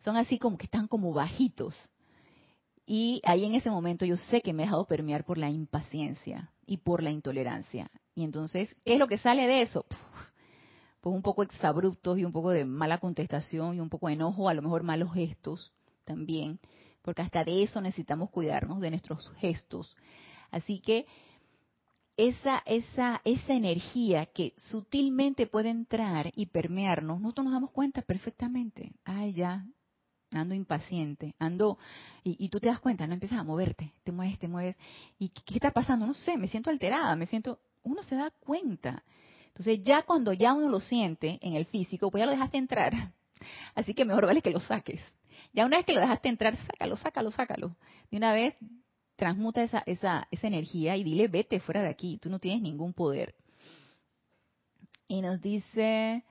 son 0.05 0.17
así 0.17 0.39
como 0.39 0.57
que 0.57 0.65
están 0.65 0.89
como 0.89 1.13
bajitos. 1.13 1.77
Y 2.87 3.21
ahí 3.25 3.45
en 3.45 3.55
ese 3.55 3.71
momento 3.71 4.05
yo 4.05 4.17
sé 4.17 4.43
que 4.43 4.53
me 4.53 4.63
he 4.63 4.67
dejado 4.67 4.87
permear 4.87 5.25
por 5.25 5.39
la 5.39 5.51
impaciencia 5.51 6.51
y 6.67 6.79
por 6.79 7.03
la 7.03 7.11
intolerancia. 7.11 7.91
Y 8.15 8.25
entonces, 8.25 8.75
¿qué 8.85 8.95
es 8.95 8.99
lo 8.99 9.09
que 9.09 9.19
sale 9.19 9.47
de 9.47 9.63
eso? 9.63 9.87
Pues 11.01 11.15
un 11.15 11.23
poco 11.23 11.43
exabruptos 11.43 12.19
y 12.19 12.25
un 12.25 12.33
poco 12.33 12.51
de 12.51 12.65
mala 12.65 12.99
contestación 12.99 13.77
y 13.77 13.81
un 13.81 13.89
poco 13.89 14.07
de 14.07 14.15
enojo, 14.15 14.49
a 14.49 14.55
lo 14.55 14.63
mejor 14.63 14.85
malos 14.85 15.13
gestos 15.13 15.73
también, 16.05 16.61
porque 17.03 17.23
hasta 17.23 17.43
de 17.45 17.65
eso 17.65 17.81
necesitamos 17.81 18.31
cuidarnos, 18.31 18.81
de 18.81 18.91
nuestros 18.91 19.31
gestos. 19.39 19.97
Así 20.53 20.81
que 20.81 21.07
esa, 22.17 22.63
esa, 22.67 23.21
esa 23.25 23.55
energía 23.55 24.27
que 24.27 24.55
sutilmente 24.71 25.47
puede 25.47 25.71
entrar 25.71 26.31
y 26.37 26.47
permearnos, 26.47 27.21
nosotros 27.21 27.47
nos 27.47 27.55
damos 27.55 27.71
cuenta 27.71 28.03
perfectamente. 28.03 28.93
Ay, 29.05 29.33
ya, 29.33 29.67
ando 30.33 30.55
impaciente, 30.55 31.35
ando, 31.39 31.79
y, 32.25 32.49
tú 32.49 32.61
te 32.61 32.69
das 32.69 32.81
cuenta, 32.81 33.07
no 33.07 33.15
empiezas 33.15 33.39
a 33.39 33.45
moverte, 33.45 33.93
te 34.05 34.13
mueves, 34.13 34.39
te 34.39 34.49
mueves, 34.49 34.77
y 35.19 35.29
¿qué, 35.29 35.55
está 35.55 35.71
pasando? 35.71 36.07
No 36.07 36.15
sé, 36.15 36.37
me 36.37 36.49
siento 36.49 36.71
alterada, 36.71 37.15
me 37.17 37.27
siento, 37.27 37.59
uno 37.83 38.03
se 38.03 38.17
da 38.17 38.31
cuenta. 38.41 39.03
Entonces 39.49 39.83
ya 39.83 40.03
cuando 40.03 40.33
ya 40.33 40.55
uno 40.55 40.69
lo 40.69 40.81
siente 40.81 41.39
en 41.43 41.55
el 41.55 41.67
físico, 41.67 42.11
pues 42.11 42.23
ya 42.23 42.27
lo 42.27 42.33
dejaste 42.33 42.59
entrar. 42.59 42.93
Así 43.75 43.95
que 43.95 44.05
mejor 44.05 44.27
vale 44.27 44.41
que 44.41 44.51
lo 44.51 44.61
saques. 44.61 45.01
Ya 45.53 45.67
una 45.67 45.77
vez 45.77 45.87
que 45.87 45.93
lo 45.93 46.01
dejaste 46.01 46.29
entrar, 46.29 46.57
sácalo, 46.57 46.97
sácalo, 46.97 47.31
sácalo. 47.31 47.77
De 48.11 48.17
una 48.17 48.33
vez 48.33 48.55
transmuta 49.17 49.63
esa, 49.63 49.83
esa, 49.87 50.27
esa 50.31 50.47
energía 50.47 50.97
y 50.97 51.05
dile, 51.05 51.29
vete 51.29 51.61
fuera 51.61 51.83
de 51.83 51.89
aquí, 51.89 52.19
tú 52.19 52.31
no 52.31 52.39
tienes 52.39 52.63
ningún 52.63 52.95
poder. 52.95 53.35
Y 55.07 55.21
nos 55.21 55.43
dice, 55.43 56.25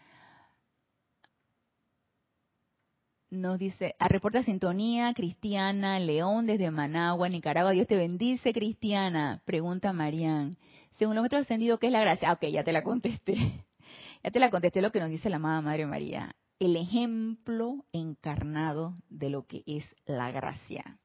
Nos 3.31 3.57
dice, 3.57 3.95
a 3.97 4.09
reporta 4.09 4.43
sintonía, 4.43 5.13
Cristiana, 5.13 6.01
León 6.01 6.47
desde 6.47 6.69
Managua, 6.69 7.29
Nicaragua. 7.29 7.71
Dios 7.71 7.87
te 7.87 7.95
bendice, 7.95 8.51
Cristiana. 8.51 9.41
Pregunta 9.45 9.93
Marian. 9.93 10.57
Según 10.99 11.15
los 11.15 11.23
metros 11.23 11.43
ascendidos, 11.43 11.79
¿qué 11.79 11.87
es 11.87 11.93
la 11.93 12.01
gracia? 12.01 12.29
Ah, 12.29 12.33
ok, 12.33 12.47
ya 12.47 12.65
te 12.65 12.73
la 12.73 12.83
contesté. 12.83 13.35
ya 14.23 14.31
te 14.31 14.37
la 14.37 14.49
contesté 14.49 14.81
lo 14.81 14.91
que 14.91 14.99
nos 14.99 15.09
dice 15.09 15.29
la 15.29 15.37
amada 15.37 15.61
Madre 15.61 15.85
María. 15.85 16.35
El 16.59 16.75
ejemplo 16.75 17.85
encarnado 17.93 18.95
de 19.09 19.29
lo 19.29 19.47
que 19.47 19.63
es 19.65 19.85
la 20.05 20.29
gracia. 20.31 20.99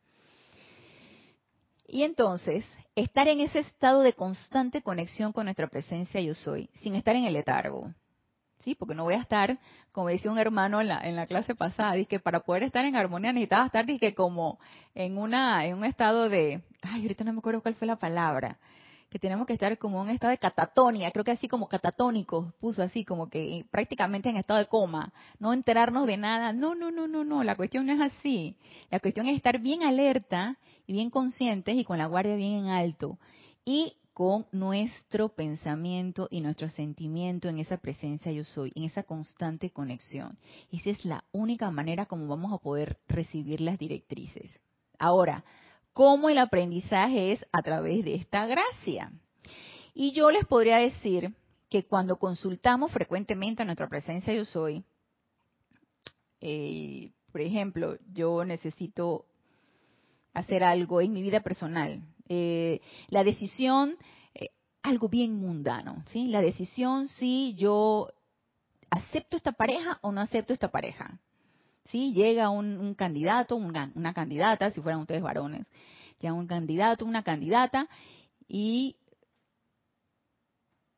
Y 1.87 2.03
entonces, 2.03 2.65
estar 2.97 3.29
en 3.29 3.39
ese 3.39 3.61
estado 3.61 4.01
de 4.01 4.15
constante 4.15 4.83
conexión 4.83 5.31
con 5.33 5.45
nuestra 5.45 5.69
presencia 5.69 6.21
yo 6.21 6.35
soy, 6.35 6.71
sin 6.83 6.97
estar 6.97 7.15
en 7.15 7.23
el 7.23 7.35
letargo, 7.35 7.95
sí, 8.67 8.75
porque 8.75 8.97
no 8.97 9.05
voy 9.05 9.15
a 9.15 9.21
estar, 9.21 9.59
como 9.93 10.09
decía 10.09 10.29
un 10.29 10.39
hermano 10.39 10.81
en 10.81 10.89
la, 10.89 10.99
en 10.99 11.15
la 11.15 11.27
clase 11.27 11.55
pasada, 11.55 11.95
que 12.05 12.19
para 12.19 12.41
poder 12.41 12.65
estar 12.65 12.85
en 12.85 12.97
armonía 12.97 13.33
necesitaba 13.33 13.67
estar, 13.67 13.87
que 13.87 14.13
como 14.13 14.59
en 14.93 15.19
una, 15.19 15.65
en 15.65 15.77
un 15.77 15.85
estado 15.85 16.29
de, 16.29 16.63
ay, 16.83 17.03
ahorita 17.03 17.23
no 17.23 17.33
me 17.33 17.39
acuerdo 17.39 17.63
cuál 17.63 17.77
fue 17.77 17.87
la 17.87 17.95
palabra, 17.95 18.59
que 19.09 19.21
tenemos 19.21 19.47
que 19.47 19.53
estar 19.53 19.79
como 19.79 19.99
en 19.99 20.09
un 20.09 20.11
estado 20.11 20.33
de 20.33 20.39
catatonia, 20.39 21.13
creo 21.13 21.25
que 21.25 21.31
así 21.31 21.47
como 21.47 21.69
catatónicos, 21.69 22.53
puso 22.55 22.83
así 22.83 23.05
como 23.05 23.31
que 23.31 23.65
prácticamente 23.71 24.31
en 24.31 24.37
estado 24.37 24.59
de 24.59 24.67
coma, 24.67 25.13
no 25.39 25.53
enterarnos 25.53 26.05
de 26.09 26.17
nada, 26.17 26.53
no, 26.53 26.75
no, 26.75 26.91
no, 26.91 27.07
no, 27.07 27.23
no, 27.23 27.45
la 27.45 27.55
cuestión 27.55 27.87
no 27.87 27.93
es 27.93 28.01
así, 28.01 28.57
la 28.91 28.99
cuestión 28.99 29.29
es 29.29 29.37
estar 29.37 29.61
bien 29.61 29.85
alerta 29.85 30.57
y 30.89 30.93
bien 30.93 31.11
conscientes 31.11 31.77
y 31.77 31.85
con 31.85 31.99
la 31.99 32.07
guardia 32.07 32.35
bien 32.35 32.65
en 32.65 32.67
alto. 32.71 33.17
Y 33.65 33.95
con 34.17 34.47
nuestro 34.51 35.29
pensamiento 35.29 36.27
y 36.31 36.41
nuestro 36.41 36.71
sentimiento 36.71 37.51
en 37.51 37.59
esa 37.59 37.77
presencia 37.77 38.33
yo 38.33 38.45
soy, 38.45 38.73
en 38.75 38.85
esa 38.85 39.03
constante 39.03 39.69
conexión. 39.69 40.39
Esa 40.73 40.89
es 40.89 41.05
la 41.05 41.25
única 41.33 41.71
manera 41.71 42.07
como 42.07 42.27
vamos 42.27 42.51
a 42.51 42.57
poder 42.57 42.97
recibir 43.09 43.61
las 43.61 43.79
directrices. 43.79 44.51
Ahora, 44.99 45.45
¿cómo 45.93 46.31
el 46.31 46.39
aprendizaje 46.39 47.33
es 47.33 47.45
a 47.53 47.61
través 47.61 48.07
de 48.07 48.15
esta 48.15 48.47
gracia? 48.47 49.13
Y 49.93 50.13
yo 50.13 50.31
les 50.31 50.47
podría 50.47 50.79
decir 50.79 51.35
que 51.69 51.83
cuando 51.83 52.17
consultamos 52.17 52.93
frecuentemente 52.93 53.65
a 53.65 53.67
nuestra 53.67 53.87
presencia 53.87 54.33
yo 54.33 54.47
soy, 54.47 54.83
eh, 56.41 57.13
por 57.31 57.43
ejemplo, 57.43 57.99
yo 58.15 58.47
necesito 58.47 59.27
hacer 60.33 60.65
algo 60.65 61.03
en 61.03 61.13
mi 61.13 61.21
vida 61.21 61.41
personal, 61.41 62.01
eh, 62.29 62.81
la 63.09 63.25
decisión, 63.25 63.97
eh, 64.35 64.51
algo 64.83 65.09
bien 65.09 65.35
mundano, 65.35 66.05
¿sí? 66.13 66.29
La 66.29 66.41
decisión 66.41 67.09
si 67.09 67.55
yo 67.55 68.09
acepto 68.91 69.37
esta 69.37 69.53
pareja 69.53 69.99
o 70.03 70.13
no 70.13 70.21
acepto 70.21 70.53
esta 70.53 70.71
pareja. 70.71 71.19
¿Sí? 71.87 72.13
Llega 72.13 72.51
un, 72.51 72.95
candidato, 72.95 73.55
una, 73.55 73.93
una, 73.95 74.13
candidata, 74.13 74.73
si 74.73 74.81
fueran 74.81 75.03
ustedes 75.03 75.23
varones, 75.23 75.67
llega 76.21 76.35
un 76.35 76.49
candidato, 76.49 77.05
una 77.05 77.23
candidata, 77.23 77.89
y 78.49 78.97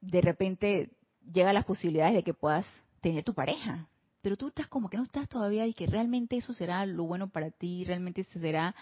de 0.00 0.20
repente 0.22 0.90
llega 1.30 1.52
las 1.52 1.66
posibilidades 1.66 2.14
de 2.14 2.22
que 2.22 2.32
puedas 2.32 2.64
tener 3.00 3.24
tu 3.24 3.34
pareja, 3.34 3.86
pero 4.20 4.36
tú 4.36 4.48
estás 4.48 4.66
como 4.66 4.88
que 4.88 4.96
no 4.96 5.04
estás 5.04 5.28
todavía 5.28 5.66
y 5.66 5.74
que 5.74 5.86
realmente 5.86 6.36
eso 6.36 6.52
será 6.52 6.84
lo 6.86 7.04
bueno 7.04 7.28
para 7.28 7.50
ti, 7.50 7.84
realmente 7.84 8.22
eso 8.22 8.38
será 8.38 8.74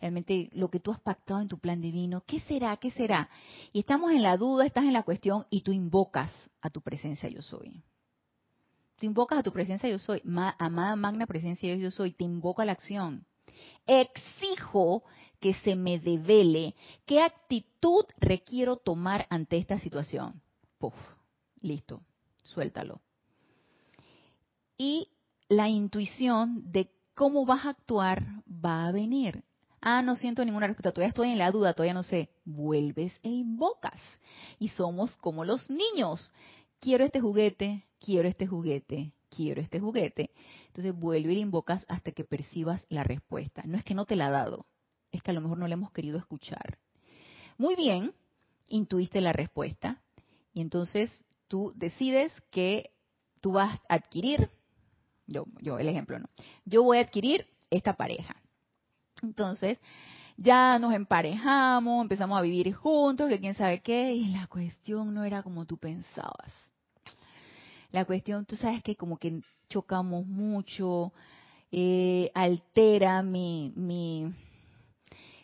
realmente 0.00 0.50
lo 0.52 0.70
que 0.70 0.80
tú 0.80 0.92
has 0.92 1.00
pactado 1.00 1.40
en 1.40 1.48
tu 1.48 1.58
plan 1.58 1.80
divino. 1.80 2.22
¿Qué 2.26 2.40
será? 2.40 2.76
¿Qué 2.76 2.90
será? 2.90 3.28
Y 3.72 3.80
estamos 3.80 4.12
en 4.12 4.22
la 4.22 4.36
duda, 4.36 4.66
estás 4.66 4.84
en 4.84 4.92
la 4.92 5.02
cuestión 5.02 5.46
y 5.50 5.62
tú 5.62 5.72
invocas 5.72 6.30
a 6.60 6.70
tu 6.70 6.80
presencia 6.80 7.28
yo 7.28 7.42
soy. 7.42 7.82
Tú 8.96 9.06
invocas 9.06 9.40
a 9.40 9.42
tu 9.42 9.52
presencia 9.52 9.88
yo 9.88 9.98
soy, 9.98 10.22
amada 10.58 10.94
magna 10.96 11.26
presencia 11.26 11.74
yo 11.74 11.90
soy, 11.90 12.12
te 12.12 12.24
invoca 12.24 12.62
a 12.62 12.66
la 12.66 12.72
acción. 12.72 13.26
Exijo 13.86 15.02
que 15.40 15.54
se 15.54 15.74
me 15.74 15.98
devele 15.98 16.74
qué 17.04 17.20
actitud 17.20 18.04
requiero 18.18 18.76
tomar 18.76 19.26
ante 19.28 19.56
esta 19.58 19.78
situación. 19.80 20.40
Puf, 20.78 20.94
listo, 21.60 22.02
suéltalo 22.44 23.03
y 24.76 25.08
la 25.48 25.68
intuición 25.68 26.70
de 26.72 26.90
cómo 27.14 27.44
vas 27.46 27.64
a 27.66 27.70
actuar 27.70 28.24
va 28.48 28.86
a 28.86 28.92
venir. 28.92 29.44
Ah, 29.80 30.02
no 30.02 30.16
siento 30.16 30.44
ninguna 30.44 30.66
respuesta, 30.66 30.92
todavía 30.92 31.10
estoy 31.10 31.30
en 31.30 31.38
la 31.38 31.50
duda, 31.50 31.74
todavía 31.74 31.94
no 31.94 32.02
sé. 32.02 32.30
Vuelves 32.44 33.12
e 33.22 33.28
invocas. 33.28 34.00
Y 34.58 34.68
somos 34.68 35.14
como 35.16 35.44
los 35.44 35.68
niños. 35.68 36.32
Quiero 36.80 37.04
este 37.04 37.20
juguete, 37.20 37.84
quiero 38.00 38.28
este 38.28 38.46
juguete, 38.46 39.12
quiero 39.28 39.60
este 39.60 39.80
juguete. 39.80 40.30
Entonces 40.68 40.94
vuelve 40.94 41.32
e 41.32 41.38
invocas 41.38 41.84
hasta 41.88 42.12
que 42.12 42.24
percibas 42.24 42.86
la 42.88 43.04
respuesta. 43.04 43.62
No 43.66 43.76
es 43.76 43.84
que 43.84 43.94
no 43.94 44.06
te 44.06 44.16
la 44.16 44.28
ha 44.28 44.30
dado, 44.30 44.66
es 45.12 45.22
que 45.22 45.30
a 45.30 45.34
lo 45.34 45.40
mejor 45.40 45.58
no 45.58 45.68
la 45.68 45.74
hemos 45.74 45.92
querido 45.92 46.18
escuchar. 46.18 46.78
Muy 47.58 47.76
bien, 47.76 48.12
intuiste 48.68 49.20
la 49.20 49.32
respuesta 49.32 50.02
y 50.52 50.60
entonces 50.60 51.10
tú 51.46 51.72
decides 51.76 52.32
que 52.50 52.90
tú 53.40 53.52
vas 53.52 53.78
a 53.88 53.94
adquirir 53.94 54.50
yo, 55.26 55.44
yo 55.60 55.78
el 55.78 55.88
ejemplo, 55.88 56.18
¿no? 56.18 56.28
Yo 56.64 56.82
voy 56.82 56.98
a 56.98 57.02
adquirir 57.02 57.46
esta 57.70 57.94
pareja. 57.94 58.36
Entonces, 59.22 59.78
ya 60.36 60.78
nos 60.78 60.92
emparejamos, 60.92 62.02
empezamos 62.02 62.38
a 62.38 62.42
vivir 62.42 62.72
juntos, 62.74 63.28
que 63.28 63.40
quién 63.40 63.54
sabe 63.54 63.80
qué, 63.80 64.12
y 64.12 64.26
la 64.32 64.46
cuestión 64.46 65.14
no 65.14 65.24
era 65.24 65.42
como 65.42 65.64
tú 65.64 65.78
pensabas. 65.78 66.52
La 67.90 68.04
cuestión, 68.04 68.44
tú 68.44 68.56
sabes 68.56 68.82
que 68.82 68.96
como 68.96 69.18
que 69.18 69.40
chocamos 69.68 70.26
mucho, 70.26 71.12
eh, 71.70 72.30
altera 72.34 73.22
mi, 73.22 73.72
mi, 73.76 74.32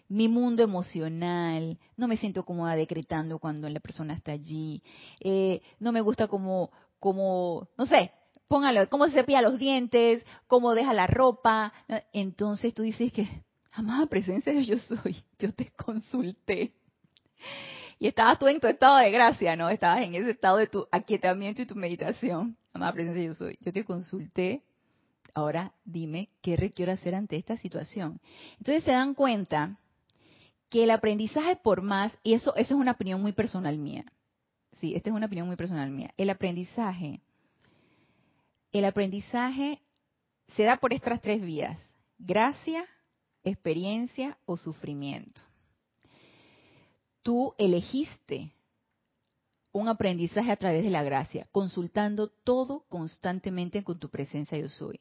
mi 0.08 0.28
mundo 0.28 0.64
emocional, 0.64 1.78
no 1.96 2.08
me 2.08 2.16
siento 2.16 2.44
cómoda 2.44 2.74
decretando 2.74 3.38
cuando 3.38 3.68
la 3.68 3.78
persona 3.78 4.14
está 4.14 4.32
allí, 4.32 4.82
eh, 5.20 5.62
no 5.78 5.92
me 5.92 6.00
gusta 6.00 6.26
como, 6.26 6.72
como, 6.98 7.68
no 7.78 7.86
sé, 7.86 8.10
póngalo, 8.50 8.88
cómo 8.88 9.06
se 9.06 9.12
cepilla 9.12 9.42
los 9.42 9.60
dientes, 9.60 10.26
cómo 10.48 10.74
deja 10.74 10.92
la 10.92 11.06
ropa. 11.06 11.72
Entonces 12.12 12.74
tú 12.74 12.82
dices 12.82 13.12
que, 13.12 13.28
amada 13.70 14.06
presencia 14.06 14.52
de 14.52 14.64
yo 14.64 14.76
soy, 14.76 15.22
yo 15.38 15.54
te 15.54 15.70
consulté. 15.70 16.72
Y 18.00 18.08
estabas 18.08 18.40
tú 18.40 18.48
en 18.48 18.58
tu 18.58 18.66
estado 18.66 18.96
de 18.96 19.12
gracia, 19.12 19.54
¿no? 19.54 19.70
Estabas 19.70 20.02
en 20.02 20.16
ese 20.16 20.30
estado 20.30 20.56
de 20.56 20.66
tu 20.66 20.88
aquietamiento 20.90 21.62
y 21.62 21.66
tu 21.66 21.76
meditación. 21.76 22.56
Amada 22.72 22.92
presencia 22.92 23.22
yo 23.22 23.34
soy, 23.34 23.56
yo 23.60 23.72
te 23.72 23.84
consulté. 23.84 24.64
Ahora 25.32 25.72
dime 25.84 26.28
qué 26.42 26.56
requiero 26.56 26.90
hacer 26.90 27.14
ante 27.14 27.36
esta 27.36 27.56
situación. 27.56 28.20
Entonces 28.58 28.82
se 28.82 28.90
dan 28.90 29.14
cuenta 29.14 29.78
que 30.70 30.82
el 30.82 30.90
aprendizaje 30.90 31.54
por 31.54 31.82
más, 31.82 32.12
y 32.24 32.34
eso, 32.34 32.52
eso 32.56 32.74
es 32.74 32.80
una 32.80 32.92
opinión 32.92 33.22
muy 33.22 33.30
personal 33.30 33.78
mía. 33.78 34.04
Sí, 34.80 34.96
esta 34.96 35.10
es 35.10 35.14
una 35.14 35.26
opinión 35.26 35.46
muy 35.46 35.54
personal 35.54 35.90
mía. 35.90 36.12
El 36.16 36.30
aprendizaje 36.30 37.20
el 38.72 38.84
aprendizaje 38.84 39.80
se 40.56 40.64
da 40.64 40.78
por 40.78 40.92
estas 40.92 41.20
tres 41.20 41.42
vías, 41.42 41.78
gracia, 42.18 42.84
experiencia 43.42 44.38
o 44.44 44.56
sufrimiento. 44.56 45.40
Tú 47.22 47.54
elegiste 47.58 48.52
un 49.72 49.88
aprendizaje 49.88 50.50
a 50.50 50.56
través 50.56 50.82
de 50.82 50.90
la 50.90 51.02
gracia, 51.02 51.46
consultando 51.52 52.28
todo 52.28 52.86
constantemente 52.88 53.84
con 53.84 53.98
tu 53.98 54.08
presencia 54.08 54.58
yo 54.58 54.68
soy. 54.68 55.00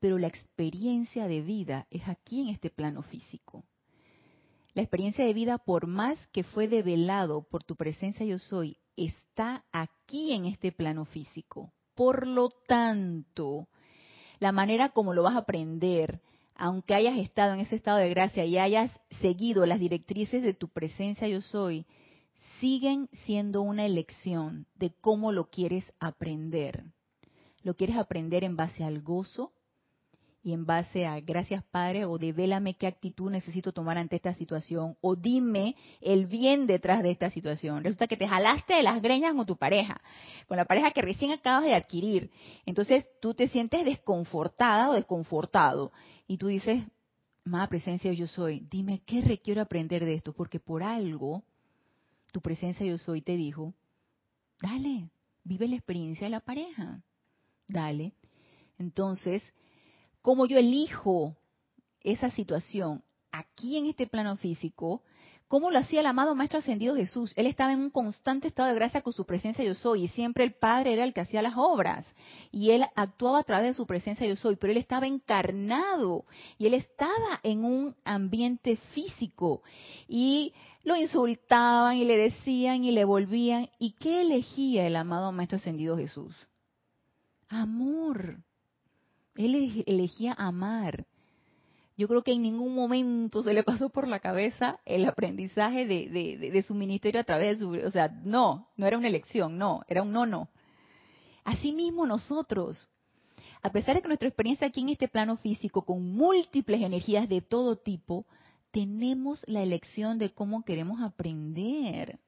Pero 0.00 0.18
la 0.18 0.28
experiencia 0.28 1.26
de 1.26 1.40
vida 1.40 1.86
es 1.90 2.08
aquí 2.08 2.40
en 2.42 2.48
este 2.48 2.70
plano 2.70 3.02
físico. 3.02 3.64
La 4.74 4.82
experiencia 4.82 5.24
de 5.24 5.34
vida, 5.34 5.58
por 5.58 5.86
más 5.86 6.18
que 6.32 6.44
fue 6.44 6.68
develado 6.68 7.42
por 7.42 7.64
tu 7.64 7.74
presencia 7.74 8.24
yo 8.24 8.38
soy, 8.38 8.78
está 8.96 9.64
aquí 9.72 10.32
en 10.32 10.46
este 10.46 10.72
plano 10.72 11.04
físico. 11.04 11.72
Por 11.98 12.28
lo 12.28 12.48
tanto, 12.48 13.66
la 14.38 14.52
manera 14.52 14.90
como 14.90 15.14
lo 15.14 15.24
vas 15.24 15.34
a 15.34 15.38
aprender, 15.38 16.20
aunque 16.54 16.94
hayas 16.94 17.18
estado 17.18 17.54
en 17.54 17.58
ese 17.58 17.74
estado 17.74 17.98
de 17.98 18.08
gracia 18.08 18.44
y 18.44 18.56
hayas 18.56 18.92
seguido 19.20 19.66
las 19.66 19.80
directrices 19.80 20.44
de 20.44 20.54
tu 20.54 20.68
presencia 20.68 21.26
yo 21.26 21.40
soy, 21.40 21.86
siguen 22.60 23.08
siendo 23.24 23.62
una 23.62 23.84
elección 23.84 24.68
de 24.76 24.92
cómo 25.00 25.32
lo 25.32 25.50
quieres 25.50 25.92
aprender. 25.98 26.84
¿Lo 27.64 27.74
quieres 27.74 27.96
aprender 27.96 28.44
en 28.44 28.54
base 28.54 28.84
al 28.84 29.02
gozo, 29.02 29.50
y 30.42 30.52
en 30.52 30.64
base 30.64 31.06
a 31.06 31.20
gracias 31.20 31.64
Padre 31.64 32.04
o 32.04 32.16
devélame 32.18 32.74
qué 32.74 32.86
actitud 32.86 33.30
necesito 33.30 33.72
tomar 33.72 33.98
ante 33.98 34.16
esta 34.16 34.34
situación 34.34 34.96
o 35.00 35.16
dime 35.16 35.76
el 36.00 36.26
bien 36.26 36.66
detrás 36.66 37.02
de 37.02 37.10
esta 37.10 37.30
situación. 37.30 37.82
Resulta 37.82 38.06
que 38.06 38.16
te 38.16 38.28
jalaste 38.28 38.74
de 38.74 38.82
las 38.82 39.02
greñas 39.02 39.34
con 39.34 39.46
tu 39.46 39.56
pareja, 39.56 40.00
con 40.46 40.56
la 40.56 40.64
pareja 40.64 40.92
que 40.92 41.02
recién 41.02 41.32
acabas 41.32 41.64
de 41.64 41.74
adquirir. 41.74 42.30
Entonces 42.66 43.06
tú 43.20 43.34
te 43.34 43.48
sientes 43.48 43.84
desconfortada 43.84 44.90
o 44.90 44.94
desconfortado 44.94 45.92
y 46.26 46.38
tú 46.38 46.46
dices, 46.46 46.84
más 47.44 47.68
presencia 47.68 48.12
yo 48.12 48.26
soy, 48.26 48.66
dime 48.70 49.02
qué 49.04 49.22
requiero 49.22 49.60
aprender 49.60 50.04
de 50.04 50.14
esto, 50.14 50.32
porque 50.32 50.60
por 50.60 50.82
algo 50.82 51.42
tu 52.32 52.40
presencia 52.40 52.86
yo 52.86 52.98
soy 52.98 53.22
te 53.22 53.36
dijo, 53.36 53.74
dale, 54.60 55.10
vive 55.44 55.66
la 55.66 55.76
experiencia 55.76 56.26
de 56.26 56.30
la 56.30 56.40
pareja, 56.40 57.02
dale. 57.66 58.12
Entonces, 58.78 59.42
cómo 60.22 60.46
yo 60.46 60.58
elijo 60.58 61.36
esa 62.02 62.30
situación 62.30 63.02
aquí 63.32 63.76
en 63.76 63.86
este 63.86 64.06
plano 64.06 64.36
físico, 64.36 65.02
cómo 65.48 65.70
lo 65.70 65.78
hacía 65.78 66.00
el 66.00 66.06
amado 66.06 66.34
Maestro 66.34 66.58
Ascendido 66.58 66.94
Jesús. 66.94 67.32
Él 67.36 67.46
estaba 67.46 67.72
en 67.72 67.80
un 67.80 67.90
constante 67.90 68.48
estado 68.48 68.68
de 68.68 68.74
gracia 68.74 69.00
con 69.00 69.12
su 69.12 69.24
presencia 69.24 69.64
yo 69.64 69.74
soy 69.74 70.04
y 70.04 70.08
siempre 70.08 70.44
el 70.44 70.54
Padre 70.54 70.92
era 70.92 71.04
el 71.04 71.14
que 71.14 71.22
hacía 71.22 71.42
las 71.42 71.54
obras 71.56 72.06
y 72.52 72.70
él 72.70 72.84
actuaba 72.94 73.40
a 73.40 73.44
través 73.44 73.68
de 73.68 73.74
su 73.74 73.86
presencia 73.86 74.26
yo 74.26 74.36
soy, 74.36 74.56
pero 74.56 74.72
él 74.72 74.78
estaba 74.78 75.06
encarnado 75.06 76.24
y 76.58 76.66
él 76.66 76.74
estaba 76.74 77.40
en 77.42 77.64
un 77.64 77.96
ambiente 78.04 78.76
físico 78.92 79.62
y 80.06 80.52
lo 80.84 80.96
insultaban 80.96 81.96
y 81.96 82.04
le 82.04 82.16
decían 82.16 82.84
y 82.84 82.92
le 82.92 83.04
volvían. 83.04 83.68
¿Y 83.78 83.92
qué 83.92 84.20
elegía 84.20 84.86
el 84.86 84.96
amado 84.96 85.32
Maestro 85.32 85.56
Ascendido 85.56 85.96
Jesús? 85.96 86.34
Amor. 87.48 88.38
Él 89.38 89.84
elegía 89.86 90.34
amar. 90.36 91.06
yo 91.96 92.08
creo 92.08 92.22
que 92.22 92.32
en 92.32 92.42
ningún 92.42 92.74
momento 92.74 93.42
se 93.44 93.54
le 93.54 93.62
pasó 93.62 93.88
por 93.88 94.08
la 94.08 94.18
cabeza 94.18 94.80
el 94.84 95.04
aprendizaje 95.04 95.86
de, 95.86 96.50
de, 96.52 96.62
su 96.62 96.74
ministerio 96.74 97.20
a 97.20 97.24
través 97.24 97.58
de 97.58 97.64
su... 97.64 97.86
O 97.86 97.90
sea, 97.90 98.08
no, 98.08 98.68
no 98.76 98.86
era 98.86 98.98
una 98.98 99.06
elección, 99.06 99.56
no, 99.56 99.82
era 99.86 100.02
un 100.02 100.12
no, 100.12 100.26
no. 100.26 100.48
Asimismo 101.44 102.04
nosotros, 102.04 102.88
a 103.62 103.70
pesar 103.70 103.94
de 103.94 104.02
que 104.02 104.08
nuestra 104.08 104.28
experiencia 104.28 104.66
aquí 104.66 104.80
en 104.80 104.88
este 104.88 105.06
plano 105.06 105.36
físico, 105.36 105.82
con 105.82 106.14
múltiples 106.14 106.82
energías 106.82 107.28
de 107.28 107.40
todo 107.40 107.76
tipo, 107.76 108.26
tenemos 108.72 109.44
la 109.46 109.62
elección 109.62 110.18
de 110.18 110.30
cómo 110.30 110.64
queremos 110.64 111.00
aprender. 111.00 112.18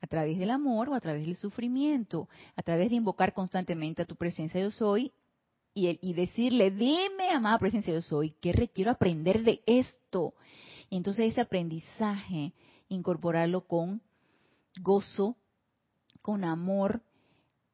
A 0.00 0.06
través 0.06 0.38
del 0.38 0.50
amor 0.50 0.88
o 0.88 0.94
a 0.94 1.00
través 1.00 1.26
del 1.26 1.36
sufrimiento, 1.36 2.28
a 2.54 2.62
través 2.62 2.88
de 2.88 2.96
invocar 2.96 3.34
constantemente 3.34 4.02
a 4.02 4.06
tu 4.06 4.14
presencia 4.14 4.60
yo 4.60 4.70
soy 4.70 5.12
y, 5.72 6.12
decirle, 6.14 6.70
dime, 6.70 7.30
amada 7.32 7.58
presencia 7.58 7.94
yo 7.94 8.02
soy, 8.02 8.30
¿qué 8.40 8.52
requiero 8.52 8.90
aprender 8.90 9.44
de 9.44 9.62
esto? 9.66 10.34
Y 10.88 10.96
entonces 10.96 11.30
ese 11.30 11.40
aprendizaje, 11.40 12.52
incorporarlo 12.88 13.62
con 13.66 14.02
gozo, 14.80 15.36
con 16.22 16.44
amor, 16.44 17.02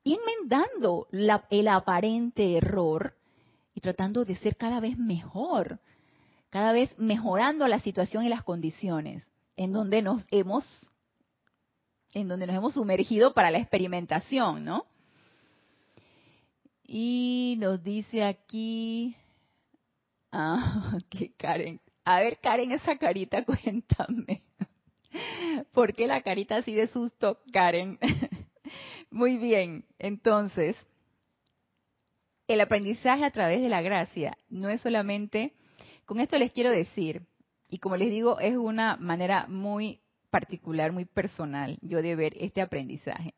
enmendando 0.04 1.08
el 1.10 1.68
aparente 1.68 2.56
error 2.56 3.16
y 3.74 3.80
tratando 3.80 4.24
de 4.24 4.36
ser 4.36 4.56
cada 4.56 4.80
vez 4.80 4.98
mejor, 4.98 5.80
cada 6.50 6.72
vez 6.72 6.96
mejorando 6.98 7.66
la 7.66 7.80
situación 7.80 8.24
y 8.24 8.28
las 8.28 8.44
condiciones 8.44 9.26
en 9.56 9.72
donde 9.72 10.02
nos 10.02 10.26
hemos 10.30 10.64
en 12.12 12.28
donde 12.28 12.46
nos 12.46 12.56
hemos 12.56 12.74
sumergido 12.74 13.34
para 13.34 13.50
la 13.50 13.58
experimentación, 13.58 14.64
¿no? 14.64 14.86
Y 16.86 17.56
nos 17.58 17.82
dice 17.82 18.22
aquí, 18.22 19.16
ah, 20.32 20.98
que 21.10 21.32
Karen, 21.36 21.80
a 22.04 22.20
ver 22.20 22.38
Karen, 22.38 22.70
esa 22.72 22.96
carita, 22.96 23.44
cuéntame. 23.44 24.42
¿Por 25.72 25.94
qué 25.94 26.06
la 26.06 26.22
carita 26.22 26.56
así 26.56 26.74
de 26.74 26.86
susto, 26.86 27.40
Karen? 27.52 27.98
Muy 29.10 29.36
bien, 29.36 29.84
entonces, 29.98 30.76
el 32.46 32.60
aprendizaje 32.60 33.24
a 33.24 33.30
través 33.30 33.60
de 33.62 33.68
la 33.68 33.82
gracia 33.82 34.36
no 34.48 34.68
es 34.68 34.80
solamente, 34.80 35.54
con 36.04 36.20
esto 36.20 36.38
les 36.38 36.52
quiero 36.52 36.70
decir, 36.70 37.22
y 37.68 37.78
como 37.78 37.96
les 37.96 38.10
digo, 38.10 38.38
es 38.38 38.56
una 38.56 38.96
manera 38.96 39.46
muy 39.48 40.00
particular, 40.30 40.92
muy 40.92 41.04
personal, 41.04 41.78
yo 41.82 42.02
de 42.02 42.16
ver 42.16 42.34
este 42.38 42.60
aprendizaje. 42.60 43.34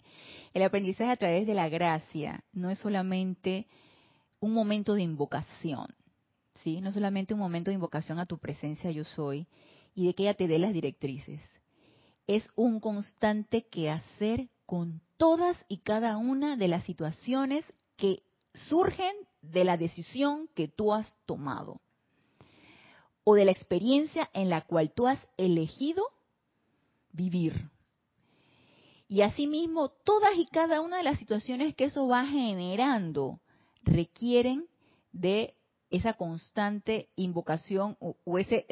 El 0.55 0.63
aprendizaje 0.63 1.11
a 1.11 1.17
través 1.17 1.47
de 1.47 1.55
la 1.55 1.69
gracia 1.69 2.45
no 2.53 2.71
es 2.71 2.79
solamente 2.79 3.67
un 4.41 4.53
momento 4.53 4.95
de 4.95 5.03
invocación, 5.03 5.87
¿sí? 6.63 6.81
No 6.81 6.89
es 6.89 6.95
solamente 6.95 7.35
un 7.35 7.41
momento 7.41 7.71
de 7.71 7.77
invocación 7.77 8.19
a 8.19 8.27
tu 8.27 8.39
presencia 8.39 8.91
yo 8.91 9.05
soy 9.05 9.47
y 9.95 10.07
de 10.07 10.15
que 10.15 10.25
ella 10.25 10.35
te 10.35 10.49
dé 10.49 10.59
las 10.59 10.73
directrices. 10.73 11.41
Es 12.27 12.49
un 12.57 12.81
constante 12.81 13.67
quehacer 13.67 14.49
con 14.67 15.01
todas 15.17 15.57
y 15.69 15.79
cada 15.79 16.17
una 16.17 16.57
de 16.57 16.69
las 16.69 16.85
situaciones 16.85 17.65
que 17.97 18.23
surgen 18.55 19.13
de 19.43 19.65
la 19.65 19.77
decisión 19.77 20.49
que 20.55 20.69
tú 20.69 20.93
has 20.93 21.17
tomado 21.27 21.81
o 23.25 23.35
de 23.35 23.45
la 23.45 23.53
experiencia 23.53 24.31
en 24.33 24.49
la 24.49 24.63
cual 24.63 24.91
tú 24.93 25.07
has 25.07 25.19
elegido 25.37 26.03
vivir. 27.19 27.69
Y 29.09 29.23
asimismo, 29.23 29.89
todas 30.05 30.37
y 30.37 30.47
cada 30.47 30.81
una 30.81 30.99
de 30.99 31.03
las 31.03 31.19
situaciones 31.19 31.75
que 31.75 31.85
eso 31.85 32.07
va 32.07 32.25
generando 32.27 33.41
requieren 33.83 34.67
de 35.13 35.55
esa 35.91 36.13
constante 36.13 37.09
invocación 37.17 37.97
o, 38.01 38.39
ese 38.39 38.67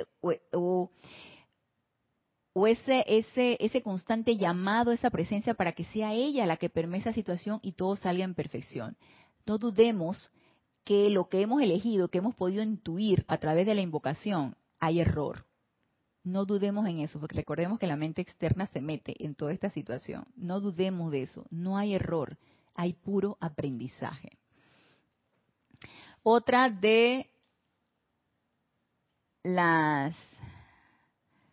o, 0.52 0.90
ese, 2.66 3.04
ese, 3.06 3.56
ese 3.60 3.82
constante 3.82 4.36
llamado, 4.36 4.92
esa 4.92 5.10
presencia 5.10 5.54
para 5.54 5.72
que 5.72 5.84
sea 5.84 6.12
ella 6.12 6.46
la 6.46 6.58
que 6.58 6.68
permee 6.68 7.00
esa 7.00 7.12
situación 7.12 7.58
y 7.62 7.72
todo 7.72 7.96
salga 7.96 8.24
en 8.24 8.34
perfección. 8.34 8.96
No 9.46 9.58
dudemos 9.58 10.30
que 10.84 11.10
lo 11.10 11.28
que 11.28 11.40
hemos 11.40 11.62
elegido, 11.62 12.08
que 12.08 12.18
hemos 12.18 12.34
podido 12.34 12.62
intuir 12.62 13.24
a 13.26 13.38
través 13.38 13.66
de 13.66 13.74
la 13.74 13.80
invocación, 13.80 14.56
hay 14.78 15.00
error. 15.00 15.46
No 16.26 16.44
dudemos 16.44 16.88
en 16.88 16.98
eso, 16.98 17.20
porque 17.20 17.36
recordemos 17.36 17.78
que 17.78 17.86
la 17.86 17.94
mente 17.94 18.20
externa 18.20 18.66
se 18.66 18.80
mete 18.80 19.14
en 19.24 19.36
toda 19.36 19.52
esta 19.52 19.70
situación. 19.70 20.26
No 20.34 20.58
dudemos 20.58 21.12
de 21.12 21.22
eso. 21.22 21.46
No 21.50 21.78
hay 21.78 21.94
error, 21.94 22.36
hay 22.74 22.94
puro 22.94 23.38
aprendizaje. 23.40 24.36
Otra 26.24 26.68
de 26.68 27.30
las 29.44 30.16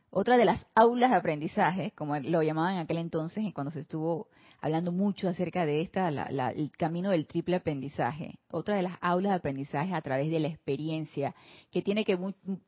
otra 0.10 0.38
de 0.38 0.46
las 0.46 0.66
aulas 0.74 1.12
de 1.12 1.18
aprendizaje, 1.18 1.92
como 1.92 2.18
lo 2.18 2.42
llamaban 2.42 2.74
en 2.74 2.80
aquel 2.80 2.98
entonces, 2.98 3.54
cuando 3.54 3.70
se 3.70 3.82
estuvo 3.82 4.28
hablando 4.60 4.92
mucho 4.92 5.30
acerca 5.30 5.68
de 5.68 5.82
esta, 5.82 6.10
el 6.10 6.72
camino 6.72 7.12
del 7.12 7.28
triple 7.28 7.58
aprendizaje. 7.58 8.40
Otra 8.50 8.76
de 8.76 8.82
las 8.82 8.98
aulas 9.02 9.34
de 9.34 9.38
aprendizaje 9.38 9.94
a 9.94 10.02
través 10.02 10.32
de 10.32 10.40
la 10.40 10.48
experiencia, 10.48 11.36
que 11.70 11.84
tiene, 11.84 12.04
que, 12.04 12.18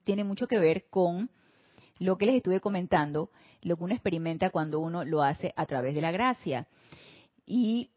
tiene 0.04 0.24
mucho 0.24 0.48
que 0.48 0.60
ver 0.60 0.86
con 0.92 1.32
lo 2.00 2.18
que 2.18 2.26
les 2.26 2.36
estuve 2.36 2.60
comentando, 2.60 3.30
lo 3.62 3.78
que 3.78 3.84
uno 3.84 3.94
experimenta 3.94 4.50
cuando 4.50 4.80
uno 4.80 5.06
lo 5.06 5.24
hace 5.24 5.54
a 5.56 5.66
través 5.66 5.96
de 5.96 6.02
la 6.02 6.12
gracia. 6.12 6.68
Y 7.46 7.92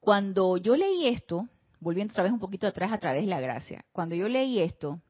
cuando 0.00 0.56
yo 0.56 0.76
leí 0.76 1.08
esto, 1.08 1.48
volviendo 1.80 2.12
otra 2.12 2.24
vez 2.24 2.32
un 2.32 2.38
poquito 2.38 2.66
atrás 2.66 2.92
a 2.92 2.98
través 2.98 3.22
de 3.22 3.28
la 3.28 3.40
gracia, 3.40 3.84
cuando 3.92 4.14
yo 4.14 4.28
leí 4.28 4.60
esto 4.60 5.00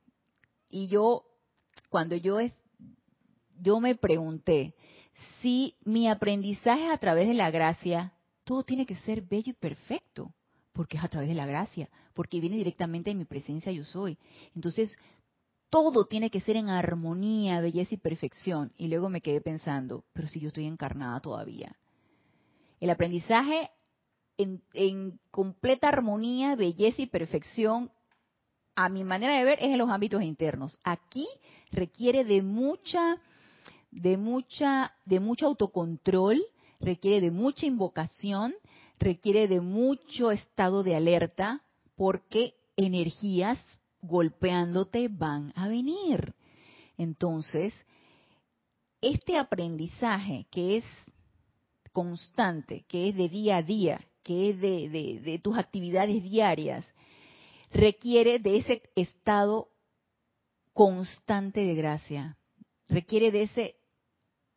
y 0.70 0.88
yo, 0.88 1.24
cuando 1.88 2.16
yo 2.16 2.40
es, 2.40 2.52
yo 3.60 3.80
me 3.80 3.94
pregunté 3.94 4.74
si 5.40 5.76
mi 5.84 6.08
aprendizaje 6.08 6.88
a 6.88 6.98
través 6.98 7.28
de 7.28 7.34
la 7.34 7.50
gracia, 7.50 8.12
todo 8.44 8.64
tiene 8.64 8.86
que 8.86 8.96
ser 8.96 9.22
bello 9.22 9.50
y 9.50 9.54
perfecto, 9.54 10.34
porque 10.72 10.98
es 10.98 11.04
a 11.04 11.08
través 11.08 11.28
de 11.28 11.34
la 11.34 11.46
gracia, 11.46 11.88
porque 12.14 12.40
viene 12.40 12.56
directamente 12.56 13.10
de 13.10 13.16
mi 13.16 13.24
presencia 13.24 13.72
yo 13.72 13.84
soy. 13.84 14.18
Entonces, 14.54 14.96
todo 15.70 16.06
tiene 16.06 16.30
que 16.30 16.40
ser 16.40 16.56
en 16.56 16.68
armonía, 16.68 17.60
belleza 17.60 17.94
y 17.94 17.98
perfección. 17.98 18.72
Y 18.76 18.88
luego 18.88 19.08
me 19.08 19.20
quedé 19.20 19.40
pensando, 19.40 20.04
pero 20.12 20.28
si 20.28 20.40
yo 20.40 20.48
estoy 20.48 20.66
encarnada 20.66 21.20
todavía. 21.20 21.76
El 22.80 22.90
aprendizaje 22.90 23.70
en, 24.38 25.18
completa 25.30 25.88
armonía, 25.88 26.56
belleza 26.56 27.02
y 27.02 27.06
perfección, 27.06 27.90
a 28.74 28.88
mi 28.88 29.04
manera 29.04 29.36
de 29.36 29.44
ver, 29.44 29.58
es 29.60 29.70
en 29.70 29.78
los 29.78 29.90
ámbitos 29.90 30.22
internos. 30.22 30.78
Aquí 30.84 31.26
requiere 31.72 32.24
de 32.24 32.42
mucha, 32.42 33.18
de 33.90 34.16
mucha, 34.18 34.92
de 35.06 35.20
mucho 35.20 35.46
autocontrol, 35.46 36.42
requiere 36.78 37.22
de 37.22 37.30
mucha 37.30 37.64
invocación, 37.64 38.54
requiere 38.98 39.48
de 39.48 39.62
mucho 39.62 40.30
estado 40.30 40.82
de 40.82 40.94
alerta, 40.94 41.62
porque 41.96 42.54
energías 42.76 43.58
golpeándote 44.06 45.08
van 45.08 45.52
a 45.56 45.68
venir. 45.68 46.34
Entonces, 46.96 47.74
este 49.00 49.36
aprendizaje 49.38 50.46
que 50.50 50.78
es 50.78 50.84
constante, 51.92 52.84
que 52.88 53.08
es 53.08 53.16
de 53.16 53.28
día 53.28 53.58
a 53.58 53.62
día, 53.62 54.00
que 54.22 54.50
es 54.50 54.60
de, 54.60 55.40
tus 55.42 55.56
actividades 55.56 56.22
diarias, 56.22 56.84
requiere 57.70 58.38
de 58.38 58.58
ese 58.58 58.82
estado 58.96 59.68
constante 60.72 61.60
de 61.60 61.74
gracia, 61.74 62.36
requiere 62.88 63.30
de 63.30 63.42
ese, 63.44 63.76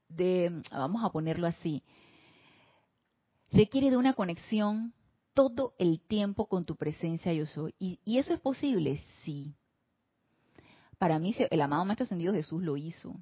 de, 0.08 0.64
vamos 0.72 1.04
a 1.04 1.12
ponerlo 1.12 1.48
así, 1.48 1.84
requiere 3.52 3.90
de 3.90 3.98
una 3.98 4.14
conexión 4.14 4.94
todo 5.40 5.74
el 5.80 6.02
tiempo 6.02 6.48
con 6.48 6.66
tu 6.66 6.76
presencia 6.76 7.32
yo 7.32 7.46
soy. 7.46 7.74
¿Y, 7.80 8.18
eso 8.18 8.34
es 8.34 8.42
posible? 8.42 9.02
Sí. 9.24 9.56
Para 10.98 11.18
mí 11.18 11.34
el 11.50 11.62
amado 11.62 11.86
Maestro 11.86 12.04
Ascendido 12.04 12.34
Jesús 12.34 12.62
lo 12.62 12.76
hizo. 12.76 13.16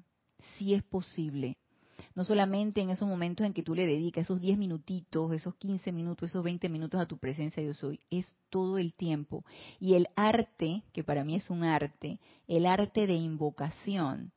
Sí 0.56 0.74
es 0.74 0.82
posible. 0.82 1.58
No 2.16 2.24
solamente 2.24 2.80
en 2.80 2.90
esos 2.90 3.06
momentos 3.06 3.46
en 3.46 3.52
que 3.52 3.62
tú 3.62 3.72
le 3.72 3.86
dedicas 3.86 4.24
esos 4.24 4.40
10 4.40 4.58
minutitos, 4.58 5.32
esos 5.32 5.54
15 5.54 5.92
minutos, 5.92 6.30
esos 6.30 6.42
20 6.42 6.68
minutos 6.68 7.00
a 7.00 7.06
tu 7.06 7.18
presencia 7.18 7.62
yo 7.62 7.72
soy, 7.72 8.00
es 8.10 8.26
todo 8.50 8.78
el 8.78 8.94
tiempo. 8.94 9.44
Y 9.78 9.94
el 9.94 10.08
arte, 10.16 10.82
que 10.92 11.04
para 11.04 11.22
mí 11.22 11.36
es 11.36 11.48
un 11.50 11.62
arte, 11.62 12.18
el 12.48 12.66
arte 12.66 13.06
de 13.06 13.14
invocación, 13.14 14.32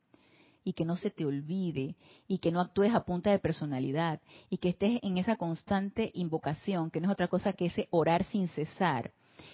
y 0.64 0.74
que 0.74 0.86
no 0.86 0.96
se 0.98 1.12
te 1.12 1.26
olvide 1.26 1.96
y 2.28 2.40
que 2.40 2.52
no 2.52 2.62
actúes 2.62 2.94
a 2.94 3.04
punta 3.04 3.32
de 3.32 3.40
personalidad 3.40 4.22
y 4.50 4.58
que 4.58 4.70
estés 4.70 5.00
en 5.04 5.18
esa 5.18 5.36
constante 5.36 6.12
invocación, 6.14 6.92
que 6.92 7.02
no 7.02 7.08
es 7.08 7.14
otra 7.14 7.28
cosa 7.28 7.54
que 7.54 7.68
ese 7.68 7.88
orar 7.92 8.24
sin 8.26 8.48
cesar. 8.50 9.14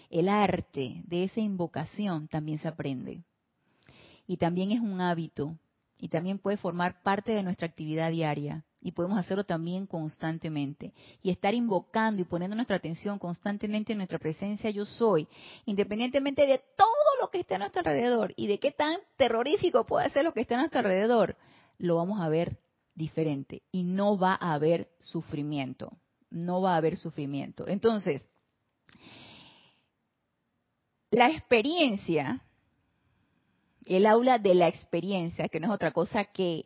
El 0.10 0.28
arte 0.30 1.02
de 1.06 1.24
esa 1.24 1.40
invocación 1.40 2.28
también 2.28 2.60
se 2.60 2.68
aprende. 2.68 3.24
Y 4.26 4.38
también 4.38 4.72
es 4.72 4.82
un 4.82 5.00
hábito 5.00 5.58
y 6.00 6.10
también 6.10 6.40
puede 6.40 6.58
formar 6.58 7.02
parte 7.02 7.32
de 7.32 7.44
nuestra 7.44 7.68
actividad 7.68 8.12
diaria 8.12 8.64
y 8.82 8.92
podemos 8.92 9.18
hacerlo 9.18 9.44
también 9.44 9.88
constantemente 9.88 10.94
y 11.24 11.32
estar 11.32 11.54
invocando 11.54 12.22
y 12.22 12.26
poniendo 12.26 12.56
nuestra 12.56 12.78
atención 12.78 13.18
constantemente 13.18 13.94
en 13.94 13.98
nuestra 13.98 14.20
presencia 14.20 14.70
yo 14.70 14.86
soy, 14.86 15.28
independientemente 15.66 16.46
de 16.46 16.60
todo 16.78 17.07
que 17.30 17.40
está 17.40 17.56
a 17.56 17.60
nuestro 17.60 17.80
alrededor 17.80 18.34
y 18.36 18.48
de 18.48 18.60
qué 18.60 18.72
tan 18.72 18.98
terrorífico 19.16 19.86
puede 19.86 20.10
ser 20.12 20.24
lo 20.24 20.34
que 20.34 20.42
está 20.42 20.56
a 20.56 20.60
nuestro 20.60 20.80
alrededor, 20.80 21.38
lo 21.78 21.96
vamos 21.96 22.20
a 22.22 22.30
ver 22.30 22.58
diferente 22.96 23.62
y 23.72 23.84
no 23.84 24.18
va 24.18 24.38
a 24.40 24.54
haber 24.54 24.90
sufrimiento. 25.00 25.92
No 26.30 26.62
va 26.62 26.74
a 26.74 26.78
haber 26.78 26.98
sufrimiento. 26.98 27.68
Entonces, 27.68 28.22
la 31.12 31.30
experiencia, 31.30 32.42
el 33.86 34.06
aula 34.06 34.40
de 34.40 34.56
la 34.56 34.68
experiencia, 34.68 35.48
que 35.48 35.60
no 35.60 35.68
es 35.68 35.74
otra 35.74 35.92
cosa 35.92 36.26
que, 36.26 36.66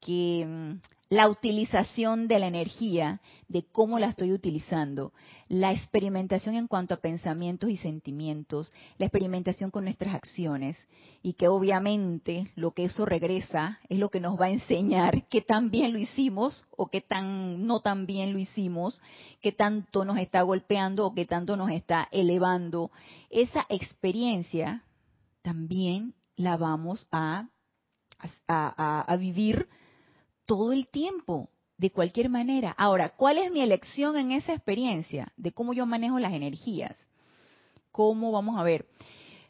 que 0.00 0.44
mm, 0.46 0.80
la 1.10 1.28
utilización 1.28 2.28
de 2.28 2.38
la 2.38 2.46
energía, 2.46 3.20
de 3.48 3.64
cómo 3.64 3.98
la 3.98 4.06
estoy 4.06 4.32
utilizando, 4.32 5.12
la 5.48 5.72
experimentación 5.72 6.54
en 6.54 6.68
cuanto 6.68 6.94
a 6.94 7.00
pensamientos 7.00 7.68
y 7.68 7.76
sentimientos, 7.76 8.72
la 8.96 9.06
experimentación 9.06 9.72
con 9.72 9.84
nuestras 9.84 10.14
acciones, 10.14 10.78
y 11.20 11.32
que 11.32 11.48
obviamente 11.48 12.52
lo 12.54 12.70
que 12.70 12.84
eso 12.84 13.06
regresa 13.06 13.80
es 13.88 13.98
lo 13.98 14.08
que 14.08 14.20
nos 14.20 14.40
va 14.40 14.46
a 14.46 14.50
enseñar 14.50 15.26
qué 15.26 15.40
tan 15.40 15.72
bien 15.72 15.92
lo 15.92 15.98
hicimos 15.98 16.64
o 16.70 16.86
qué 16.86 17.00
tan 17.00 17.66
no 17.66 17.80
tan 17.80 18.06
bien 18.06 18.32
lo 18.32 18.38
hicimos, 18.38 19.02
qué 19.42 19.50
tanto 19.50 20.04
nos 20.04 20.16
está 20.16 20.42
golpeando 20.42 21.06
o 21.06 21.14
qué 21.14 21.24
tanto 21.24 21.56
nos 21.56 21.72
está 21.72 22.08
elevando. 22.12 22.92
Esa 23.30 23.66
experiencia 23.68 24.84
también 25.42 26.14
la 26.36 26.56
vamos 26.56 27.08
a, 27.10 27.48
a, 28.46 29.00
a 29.00 29.16
vivir 29.16 29.68
todo 30.50 30.72
el 30.72 30.88
tiempo, 30.88 31.48
de 31.78 31.92
cualquier 31.92 32.28
manera. 32.28 32.74
Ahora, 32.76 33.10
¿cuál 33.10 33.38
es 33.38 33.52
mi 33.52 33.60
elección 33.60 34.16
en 34.16 34.32
esa 34.32 34.52
experiencia? 34.52 35.32
De 35.36 35.52
cómo 35.52 35.74
yo 35.74 35.86
manejo 35.86 36.18
las 36.18 36.32
energías. 36.32 36.96
¿Cómo 37.92 38.32
vamos 38.32 38.58
a 38.58 38.64
ver? 38.64 38.88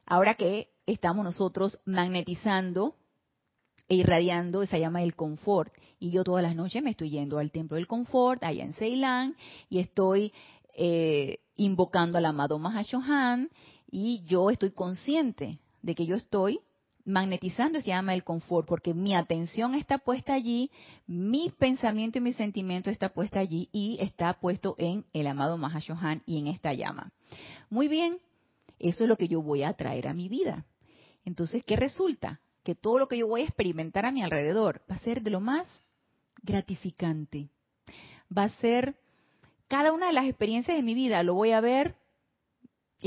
Ahora 0.04 0.34
que 0.34 0.68
estamos 0.84 1.24
nosotros 1.24 1.80
magnetizando 1.86 2.96
e 3.88 3.94
irradiando 3.94 4.60
esa 4.62 4.76
llama 4.76 5.00
del 5.00 5.16
confort. 5.16 5.72
Y 5.98 6.10
yo 6.10 6.22
todas 6.22 6.42
las 6.42 6.54
noches 6.54 6.82
me 6.82 6.90
estoy 6.90 7.08
yendo 7.08 7.38
al 7.38 7.50
templo 7.50 7.76
del 7.76 7.86
confort, 7.86 8.44
allá 8.44 8.62
en 8.62 8.74
Ceilán, 8.74 9.36
y 9.70 9.78
estoy 9.78 10.34
eh, 10.76 11.38
invocando 11.56 12.18
al 12.18 12.26
amado 12.26 12.58
Mahashohan, 12.58 13.48
y 13.90 14.22
yo 14.26 14.50
estoy 14.50 14.72
consciente 14.72 15.60
de 15.80 15.94
que 15.94 16.04
yo 16.04 16.16
estoy 16.16 16.60
magnetizando 17.10 17.80
se 17.80 17.88
llama 17.88 18.14
el 18.14 18.24
confort, 18.24 18.66
porque 18.66 18.94
mi 18.94 19.14
atención 19.14 19.74
está 19.74 19.98
puesta 19.98 20.32
allí, 20.34 20.70
mi 21.06 21.50
pensamiento 21.50 22.18
y 22.18 22.20
mi 22.20 22.32
sentimiento 22.32 22.90
está 22.90 23.10
puesta 23.10 23.40
allí 23.40 23.68
y 23.72 23.98
está 24.00 24.34
puesto 24.34 24.74
en 24.78 25.04
el 25.12 25.26
amado 25.26 25.58
Mahashohan 25.58 26.22
y 26.26 26.38
en 26.38 26.46
esta 26.46 26.72
llama. 26.72 27.12
Muy 27.68 27.88
bien, 27.88 28.18
eso 28.78 29.04
es 29.04 29.08
lo 29.08 29.16
que 29.16 29.28
yo 29.28 29.42
voy 29.42 29.62
a 29.62 29.74
traer 29.74 30.08
a 30.08 30.14
mi 30.14 30.28
vida. 30.28 30.66
Entonces, 31.24 31.64
¿qué 31.64 31.76
resulta? 31.76 32.40
Que 32.64 32.74
todo 32.74 32.98
lo 32.98 33.08
que 33.08 33.18
yo 33.18 33.26
voy 33.26 33.42
a 33.42 33.44
experimentar 33.44 34.06
a 34.06 34.12
mi 34.12 34.22
alrededor 34.22 34.82
va 34.90 34.96
a 34.96 35.00
ser 35.00 35.22
de 35.22 35.30
lo 35.30 35.40
más 35.40 35.68
gratificante. 36.42 37.50
Va 38.36 38.44
a 38.44 38.60
ser 38.60 38.96
cada 39.68 39.92
una 39.92 40.08
de 40.08 40.12
las 40.12 40.26
experiencias 40.26 40.76
de 40.76 40.82
mi 40.82 40.94
vida, 40.94 41.22
lo 41.22 41.34
voy 41.34 41.52
a 41.52 41.60
ver 41.60 41.99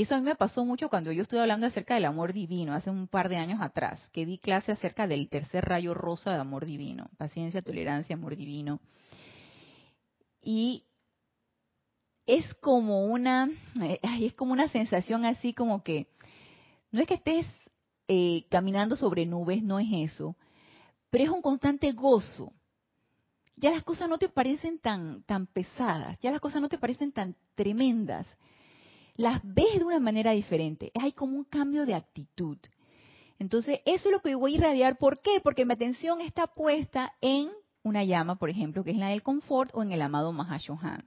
eso 0.02 0.14
a 0.14 0.18
mí 0.18 0.24
me 0.24 0.34
pasó 0.34 0.64
mucho 0.64 0.88
cuando 0.88 1.12
yo 1.12 1.22
estuve 1.22 1.40
hablando 1.40 1.66
acerca 1.66 1.94
del 1.94 2.06
amor 2.06 2.32
divino, 2.32 2.74
hace 2.74 2.90
un 2.90 3.06
par 3.06 3.28
de 3.28 3.36
años 3.36 3.60
atrás, 3.60 4.08
que 4.12 4.26
di 4.26 4.38
clase 4.38 4.72
acerca 4.72 5.06
del 5.06 5.28
tercer 5.28 5.64
rayo 5.64 5.94
rosa 5.94 6.32
de 6.32 6.40
amor 6.40 6.66
divino, 6.66 7.10
paciencia, 7.16 7.62
tolerancia, 7.62 8.16
amor 8.16 8.34
divino. 8.34 8.80
Y 10.42 10.84
es 12.26 12.52
como 12.54 13.06
una, 13.06 13.48
es 14.20 14.34
como 14.34 14.52
una 14.52 14.68
sensación 14.68 15.24
así 15.24 15.54
como 15.54 15.84
que, 15.84 16.08
no 16.90 17.00
es 17.00 17.06
que 17.06 17.14
estés 17.14 17.46
eh, 18.08 18.46
caminando 18.50 18.96
sobre 18.96 19.26
nubes, 19.26 19.62
no 19.62 19.78
es 19.78 19.88
eso, 19.92 20.36
pero 21.08 21.24
es 21.24 21.30
un 21.30 21.42
constante 21.42 21.92
gozo. 21.92 22.52
Ya 23.56 23.70
las 23.70 23.84
cosas 23.84 24.08
no 24.08 24.18
te 24.18 24.28
parecen 24.28 24.80
tan, 24.80 25.22
tan 25.22 25.46
pesadas, 25.46 26.18
ya 26.18 26.32
las 26.32 26.40
cosas 26.40 26.60
no 26.60 26.68
te 26.68 26.78
parecen 26.78 27.12
tan 27.12 27.36
tremendas 27.54 28.26
las 29.16 29.40
ves 29.44 29.78
de 29.78 29.84
una 29.84 30.00
manera 30.00 30.32
diferente. 30.32 30.90
Hay 31.00 31.12
como 31.12 31.36
un 31.36 31.44
cambio 31.44 31.86
de 31.86 31.94
actitud. 31.94 32.58
Entonces, 33.38 33.80
eso 33.84 34.08
es 34.08 34.12
lo 34.12 34.20
que 34.20 34.34
voy 34.34 34.54
a 34.54 34.58
irradiar. 34.58 34.98
¿Por 34.98 35.20
qué? 35.20 35.40
Porque 35.42 35.64
mi 35.64 35.72
atención 35.72 36.20
está 36.20 36.46
puesta 36.46 37.14
en 37.20 37.50
una 37.82 38.04
llama, 38.04 38.36
por 38.36 38.50
ejemplo, 38.50 38.82
que 38.82 38.92
es 38.92 38.96
la 38.96 39.08
del 39.08 39.22
confort 39.22 39.70
o 39.74 39.82
en 39.82 39.92
el 39.92 40.02
amado 40.02 40.32
Mahashohan. 40.32 41.04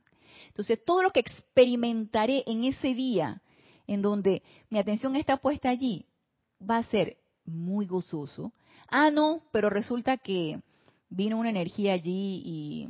Entonces, 0.48 0.84
todo 0.84 1.04
lo 1.04 1.12
que 1.12 1.20
experimentaré 1.20 2.44
en 2.48 2.64
ese 2.64 2.94
día, 2.94 3.42
en 3.88 4.02
donde 4.02 4.44
mi 4.70 4.80
atención 4.80 5.16
está 5.16 5.38
puesta 5.38 5.70
allí, 5.70 6.06
va 6.62 6.78
a 6.78 6.84
ser 6.84 7.18
muy 7.46 7.86
gozoso. 7.86 8.54
Ah, 8.88 9.12
no, 9.12 9.42
pero 9.52 9.70
resulta 9.70 10.18
que 10.18 10.62
vino 11.10 11.38
una 11.38 11.50
energía 11.50 11.94
allí 11.94 12.42
y 12.46 12.90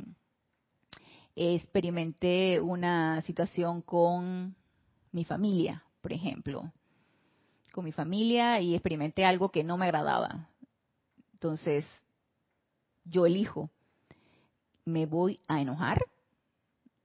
experimenté 1.34 2.60
una 2.60 3.22
situación 3.22 3.82
con 3.82 4.56
mi 5.12 5.24
familia, 5.24 5.84
por 6.00 6.12
ejemplo, 6.12 6.72
con 7.72 7.84
mi 7.84 7.92
familia 7.92 8.60
y 8.60 8.74
experimenté 8.74 9.24
algo 9.24 9.50
que 9.50 9.64
no 9.64 9.76
me 9.76 9.86
agradaba. 9.86 10.48
Entonces, 11.32 11.84
yo 13.04 13.26
elijo, 13.26 13.70
¿me 14.84 15.06
voy 15.06 15.40
a 15.48 15.60
enojar? 15.60 15.98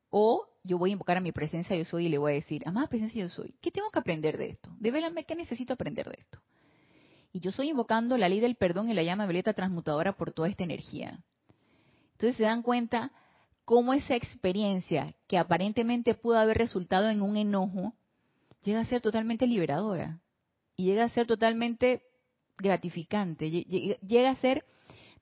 O 0.10 0.48
yo 0.64 0.78
voy 0.78 0.92
a 0.92 0.94
invocar 0.94 1.18
a 1.18 1.22
mi 1.22 1.32
presencia 1.32 1.76
yo 1.76 1.86
soy 1.86 2.06
y 2.06 2.10
le 2.10 2.18
voy 2.18 2.32
a 2.32 2.36
decir, 2.36 2.64
amada 2.66 2.88
presencia 2.88 3.22
yo 3.22 3.30
soy, 3.30 3.54
¿qué 3.62 3.72
tengo 3.72 3.92
que 3.92 4.00
aprender 4.00 4.38
de 4.38 4.50
esto? 4.50 4.70
Devélame 4.80 5.26
qué 5.26 5.36
necesito 5.36 5.74
aprender 5.74 6.08
de 6.08 6.16
esto. 6.20 6.40
Y 7.34 7.40
yo 7.40 7.50
estoy 7.50 7.70
invocando 7.70 8.18
la 8.18 8.30
ley 8.30 8.40
del 8.40 8.56
perdón 8.56 8.90
y 8.90 8.94
la 8.94 9.04
llama 9.04 9.26
violeta 9.26 9.54
transmutadora 9.54 10.16
por 10.16 10.32
toda 10.32 10.50
esta 10.50 10.64
energía. 10.64 11.20
Entonces 12.14 12.38
se 12.38 12.44
dan 12.44 12.62
cuenta 12.62 13.12
cómo 13.66 13.94
esa 13.94 14.16
experiencia 14.16 15.16
que 15.28 15.38
aparentemente 15.38 16.14
pudo 16.14 16.38
haber 16.38 16.58
resultado 16.58 17.10
en 17.10 17.22
un 17.22 17.38
enojo, 17.38 17.94
llega 18.64 18.82
a 18.82 18.86
ser 18.86 19.02
totalmente 19.02 19.48
liberadora 19.48 20.20
y 20.76 20.86
llega 20.86 21.06
a 21.06 21.10
ser 21.10 21.28
totalmente 21.28 22.04
gratificante, 22.58 23.50
llega 23.50 24.30
a 24.30 24.36
ser 24.36 24.66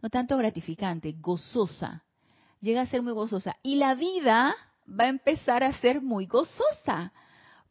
no 0.02 0.10
tanto 0.10 0.38
gratificante, 0.38 1.16
gozosa, 1.20 2.04
llega 2.60 2.82
a 2.82 2.88
ser 2.88 3.02
muy 3.02 3.14
gozosa. 3.14 3.56
Y 3.64 3.76
la 3.76 3.96
vida 3.96 4.56
va 4.88 5.06
a 5.06 5.10
empezar 5.10 5.64
a 5.64 5.80
ser 5.80 6.02
muy 6.02 6.26
gozosa, 6.26 7.14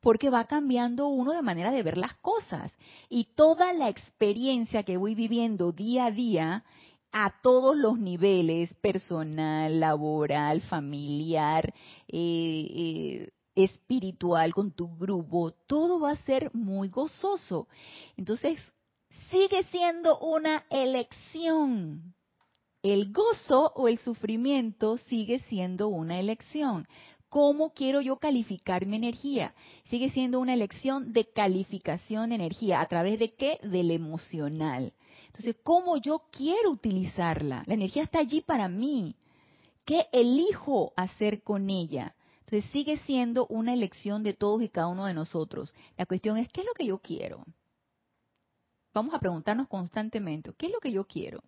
porque 0.01 0.31
va 0.31 0.45
cambiando 0.45 1.09
uno 1.09 1.33
de 1.33 1.43
manera 1.43 1.71
de 1.71 1.83
ver 1.83 1.99
las 1.99 2.15
cosas. 2.15 2.73
Y 3.09 3.25
toda 3.35 3.73
la 3.73 3.89
experiencia 3.89 4.83
que 4.83 4.97
voy 4.97 5.15
viviendo 5.15 5.73
día 5.73 6.07
a 6.07 6.11
día 6.11 6.65
a 7.13 7.35
todos 7.43 7.77
los 7.77 7.99
niveles, 7.99 8.73
personal, 8.75 9.81
laboral, 9.81 10.61
familiar, 10.63 11.73
eh, 12.09 12.67
eh, 12.71 13.29
espiritual, 13.55 14.55
con 14.55 14.73
tu 14.73 14.97
grupo, 14.97 15.53
todo 15.67 16.01
va 16.01 16.13
a 16.13 16.25
ser 16.25 16.51
muy 16.55 16.89
gozoso. 16.89 17.69
Entonces, 18.17 18.59
sigue 19.31 19.65
siendo 19.65 20.19
una 20.19 20.65
elección. 20.71 22.15
El 22.83 23.13
gozo 23.13 23.73
o 23.75 23.89
el 23.89 23.99
sufrimiento 23.99 24.97
sigue 24.97 25.41
siendo 25.41 25.89
una 25.89 26.19
elección. 26.19 26.87
¿Cómo 27.29 27.73
quiero 27.75 28.01
yo 28.01 28.17
calificar 28.17 28.87
mi 28.87 28.97
energía? 28.97 29.55
Sigue 29.85 30.11
siendo 30.11 30.41
una 30.41 30.55
elección 30.55 31.13
de 31.13 31.31
calificación 31.31 32.31
de 32.31 32.37
energía. 32.37 32.81
¿A 32.81 32.89
través 32.89 33.19
de 33.19 33.35
qué? 33.35 33.59
Del 33.63 33.91
emocional. 33.91 34.93
Entonces, 35.31 35.57
¿cómo 35.63 35.97
yo 35.97 36.25
quiero 36.33 36.73
utilizarla? 36.73 37.63
La 37.67 37.75
energía 37.75 38.03
está 38.03 38.19
allí 38.19 38.41
para 38.41 38.69
mí. 38.69 39.15
¿Qué 39.85 40.09
elijo 40.13 40.93
hacer 40.97 41.45
con 41.45 41.71
ella? 41.71 42.17
Entonces, 42.41 42.69
sigue 42.73 42.99
siendo 43.07 43.47
una 43.47 43.73
elección 43.73 44.25
de 44.25 44.35
todos 44.35 44.61
y 44.61 44.69
cada 44.69 44.89
uno 44.89 45.07
de 45.07 45.15
nosotros. 45.15 45.73
La 45.97 46.05
cuestión 46.05 46.37
es, 46.37 46.49
¿qué 46.49 46.63
es 46.63 46.67
lo 46.67 46.75
que 46.75 46.85
yo 46.85 46.99
quiero? 46.99 47.45
Vamos 48.93 49.15
a 49.15 49.21
preguntarnos 49.21 49.69
constantemente, 49.69 50.53
¿qué 50.59 50.67
es 50.67 50.73
lo 50.73 50.81
que 50.81 50.91
yo 50.91 51.07
quiero? 51.07 51.45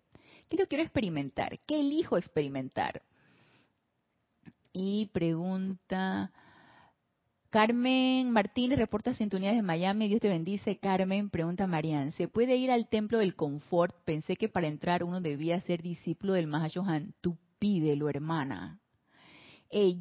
¿Qué 0.47 0.55
lo 0.55 0.65
quiero 0.65 0.81
experimentar? 0.83 1.59
¿Qué 1.67 1.81
elijo 1.81 2.17
experimentar? 2.17 3.01
Y 4.71 5.07
pregunta, 5.07 6.31
Carmen 7.53 8.31
Martínez 8.31 8.79
reporta 8.79 9.13
sintonía 9.13 9.53
de 9.53 9.61
Miami. 9.61 10.07
Dios 10.07 10.21
te 10.21 10.27
bendice. 10.27 10.79
Carmen 10.79 11.29
pregunta 11.29 11.67
Marian, 11.67 12.11
¿se 12.13 12.27
puede 12.27 12.55
ir 12.55 12.71
al 12.71 12.87
templo 12.87 13.19
del 13.19 13.35
confort? 13.35 13.95
Pensé 14.05 14.37
que 14.37 14.49
para 14.49 14.65
entrar 14.65 15.03
uno 15.03 15.21
debía 15.21 15.61
ser 15.61 15.83
discípulo 15.83 16.33
del 16.33 16.47
Mahashohan. 16.47 17.13
Tú 17.21 17.37
pídelo, 17.59 18.09
hermana. 18.09 18.79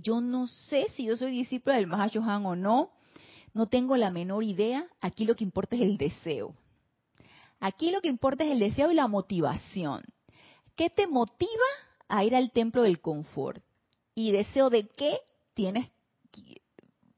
yo 0.01 0.23
no 0.23 0.47
sé 0.47 0.87
si 0.95 1.05
yo 1.05 1.19
soy 1.19 1.33
discípulo 1.33 1.77
del 1.77 1.89
Mahashohan 1.89 2.47
o 2.47 2.57
no. 2.57 2.91
No 3.53 3.67
tengo 3.67 3.99
la 3.99 4.11
menor 4.11 4.45
idea. 4.45 4.87
Aquí 5.03 5.27
lo 5.27 5.37
que 5.37 5.45
importa 5.45 5.77
es 5.77 5.83
el 5.83 5.99
deseo. 5.99 6.55
Aquí 7.61 7.91
lo 7.91 8.01
que 8.01 8.09
importa 8.09 8.45
es 8.45 8.51
el 8.53 8.61
deseo 8.61 8.91
y 8.91 8.95
la 8.95 9.09
motivación. 9.09 10.01
¿Qué 10.75 10.89
te 10.89 11.07
motiva 11.07 11.51
a 12.09 12.25
ir 12.25 12.35
al 12.35 12.51
templo 12.51 12.83
del 12.83 13.03
confort? 13.03 13.63
¿Y 14.15 14.33
deseo 14.33 14.71
de 14.71 14.89
qué 14.89 15.19
tienes 15.53 15.91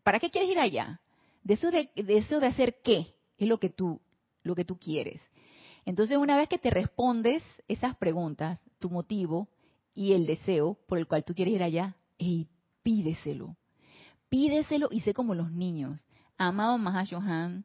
¿Para 0.05 0.20
qué 0.20 0.30
quieres 0.30 0.50
ir 0.50 0.61
allá? 0.61 1.00
Deseo 1.42 1.72
de, 1.72 1.90
deseo 1.96 2.38
de 2.38 2.46
hacer 2.46 2.76
qué 2.84 3.14
es 3.36 3.48
lo 3.48 3.59
que 3.59 3.70
tú 3.70 4.00
lo 4.44 4.55
que 4.55 4.64
tú 4.64 4.78
quieres. 4.78 5.20
Entonces, 5.84 6.16
una 6.18 6.36
vez 6.36 6.48
que 6.48 6.59
te 6.59 6.70
respondes 6.70 7.42
esas 7.66 7.96
preguntas, 7.96 8.61
tu 8.78 8.90
motivo 8.90 9.48
y 9.94 10.12
el 10.12 10.26
deseo 10.26 10.78
por 10.86 10.98
el 10.98 11.07
cual 11.07 11.24
tú 11.24 11.34
quieres 11.34 11.55
ir 11.55 11.62
allá, 11.62 11.96
y 12.18 12.48
pídeselo. 12.82 13.57
Pídeselo 14.28 14.88
y 14.90 15.00
sé 15.00 15.14
como 15.14 15.34
los 15.34 15.50
niños. 15.50 16.00
Amado 16.36 16.78
Mahashohan, 16.78 17.64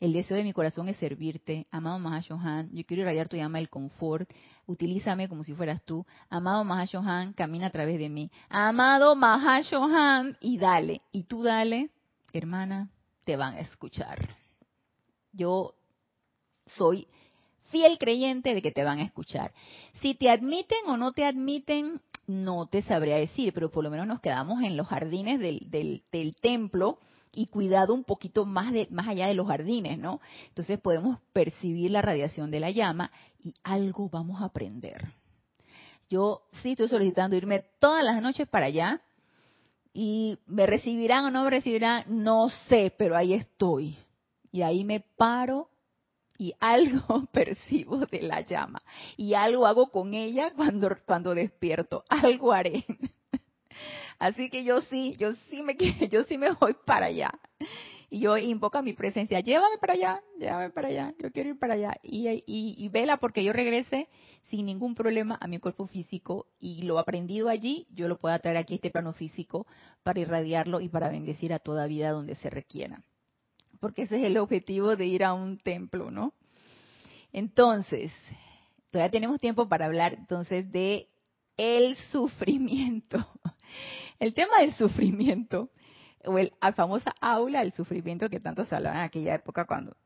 el 0.00 0.12
deseo 0.14 0.36
de 0.36 0.44
mi 0.44 0.52
corazón 0.52 0.88
es 0.88 0.96
servirte. 0.96 1.66
Amado 1.70 1.98
Mahashohan, 1.98 2.70
yo 2.72 2.84
quiero 2.84 3.02
irradiar 3.02 3.28
tu 3.28 3.36
llama 3.36 3.58
del 3.58 3.68
confort. 3.68 4.30
Utilízame 4.66 5.28
como 5.28 5.44
si 5.44 5.54
fueras 5.54 5.82
tú. 5.84 6.06
Amado 6.30 6.64
Mahashohan, 6.64 7.34
camina 7.34 7.66
a 7.66 7.70
través 7.70 7.98
de 7.98 8.08
mí. 8.08 8.30
Amado 8.48 9.14
Mahashohan, 9.14 10.38
y 10.40 10.58
dale. 10.58 11.02
Y 11.12 11.24
tú 11.24 11.42
dale, 11.42 11.90
hermana, 12.32 12.90
te 13.24 13.36
van 13.36 13.54
a 13.54 13.60
escuchar. 13.60 14.36
Yo 15.32 15.74
soy 16.66 17.06
fiel 17.70 17.98
creyente 17.98 18.54
de 18.54 18.62
que 18.62 18.72
te 18.72 18.84
van 18.84 18.98
a 18.98 19.04
escuchar. 19.04 19.52
Si 20.00 20.14
te 20.14 20.30
admiten 20.30 20.78
o 20.86 20.96
no 20.96 21.12
te 21.12 21.24
admiten, 21.24 22.00
no 22.26 22.66
te 22.66 22.82
sabría 22.82 23.16
decir, 23.16 23.52
pero 23.52 23.70
por 23.70 23.84
lo 23.84 23.90
menos 23.90 24.06
nos 24.06 24.20
quedamos 24.20 24.62
en 24.62 24.76
los 24.76 24.86
jardines 24.86 25.40
del, 25.40 25.68
del, 25.70 26.34
templo 26.40 26.98
y 27.32 27.46
cuidado 27.46 27.94
un 27.94 28.04
poquito 28.04 28.44
más, 28.44 28.72
de, 28.72 28.88
más 28.90 29.08
allá 29.08 29.26
de 29.26 29.34
los 29.34 29.46
jardines, 29.46 29.98
¿no? 29.98 30.20
Entonces 30.48 30.78
podemos 30.80 31.18
percibir 31.32 31.90
la 31.90 32.02
radiación 32.02 32.50
de 32.50 32.60
la 32.60 32.70
llama 32.70 33.10
y 33.42 33.54
algo 33.62 34.08
vamos 34.08 34.42
a 34.42 34.46
aprender. 34.46 35.12
Yo 36.08 36.42
sí 36.62 36.72
estoy 36.72 36.88
solicitando 36.88 37.36
irme 37.36 37.64
todas 37.78 38.04
las 38.04 38.20
noches 38.20 38.48
para 38.48 38.66
allá 38.66 39.00
y 39.92 40.38
me 40.46 40.66
recibirán 40.66 41.24
o 41.24 41.30
no 41.30 41.44
me 41.44 41.50
recibirán, 41.50 42.04
no 42.08 42.48
sé, 42.68 42.92
pero 42.96 43.16
ahí 43.16 43.34
estoy. 43.34 43.96
Y 44.50 44.62
ahí 44.62 44.82
me 44.82 45.00
paro 45.00 45.68
y 46.36 46.54
algo 46.58 47.26
percibo 47.32 47.98
de 48.06 48.22
la 48.22 48.40
llama 48.40 48.82
y 49.16 49.34
algo 49.34 49.66
hago 49.66 49.90
con 49.90 50.14
ella 50.14 50.52
cuando 50.56 50.88
cuando 51.06 51.34
despierto, 51.34 52.04
algo 52.08 52.52
haré. 52.52 52.84
Así 54.20 54.50
que 54.50 54.62
yo 54.62 54.80
sí, 54.82 55.16
yo 55.18 55.32
sí 55.48 55.64
me 55.64 55.76
yo 56.08 56.22
sí 56.22 56.38
me 56.38 56.52
voy 56.52 56.76
para 56.84 57.06
allá. 57.06 57.32
Y 58.08 58.20
yo 58.20 58.36
invoco 58.36 58.80
mi 58.82 58.92
presencia, 58.92 59.40
llévame 59.40 59.78
para 59.78 59.94
allá, 59.94 60.22
llévame 60.38 60.70
para 60.70 60.88
allá, 60.88 61.14
yo 61.18 61.32
quiero 61.32 61.50
ir 61.50 61.58
para 61.58 61.74
allá. 61.74 61.96
Y, 62.02 62.44
y, 62.46 62.88
vela 62.88 63.16
porque 63.16 63.42
yo 63.42 63.52
regrese 63.52 64.08
sin 64.48 64.66
ningún 64.66 64.94
problema 64.94 65.38
a 65.40 65.48
mi 65.48 65.58
cuerpo 65.58 65.86
físico 65.86 66.46
y 66.60 66.82
lo 66.82 66.98
aprendido 66.98 67.48
allí, 67.48 67.86
yo 67.90 68.06
lo 68.06 68.18
puedo 68.18 68.38
traer 68.38 68.56
aquí 68.56 68.74
a 68.74 68.76
este 68.76 68.90
plano 68.90 69.12
físico 69.12 69.66
para 70.02 70.20
irradiarlo 70.20 70.80
y 70.80 70.88
para 70.88 71.08
bendecir 71.08 71.52
a 71.52 71.58
toda 71.58 71.86
vida 71.86 72.10
donde 72.10 72.34
se 72.36 72.50
requiera 72.50 73.02
porque 73.80 74.02
ese 74.02 74.16
es 74.16 74.24
el 74.24 74.36
objetivo 74.36 74.94
de 74.94 75.06
ir 75.06 75.24
a 75.24 75.32
un 75.32 75.58
templo, 75.58 76.10
¿no? 76.10 76.34
Entonces, 77.32 78.12
todavía 78.90 79.10
tenemos 79.10 79.40
tiempo 79.40 79.68
para 79.68 79.86
hablar 79.86 80.14
entonces 80.14 80.70
de 80.70 81.08
el 81.56 81.96
sufrimiento. 82.12 83.18
El 84.20 84.34
tema 84.34 84.60
del 84.60 84.74
sufrimiento, 84.74 85.70
o 86.24 86.38
el, 86.38 86.52
la 86.60 86.74
famosa 86.74 87.14
aula 87.20 87.60
del 87.60 87.72
sufrimiento 87.72 88.28
que 88.28 88.38
tanto 88.38 88.64
se 88.64 88.76
hablaba 88.76 88.96
en 88.96 89.02
aquella 89.02 89.34
época 89.34 89.64
cuando, 89.64 89.96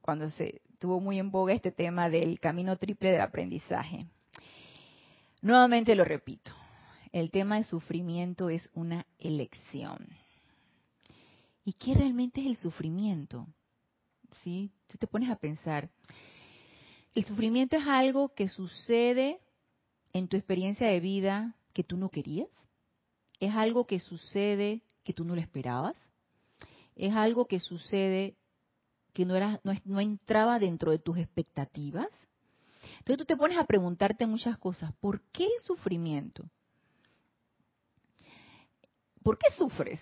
cuando 0.00 0.30
se 0.30 0.62
tuvo 0.78 1.00
muy 1.00 1.18
en 1.18 1.30
boga 1.30 1.52
este 1.52 1.70
tema 1.70 2.08
del 2.08 2.40
camino 2.40 2.76
triple 2.78 3.12
del 3.12 3.20
aprendizaje. 3.20 4.06
Nuevamente 5.42 5.94
lo 5.94 6.04
repito, 6.04 6.52
el 7.12 7.30
tema 7.30 7.56
del 7.56 7.66
sufrimiento 7.66 8.48
es 8.48 8.70
una 8.72 9.06
elección. 9.18 10.08
¿Y 11.62 11.74
qué 11.74 11.94
realmente 11.94 12.40
es 12.40 12.46
el 12.46 12.56
sufrimiento? 12.56 13.46
¿Sí? 14.42 14.72
Si 14.88 14.96
te 14.96 15.06
pones 15.06 15.28
a 15.28 15.36
pensar, 15.36 15.90
el 17.14 17.24
sufrimiento 17.24 17.76
es 17.76 17.86
algo 17.86 18.32
que 18.34 18.48
sucede 18.48 19.40
en 20.14 20.28
tu 20.28 20.38
experiencia 20.38 20.86
de 20.86 21.00
vida 21.00 21.54
que 21.74 21.84
tú 21.84 21.98
no 21.98 22.08
querías. 22.08 22.48
Es 23.40 23.54
algo 23.54 23.86
que 23.86 24.00
sucede 24.00 24.82
que 25.04 25.12
tú 25.12 25.24
no 25.24 25.34
lo 25.34 25.40
esperabas. 25.40 25.96
Es 26.96 27.14
algo 27.14 27.46
que 27.46 27.60
sucede 27.60 28.36
que 29.12 29.24
no, 29.24 29.38
no, 29.38 29.72
no 29.84 30.00
entraba 30.00 30.58
dentro 30.58 30.90
de 30.90 30.98
tus 30.98 31.18
expectativas. 31.18 32.08
Entonces 32.98 33.18
tú 33.18 33.24
te 33.24 33.36
pones 33.36 33.58
a 33.58 33.64
preguntarte 33.64 34.26
muchas 34.26 34.58
cosas. 34.58 34.92
¿Por 35.00 35.22
qué 35.32 35.44
el 35.44 35.60
sufrimiento? 35.64 36.48
¿Por 39.22 39.38
qué 39.38 39.48
sufres? 39.56 40.00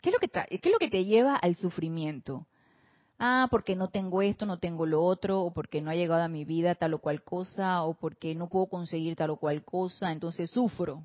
¿Qué 0.00 0.10
lo 0.10 0.18
que, 0.18 0.28
qué 0.28 0.60
es 0.62 0.72
lo 0.72 0.78
que 0.78 0.90
te 0.90 1.04
lleva 1.04 1.36
al 1.36 1.56
sufrimiento? 1.56 2.46
Ah, 3.18 3.48
porque 3.50 3.74
no 3.74 3.88
tengo 3.88 4.22
esto, 4.22 4.46
no 4.46 4.58
tengo 4.58 4.86
lo 4.86 5.02
otro, 5.02 5.40
o 5.42 5.52
porque 5.52 5.80
no 5.80 5.90
ha 5.90 5.94
llegado 5.96 6.22
a 6.22 6.28
mi 6.28 6.44
vida 6.44 6.76
tal 6.76 6.94
o 6.94 7.00
cual 7.00 7.22
cosa, 7.24 7.82
o 7.82 7.94
porque 7.94 8.34
no 8.34 8.48
puedo 8.48 8.66
conseguir 8.66 9.16
tal 9.16 9.30
o 9.30 9.36
cual 9.36 9.64
cosa, 9.64 10.12
entonces 10.12 10.50
sufro 10.50 11.04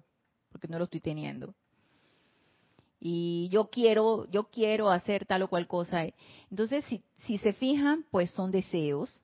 porque 0.53 0.69
no 0.69 0.77
lo 0.77 0.85
estoy 0.85 1.01
teniendo. 1.01 1.53
Y 3.05 3.49
yo 3.49 3.69
quiero, 3.69 4.31
yo 4.31 4.45
quiero 4.45 4.89
hacer 4.89 5.25
tal 5.25 5.41
o 5.41 5.49
cual 5.49 5.67
cosa. 5.67 6.05
Entonces, 6.49 6.85
si, 7.25 7.37
se 7.37 7.51
fijan, 7.51 8.05
pues 8.09 8.31
son 8.31 8.49
deseos, 8.49 9.21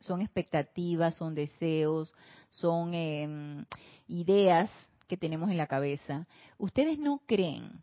son 0.00 0.22
expectativas, 0.22 1.14
son 1.16 1.34
deseos, 1.34 2.14
son 2.48 2.94
em, 2.94 3.66
ideas 4.08 4.70
que 5.08 5.18
tenemos 5.18 5.50
en 5.50 5.58
la 5.58 5.66
cabeza. 5.66 6.26
¿Ustedes 6.56 6.98
no 6.98 7.20
creen 7.26 7.82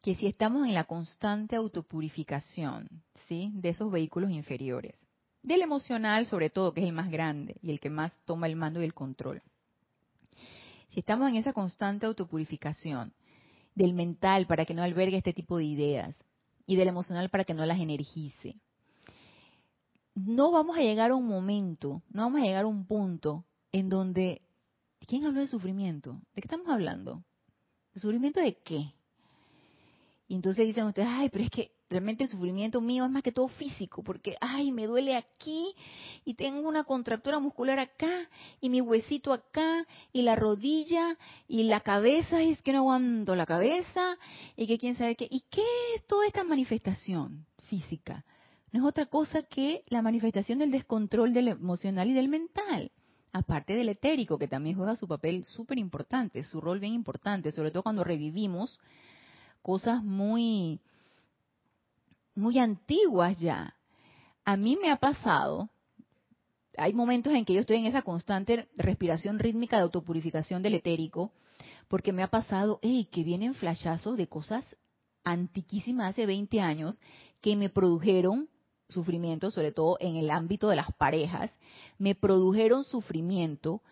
que 0.00 0.14
si 0.14 0.26
estamos 0.26 0.66
en 0.66 0.72
la 0.72 0.84
constante 0.84 1.54
autopurificación, 1.56 2.88
¿sí? 3.26 3.50
De 3.52 3.68
esos 3.68 3.92
vehículos 3.92 4.30
inferiores, 4.30 4.98
del 5.42 5.60
emocional 5.60 6.24
sobre 6.24 6.48
todo, 6.48 6.72
que 6.72 6.80
es 6.80 6.86
el 6.86 6.94
más 6.94 7.10
grande 7.10 7.56
y 7.60 7.70
el 7.70 7.80
que 7.80 7.90
más 7.90 8.18
toma 8.24 8.46
el 8.46 8.56
mando 8.56 8.80
y 8.80 8.84
el 8.84 8.94
control. 8.94 9.42
Si 10.90 11.00
estamos 11.00 11.28
en 11.28 11.36
esa 11.36 11.52
constante 11.52 12.06
autopurificación, 12.06 13.12
del 13.78 13.94
mental 13.94 14.46
para 14.46 14.66
que 14.66 14.74
no 14.74 14.82
albergue 14.82 15.16
este 15.16 15.32
tipo 15.32 15.56
de 15.56 15.64
ideas 15.64 16.16
y 16.66 16.76
del 16.76 16.88
emocional 16.88 17.30
para 17.30 17.44
que 17.44 17.54
no 17.54 17.64
las 17.64 17.78
energice, 17.78 18.56
no 20.14 20.50
vamos 20.50 20.76
a 20.76 20.80
llegar 20.80 21.12
a 21.12 21.14
un 21.14 21.26
momento, 21.26 22.02
no 22.10 22.22
vamos 22.22 22.40
a 22.40 22.44
llegar 22.44 22.64
a 22.64 22.68
un 22.68 22.84
punto 22.86 23.44
en 23.70 23.88
donde, 23.88 24.42
¿quién 25.06 25.24
habló 25.24 25.40
de 25.40 25.46
sufrimiento? 25.46 26.20
¿De 26.34 26.42
qué 26.42 26.46
estamos 26.46 26.68
hablando? 26.68 27.22
¿De 27.94 28.00
sufrimiento 28.00 28.40
de 28.40 28.56
qué? 28.56 28.92
Y 30.26 30.34
entonces 30.34 30.66
dicen 30.66 30.86
ustedes, 30.86 31.08
ay, 31.08 31.28
pero 31.30 31.44
es 31.44 31.50
que 31.50 31.70
realmente 31.88 32.24
el 32.24 32.30
sufrimiento 32.30 32.80
mío 32.80 33.04
es 33.04 33.10
más 33.10 33.22
que 33.22 33.32
todo 33.32 33.48
físico, 33.48 34.02
porque, 34.02 34.36
ay, 34.40 34.72
me 34.72 34.86
duele 34.86 35.16
aquí 35.16 35.74
y 36.24 36.34
tengo 36.34 36.68
una 36.68 36.84
contractura 36.84 37.38
muscular 37.38 37.78
acá 37.78 38.28
y 38.60 38.68
mi 38.68 38.80
huesito 38.80 39.32
acá 39.32 39.86
y 40.12 40.22
la 40.22 40.36
rodilla 40.36 41.16
y 41.46 41.64
la 41.64 41.80
cabeza, 41.80 42.42
y 42.42 42.52
es 42.52 42.62
que 42.62 42.72
no 42.72 42.80
aguanto 42.80 43.34
la 43.34 43.46
cabeza 43.46 44.18
y 44.56 44.66
que 44.66 44.78
quién 44.78 44.96
sabe 44.96 45.16
qué. 45.16 45.28
¿Y 45.30 45.40
qué 45.50 45.64
es 45.96 46.06
toda 46.06 46.26
esta 46.26 46.44
manifestación 46.44 47.46
física? 47.64 48.24
No 48.70 48.80
es 48.80 48.86
otra 48.86 49.06
cosa 49.06 49.42
que 49.42 49.82
la 49.88 50.02
manifestación 50.02 50.58
del 50.58 50.70
descontrol 50.70 51.32
del 51.32 51.48
emocional 51.48 52.10
y 52.10 52.12
del 52.12 52.28
mental 52.28 52.90
aparte 53.32 53.74
del 53.74 53.90
etérico, 53.90 54.38
que 54.38 54.48
también 54.48 54.76
juega 54.76 54.96
su 54.96 55.06
papel 55.06 55.44
súper 55.44 55.78
importante, 55.78 56.42
su 56.44 56.60
rol 56.60 56.80
bien 56.80 56.94
importante, 56.94 57.52
sobre 57.52 57.70
todo 57.70 57.82
cuando 57.82 58.04
revivimos 58.04 58.80
cosas 59.62 60.02
muy, 60.02 60.80
muy 62.38 62.58
antiguas 62.58 63.38
ya. 63.38 63.74
A 64.44 64.56
mí 64.56 64.78
me 64.80 64.90
ha 64.90 64.96
pasado, 64.96 65.68
hay 66.76 66.94
momentos 66.94 67.34
en 67.34 67.44
que 67.44 67.52
yo 67.52 67.60
estoy 67.60 67.78
en 67.78 67.86
esa 67.86 68.02
constante 68.02 68.68
respiración 68.76 69.38
rítmica 69.38 69.76
de 69.76 69.82
autopurificación 69.82 70.62
del 70.62 70.74
etérico, 70.74 71.32
porque 71.88 72.12
me 72.12 72.22
ha 72.22 72.28
pasado, 72.28 72.78
hey, 72.82 73.08
que 73.10 73.24
vienen 73.24 73.54
flashazos 73.54 74.16
de 74.16 74.28
cosas 74.28 74.64
antiquísimas 75.24 76.10
hace 76.10 76.26
20 76.26 76.60
años 76.60 77.00
que 77.40 77.56
me 77.56 77.68
produjeron 77.68 78.48
sufrimiento, 78.88 79.50
sobre 79.50 79.72
todo 79.72 79.98
en 80.00 80.16
el 80.16 80.30
ámbito 80.30 80.68
de 80.68 80.76
las 80.76 80.92
parejas, 80.94 81.50
me 81.98 82.14
produjeron 82.14 82.84
sufrimiento 82.84 83.82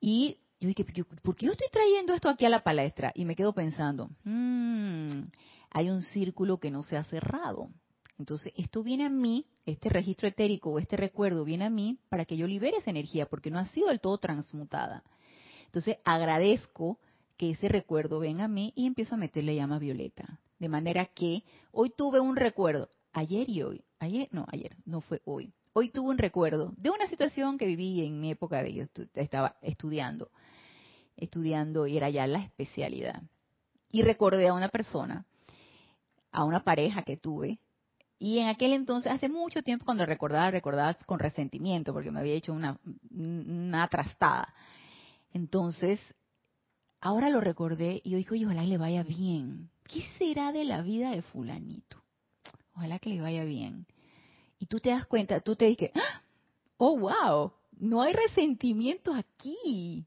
y 0.00 0.36
yo 0.60 0.68
dije, 0.68 0.84
¿por 1.22 1.36
qué 1.36 1.46
yo 1.46 1.52
estoy 1.52 1.68
trayendo 1.70 2.12
esto 2.14 2.28
aquí 2.28 2.44
a 2.44 2.50
la 2.50 2.62
palestra? 2.62 3.12
Y 3.14 3.24
me 3.24 3.36
quedo 3.36 3.54
pensando, 3.54 4.10
mmm, 4.24 5.22
hay 5.70 5.90
un 5.90 6.02
círculo 6.02 6.58
que 6.58 6.70
no 6.70 6.82
se 6.82 6.96
ha 6.96 7.04
cerrado. 7.04 7.68
Entonces, 8.18 8.52
esto 8.56 8.82
viene 8.82 9.04
a 9.04 9.10
mí, 9.10 9.46
este 9.66 9.88
registro 9.88 10.28
etérico 10.28 10.70
o 10.70 10.78
este 10.78 10.96
recuerdo 10.96 11.44
viene 11.44 11.64
a 11.64 11.70
mí 11.70 11.98
para 12.08 12.24
que 12.24 12.36
yo 12.36 12.46
libere 12.46 12.78
esa 12.78 12.90
energía, 12.90 13.26
porque 13.26 13.50
no 13.50 13.58
ha 13.58 13.66
sido 13.66 13.88
del 13.88 14.00
todo 14.00 14.18
transmutada. 14.18 15.02
Entonces, 15.66 15.98
agradezco 16.04 16.98
que 17.36 17.50
ese 17.50 17.68
recuerdo 17.68 18.20
venga 18.20 18.44
a 18.44 18.48
mí 18.48 18.72
y 18.76 18.86
empiezo 18.86 19.16
a 19.16 19.18
meterle 19.18 19.56
llama 19.56 19.78
violeta. 19.78 20.40
De 20.58 20.68
manera 20.68 21.06
que 21.06 21.42
hoy 21.72 21.90
tuve 21.90 22.20
un 22.20 22.36
recuerdo, 22.36 22.88
ayer 23.12 23.50
y 23.50 23.62
hoy, 23.62 23.84
ayer, 23.98 24.28
no, 24.30 24.46
ayer, 24.48 24.76
no 24.84 25.00
fue 25.00 25.20
hoy. 25.24 25.52
Hoy 25.72 25.90
tuve 25.90 26.10
un 26.10 26.18
recuerdo 26.18 26.72
de 26.76 26.90
una 26.90 27.08
situación 27.08 27.58
que 27.58 27.66
viví 27.66 28.06
en 28.06 28.20
mi 28.20 28.30
época 28.30 28.62
de 28.62 28.74
yo 28.74 28.84
estaba 29.14 29.56
estudiando 29.60 30.30
estudiando 31.16 31.86
y 31.86 31.96
era 31.96 32.10
ya 32.10 32.26
la 32.26 32.40
especialidad. 32.40 33.22
Y 33.90 34.02
recordé 34.02 34.48
a 34.48 34.54
una 34.54 34.68
persona, 34.68 35.26
a 36.32 36.44
una 36.44 36.64
pareja 36.64 37.02
que 37.02 37.16
tuve, 37.16 37.58
Y 38.24 38.38
en 38.38 38.48
aquel 38.48 38.72
entonces, 38.72 39.12
hace 39.12 39.28
mucho 39.28 39.62
tiempo, 39.62 39.84
cuando 39.84 40.06
recordaba, 40.06 40.50
recordaba 40.50 40.94
con 41.04 41.18
resentimiento, 41.18 41.92
porque 41.92 42.10
me 42.10 42.20
había 42.20 42.32
hecho 42.32 42.54
una, 42.54 42.80
una 43.10 43.86
trastada. 43.88 44.54
Entonces, 45.34 46.00
ahora 47.02 47.28
lo 47.28 47.42
recordé 47.42 48.00
y 48.02 48.12
yo 48.12 48.16
digo, 48.16 48.34
ojalá 48.46 48.62
le 48.62 48.78
vaya 48.78 49.02
bien. 49.02 49.68
¿Qué 49.82 50.06
será 50.16 50.52
de 50.52 50.64
la 50.64 50.80
vida 50.80 51.10
de 51.10 51.20
fulanito? 51.20 52.02
Ojalá 52.74 52.98
que 52.98 53.10
le 53.10 53.20
vaya 53.20 53.44
bien. 53.44 53.86
Y 54.58 54.64
tú 54.68 54.80
te 54.80 54.88
das 54.88 55.04
cuenta, 55.04 55.40
tú 55.40 55.54
te 55.54 55.66
dices, 55.66 55.90
¡Ah! 55.94 56.22
oh, 56.78 56.98
wow, 56.98 57.52
no 57.72 58.00
hay 58.00 58.14
resentimiento 58.14 59.12
aquí. 59.12 60.06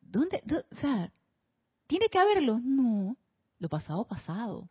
¿Dónde? 0.00 0.44
O 0.72 0.76
sea, 0.76 1.12
¿tiene 1.88 2.08
que 2.08 2.20
haberlo? 2.20 2.60
No, 2.62 3.16
lo 3.58 3.68
pasado, 3.68 4.04
pasado. 4.06 4.68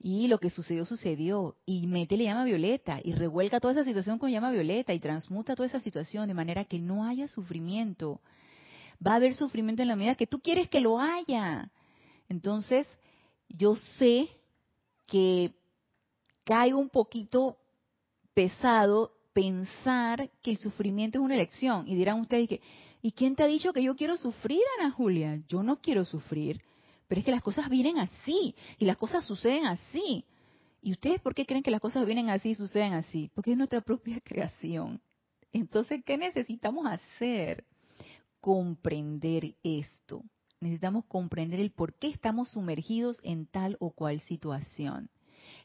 Y 0.00 0.28
lo 0.28 0.38
que 0.38 0.50
sucedió, 0.50 0.84
sucedió. 0.84 1.56
Y 1.66 1.86
mete 1.86 2.16
le 2.16 2.24
llama 2.24 2.44
violeta 2.44 3.00
y 3.02 3.12
revuelca 3.12 3.60
toda 3.60 3.72
esa 3.72 3.84
situación 3.84 4.18
con 4.18 4.30
llama 4.30 4.52
violeta 4.52 4.94
y 4.94 5.00
transmuta 5.00 5.56
toda 5.56 5.68
esa 5.68 5.80
situación 5.80 6.28
de 6.28 6.34
manera 6.34 6.64
que 6.64 6.78
no 6.78 7.04
haya 7.04 7.28
sufrimiento. 7.28 8.20
Va 9.04 9.12
a 9.12 9.16
haber 9.16 9.34
sufrimiento 9.34 9.82
en 9.82 9.88
la 9.88 9.96
medida 9.96 10.14
que 10.14 10.26
tú 10.26 10.40
quieres 10.40 10.68
que 10.68 10.80
lo 10.80 11.00
haya. 11.00 11.70
Entonces, 12.28 12.86
yo 13.48 13.74
sé 13.98 14.28
que 15.06 15.54
cae 16.44 16.74
un 16.74 16.88
poquito 16.88 17.58
pesado 18.34 19.12
pensar 19.32 20.30
que 20.42 20.52
el 20.52 20.58
sufrimiento 20.58 21.18
es 21.18 21.24
una 21.24 21.34
elección. 21.34 21.88
Y 21.88 21.94
dirán 21.94 22.20
ustedes 22.20 22.48
que, 22.48 22.60
¿y 23.02 23.12
quién 23.12 23.34
te 23.34 23.42
ha 23.42 23.46
dicho 23.46 23.72
que 23.72 23.82
yo 23.82 23.96
quiero 23.96 24.16
sufrir, 24.16 24.60
Ana 24.78 24.90
Julia? 24.90 25.40
Yo 25.48 25.62
no 25.62 25.80
quiero 25.80 26.04
sufrir. 26.04 26.60
Pero 27.08 27.20
es 27.20 27.24
que 27.24 27.30
las 27.30 27.42
cosas 27.42 27.68
vienen 27.68 27.98
así 27.98 28.54
y 28.78 28.84
las 28.84 28.96
cosas 28.96 29.24
suceden 29.24 29.66
así. 29.66 30.24
¿Y 30.80 30.92
ustedes 30.92 31.20
por 31.20 31.34
qué 31.34 31.46
creen 31.46 31.62
que 31.62 31.70
las 31.70 31.80
cosas 31.80 32.06
vienen 32.06 32.30
así 32.30 32.50
y 32.50 32.54
suceden 32.54 32.92
así? 32.92 33.30
Porque 33.34 33.52
es 33.52 33.56
nuestra 33.56 33.80
propia 33.80 34.20
creación. 34.24 35.00
Entonces, 35.52 36.02
¿qué 36.04 36.16
necesitamos 36.18 36.86
hacer? 36.86 37.64
Comprender 38.40 39.54
esto. 39.64 40.22
Necesitamos 40.60 41.04
comprender 41.06 41.60
el 41.60 41.70
por 41.70 41.94
qué 41.94 42.08
estamos 42.08 42.50
sumergidos 42.50 43.18
en 43.22 43.46
tal 43.46 43.76
o 43.80 43.90
cual 43.90 44.20
situación. 44.20 45.10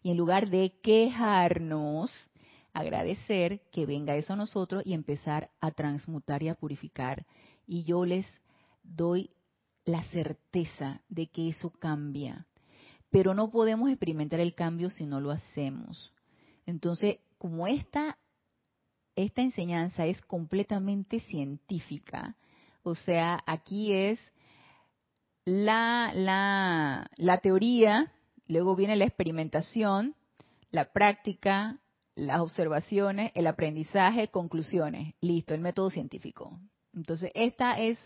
Y 0.01 0.11
en 0.11 0.17
lugar 0.17 0.49
de 0.49 0.79
quejarnos, 0.81 2.11
agradecer 2.73 3.61
que 3.71 3.85
venga 3.85 4.15
eso 4.15 4.33
a 4.33 4.37
nosotros 4.37 4.83
y 4.85 4.93
empezar 4.93 5.49
a 5.59 5.71
transmutar 5.71 6.41
y 6.43 6.49
a 6.49 6.55
purificar. 6.55 7.25
Y 7.67 7.83
yo 7.83 8.05
les 8.05 8.25
doy 8.83 9.29
la 9.85 10.03
certeza 10.05 11.01
de 11.09 11.27
que 11.27 11.49
eso 11.49 11.71
cambia. 11.71 12.47
Pero 13.09 13.33
no 13.33 13.51
podemos 13.51 13.89
experimentar 13.89 14.39
el 14.39 14.55
cambio 14.55 14.89
si 14.89 15.05
no 15.05 15.19
lo 15.19 15.31
hacemos. 15.31 16.13
Entonces, 16.65 17.19
como 17.37 17.67
esta, 17.67 18.17
esta 19.15 19.41
enseñanza 19.41 20.05
es 20.05 20.21
completamente 20.21 21.19
científica, 21.19 22.37
o 22.83 22.95
sea, 22.95 23.41
aquí 23.45 23.93
es 23.93 24.19
la, 25.45 26.11
la, 26.13 27.09
la 27.17 27.37
teoría, 27.39 28.11
luego 28.47 28.75
viene 28.75 28.95
la 28.95 29.05
experimentación, 29.05 30.15
la 30.71 30.91
práctica, 30.91 31.79
las 32.15 32.41
observaciones, 32.41 33.31
el 33.35 33.47
aprendizaje, 33.47 34.29
conclusiones. 34.29 35.15
Listo, 35.21 35.53
el 35.53 35.61
método 35.61 35.89
científico. 35.89 36.59
Entonces, 36.93 37.31
esta 37.33 37.79
es 37.79 37.97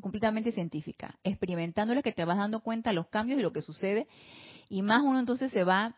completamente 0.00 0.52
científica, 0.52 1.18
experimentándole 1.24 2.02
que 2.02 2.12
te 2.12 2.24
vas 2.24 2.38
dando 2.38 2.60
cuenta 2.60 2.92
los 2.92 3.08
cambios 3.08 3.38
y 3.38 3.42
lo 3.42 3.52
que 3.52 3.62
sucede, 3.62 4.06
y 4.68 4.82
más 4.82 5.02
uno 5.02 5.18
entonces 5.18 5.50
se 5.52 5.64
va 5.64 5.96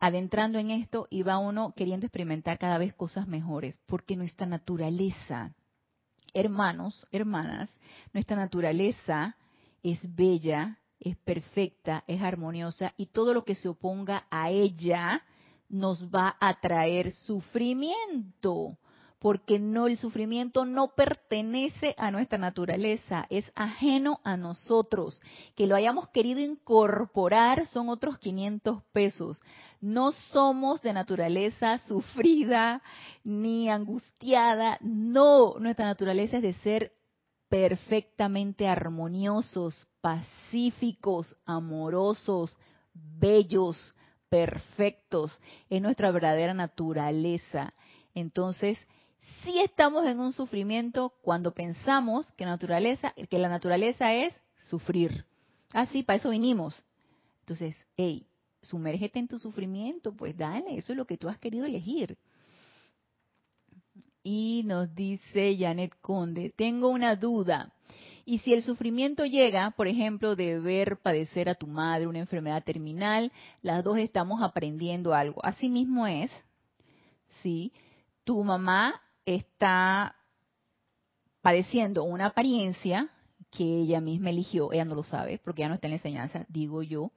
adentrando 0.00 0.58
en 0.58 0.70
esto 0.70 1.06
y 1.10 1.22
va 1.22 1.38
uno 1.38 1.72
queriendo 1.76 2.06
experimentar 2.06 2.58
cada 2.58 2.78
vez 2.78 2.94
cosas 2.94 3.26
mejores, 3.26 3.78
porque 3.86 4.16
nuestra 4.16 4.46
naturaleza, 4.46 5.54
hermanos, 6.34 7.06
hermanas, 7.10 7.70
nuestra 8.12 8.36
naturaleza 8.36 9.36
es 9.82 9.98
bella, 10.14 10.78
es 11.00 11.16
perfecta, 11.16 12.04
es 12.06 12.22
armoniosa 12.22 12.94
y 12.96 13.06
todo 13.06 13.34
lo 13.34 13.44
que 13.44 13.54
se 13.54 13.68
oponga 13.68 14.26
a 14.30 14.50
ella 14.50 15.22
nos 15.68 16.08
va 16.08 16.36
a 16.40 16.60
traer 16.60 17.12
sufrimiento 17.12 18.78
porque 19.18 19.58
no 19.58 19.88
el 19.88 19.96
sufrimiento 19.96 20.64
no 20.64 20.94
pertenece 20.94 21.94
a 21.98 22.10
nuestra 22.10 22.38
naturaleza, 22.38 23.26
es 23.30 23.50
ajeno 23.54 24.20
a 24.22 24.36
nosotros. 24.36 25.20
Que 25.56 25.66
lo 25.66 25.74
hayamos 25.74 26.08
querido 26.08 26.40
incorporar 26.40 27.66
son 27.66 27.88
otros 27.88 28.18
500 28.18 28.82
pesos. 28.92 29.42
No 29.80 30.12
somos 30.12 30.82
de 30.82 30.92
naturaleza 30.92 31.78
sufrida 31.78 32.82
ni 33.24 33.68
angustiada, 33.68 34.78
no, 34.80 35.58
nuestra 35.58 35.86
naturaleza 35.86 36.36
es 36.36 36.42
de 36.42 36.54
ser 36.54 36.92
perfectamente 37.48 38.68
armoniosos, 38.68 39.86
pacíficos, 40.00 41.36
amorosos, 41.44 42.56
bellos, 42.92 43.94
perfectos, 44.28 45.40
es 45.70 45.80
nuestra 45.80 46.10
verdadera 46.10 46.54
naturaleza. 46.54 47.72
Entonces, 48.14 48.78
si 49.42 49.58
estamos 49.60 50.06
en 50.06 50.20
un 50.20 50.32
sufrimiento 50.32 51.14
cuando 51.22 51.52
pensamos 51.52 52.30
que, 52.32 52.44
naturaleza, 52.44 53.14
que 53.30 53.38
la 53.38 53.48
naturaleza 53.48 54.12
es 54.12 54.34
sufrir. 54.68 55.24
Así, 55.72 56.00
ah, 56.00 56.04
para 56.06 56.16
eso 56.18 56.30
vinimos. 56.30 56.74
Entonces, 57.40 57.76
hey, 57.96 58.26
sumérgete 58.62 59.18
en 59.18 59.28
tu 59.28 59.38
sufrimiento, 59.38 60.12
pues 60.12 60.36
dale, 60.36 60.76
eso 60.76 60.92
es 60.92 60.96
lo 60.96 61.06
que 61.06 61.16
tú 61.16 61.28
has 61.28 61.38
querido 61.38 61.64
elegir. 61.64 62.16
Y 64.22 64.62
nos 64.66 64.94
dice 64.94 65.56
Janet 65.58 65.94
Conde, 66.00 66.52
tengo 66.54 66.88
una 66.88 67.16
duda. 67.16 67.72
Y 68.24 68.40
si 68.40 68.52
el 68.52 68.62
sufrimiento 68.62 69.24
llega, 69.24 69.70
por 69.70 69.88
ejemplo, 69.88 70.36
de 70.36 70.60
ver 70.60 70.98
padecer 70.98 71.48
a 71.48 71.54
tu 71.54 71.66
madre 71.66 72.06
una 72.06 72.18
enfermedad 72.18 72.62
terminal, 72.62 73.32
las 73.62 73.82
dos 73.82 73.96
estamos 73.96 74.42
aprendiendo 74.42 75.14
algo. 75.14 75.42
Así 75.42 75.70
mismo 75.70 76.06
es, 76.06 76.30
sí. 77.42 77.72
Tu 78.24 78.44
mamá 78.44 79.00
está 79.36 80.16
padeciendo 81.42 82.04
una 82.04 82.26
apariencia 82.26 83.10
que 83.50 83.64
ella 83.64 84.00
misma 84.00 84.30
eligió, 84.30 84.72
ella 84.72 84.84
no 84.84 84.94
lo 84.94 85.02
sabe 85.02 85.38
porque 85.42 85.60
ya 85.60 85.68
no 85.68 85.74
está 85.74 85.86
en 85.86 85.92
la 85.92 85.96
enseñanza, 85.96 86.46
digo 86.48 86.82
yo. 86.82 87.12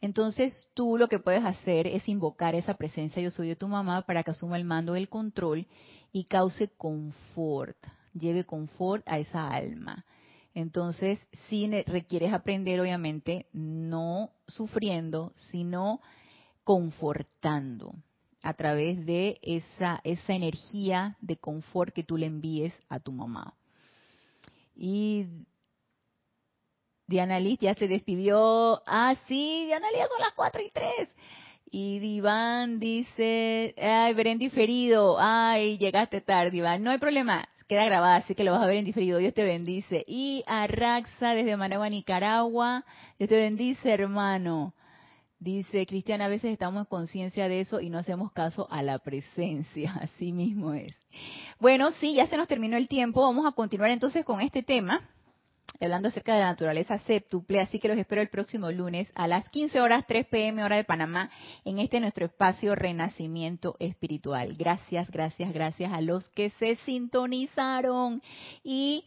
Entonces 0.00 0.68
tú 0.74 0.98
lo 0.98 1.08
que 1.08 1.18
puedes 1.18 1.44
hacer 1.44 1.86
es 1.86 2.08
invocar 2.08 2.54
esa 2.54 2.74
presencia 2.74 3.22
yo 3.22 3.30
soy 3.30 3.48
de 3.48 3.56
tu 3.56 3.68
mamá 3.68 4.02
para 4.02 4.22
que 4.22 4.32
asuma 4.32 4.56
el 4.56 4.64
mando 4.64 4.94
del 4.94 5.08
control 5.08 5.66
y 6.12 6.24
cause 6.24 6.68
confort, 6.76 7.76
lleve 8.12 8.44
confort 8.44 9.06
a 9.06 9.18
esa 9.18 9.48
alma. 9.48 10.04
Entonces, 10.54 11.18
sí 11.48 11.66
requieres 11.86 12.34
aprender, 12.34 12.78
obviamente, 12.78 13.46
no 13.54 14.32
sufriendo, 14.46 15.32
sino 15.34 16.02
confortando 16.62 17.94
a 18.42 18.54
través 18.54 19.04
de 19.06 19.38
esa, 19.42 20.00
esa 20.04 20.34
energía 20.34 21.16
de 21.20 21.36
confort 21.36 21.94
que 21.94 22.04
tú 22.04 22.16
le 22.16 22.26
envíes 22.26 22.74
a 22.88 22.98
tu 22.98 23.12
mamá. 23.12 23.54
Y 24.74 25.26
Diana 27.06 27.38
Liz 27.38 27.58
ya 27.60 27.74
se 27.74 27.88
despidió. 27.88 28.82
Ah, 28.86 29.14
sí, 29.26 29.64
Diana 29.66 29.90
Liz 29.90 30.00
son 30.08 30.20
las 30.20 30.32
4 30.34 30.62
y 30.62 30.70
3. 30.70 31.08
Y 31.70 31.98
Diván 32.00 32.80
dice, 32.80 33.74
ay, 33.78 34.12
ver 34.14 34.26
en 34.26 34.38
diferido. 34.38 35.16
Ay, 35.18 35.78
llegaste 35.78 36.20
tarde, 36.20 36.56
Iván. 36.56 36.82
No 36.82 36.90
hay 36.90 36.98
problema, 36.98 37.48
queda 37.66 37.86
grabada, 37.86 38.16
así 38.16 38.34
que 38.34 38.44
lo 38.44 38.52
vas 38.52 38.62
a 38.62 38.66
ver 38.66 38.76
en 38.76 38.84
diferido. 38.84 39.18
Dios 39.18 39.32
te 39.32 39.44
bendice. 39.44 40.04
Y 40.06 40.44
a 40.46 40.66
Raxa 40.66 41.34
desde 41.34 41.56
Managua, 41.56 41.88
Nicaragua. 41.88 42.84
Dios 43.18 43.30
te 43.30 43.36
bendice, 43.36 43.90
hermano. 43.90 44.74
Dice 45.42 45.86
Cristiana, 45.86 46.26
a 46.26 46.28
veces 46.28 46.52
estamos 46.52 46.82
en 46.82 46.86
conciencia 46.86 47.48
de 47.48 47.58
eso 47.58 47.80
y 47.80 47.90
no 47.90 47.98
hacemos 47.98 48.30
caso 48.30 48.68
a 48.70 48.80
la 48.80 49.00
presencia, 49.00 49.92
así 50.00 50.30
mismo 50.30 50.72
es. 50.72 50.94
Bueno, 51.58 51.90
sí, 51.98 52.14
ya 52.14 52.28
se 52.28 52.36
nos 52.36 52.46
terminó 52.46 52.76
el 52.76 52.86
tiempo, 52.86 53.22
vamos 53.22 53.44
a 53.44 53.50
continuar 53.50 53.90
entonces 53.90 54.24
con 54.24 54.40
este 54.40 54.62
tema, 54.62 55.00
hablando 55.80 56.06
acerca 56.06 56.34
de 56.34 56.42
la 56.42 56.46
naturaleza 56.46 56.96
séptuple, 56.98 57.60
así 57.60 57.80
que 57.80 57.88
los 57.88 57.98
espero 57.98 58.22
el 58.22 58.28
próximo 58.28 58.70
lunes 58.70 59.10
a 59.16 59.26
las 59.26 59.48
15 59.48 59.80
horas 59.80 60.04
3 60.06 60.26
pm 60.26 60.62
hora 60.62 60.76
de 60.76 60.84
Panamá 60.84 61.28
en 61.64 61.80
este 61.80 61.98
nuestro 61.98 62.26
espacio 62.26 62.76
Renacimiento 62.76 63.74
Espiritual. 63.80 64.54
Gracias, 64.56 65.10
gracias, 65.10 65.52
gracias 65.52 65.92
a 65.92 66.00
los 66.02 66.28
que 66.28 66.50
se 66.50 66.76
sintonizaron 66.76 68.22
y 68.62 69.06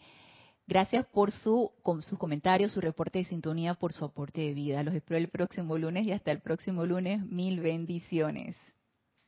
Gracias 0.68 1.06
por 1.06 1.32
su, 1.32 1.72
con 1.84 2.02
sus 2.02 2.18
comentarios, 2.18 2.72
su 2.72 2.82
reporte 2.82 3.20
de 3.20 3.26
sintonía, 3.26 3.76
por 3.76 3.94
su 3.94 4.04
aporte 4.04 4.42
de 4.42 4.54
vida. 4.54 4.84
Los 4.84 4.96
espero 4.96 5.18
el 5.18 5.30
próximo 5.30 5.78
lunes 5.78 6.06
y 6.06 6.12
hasta 6.12 6.32
el 6.32 6.40
próximo 6.40 6.86
lunes. 6.86 7.24
Mil 7.26 7.60
bendiciones. 7.60 8.56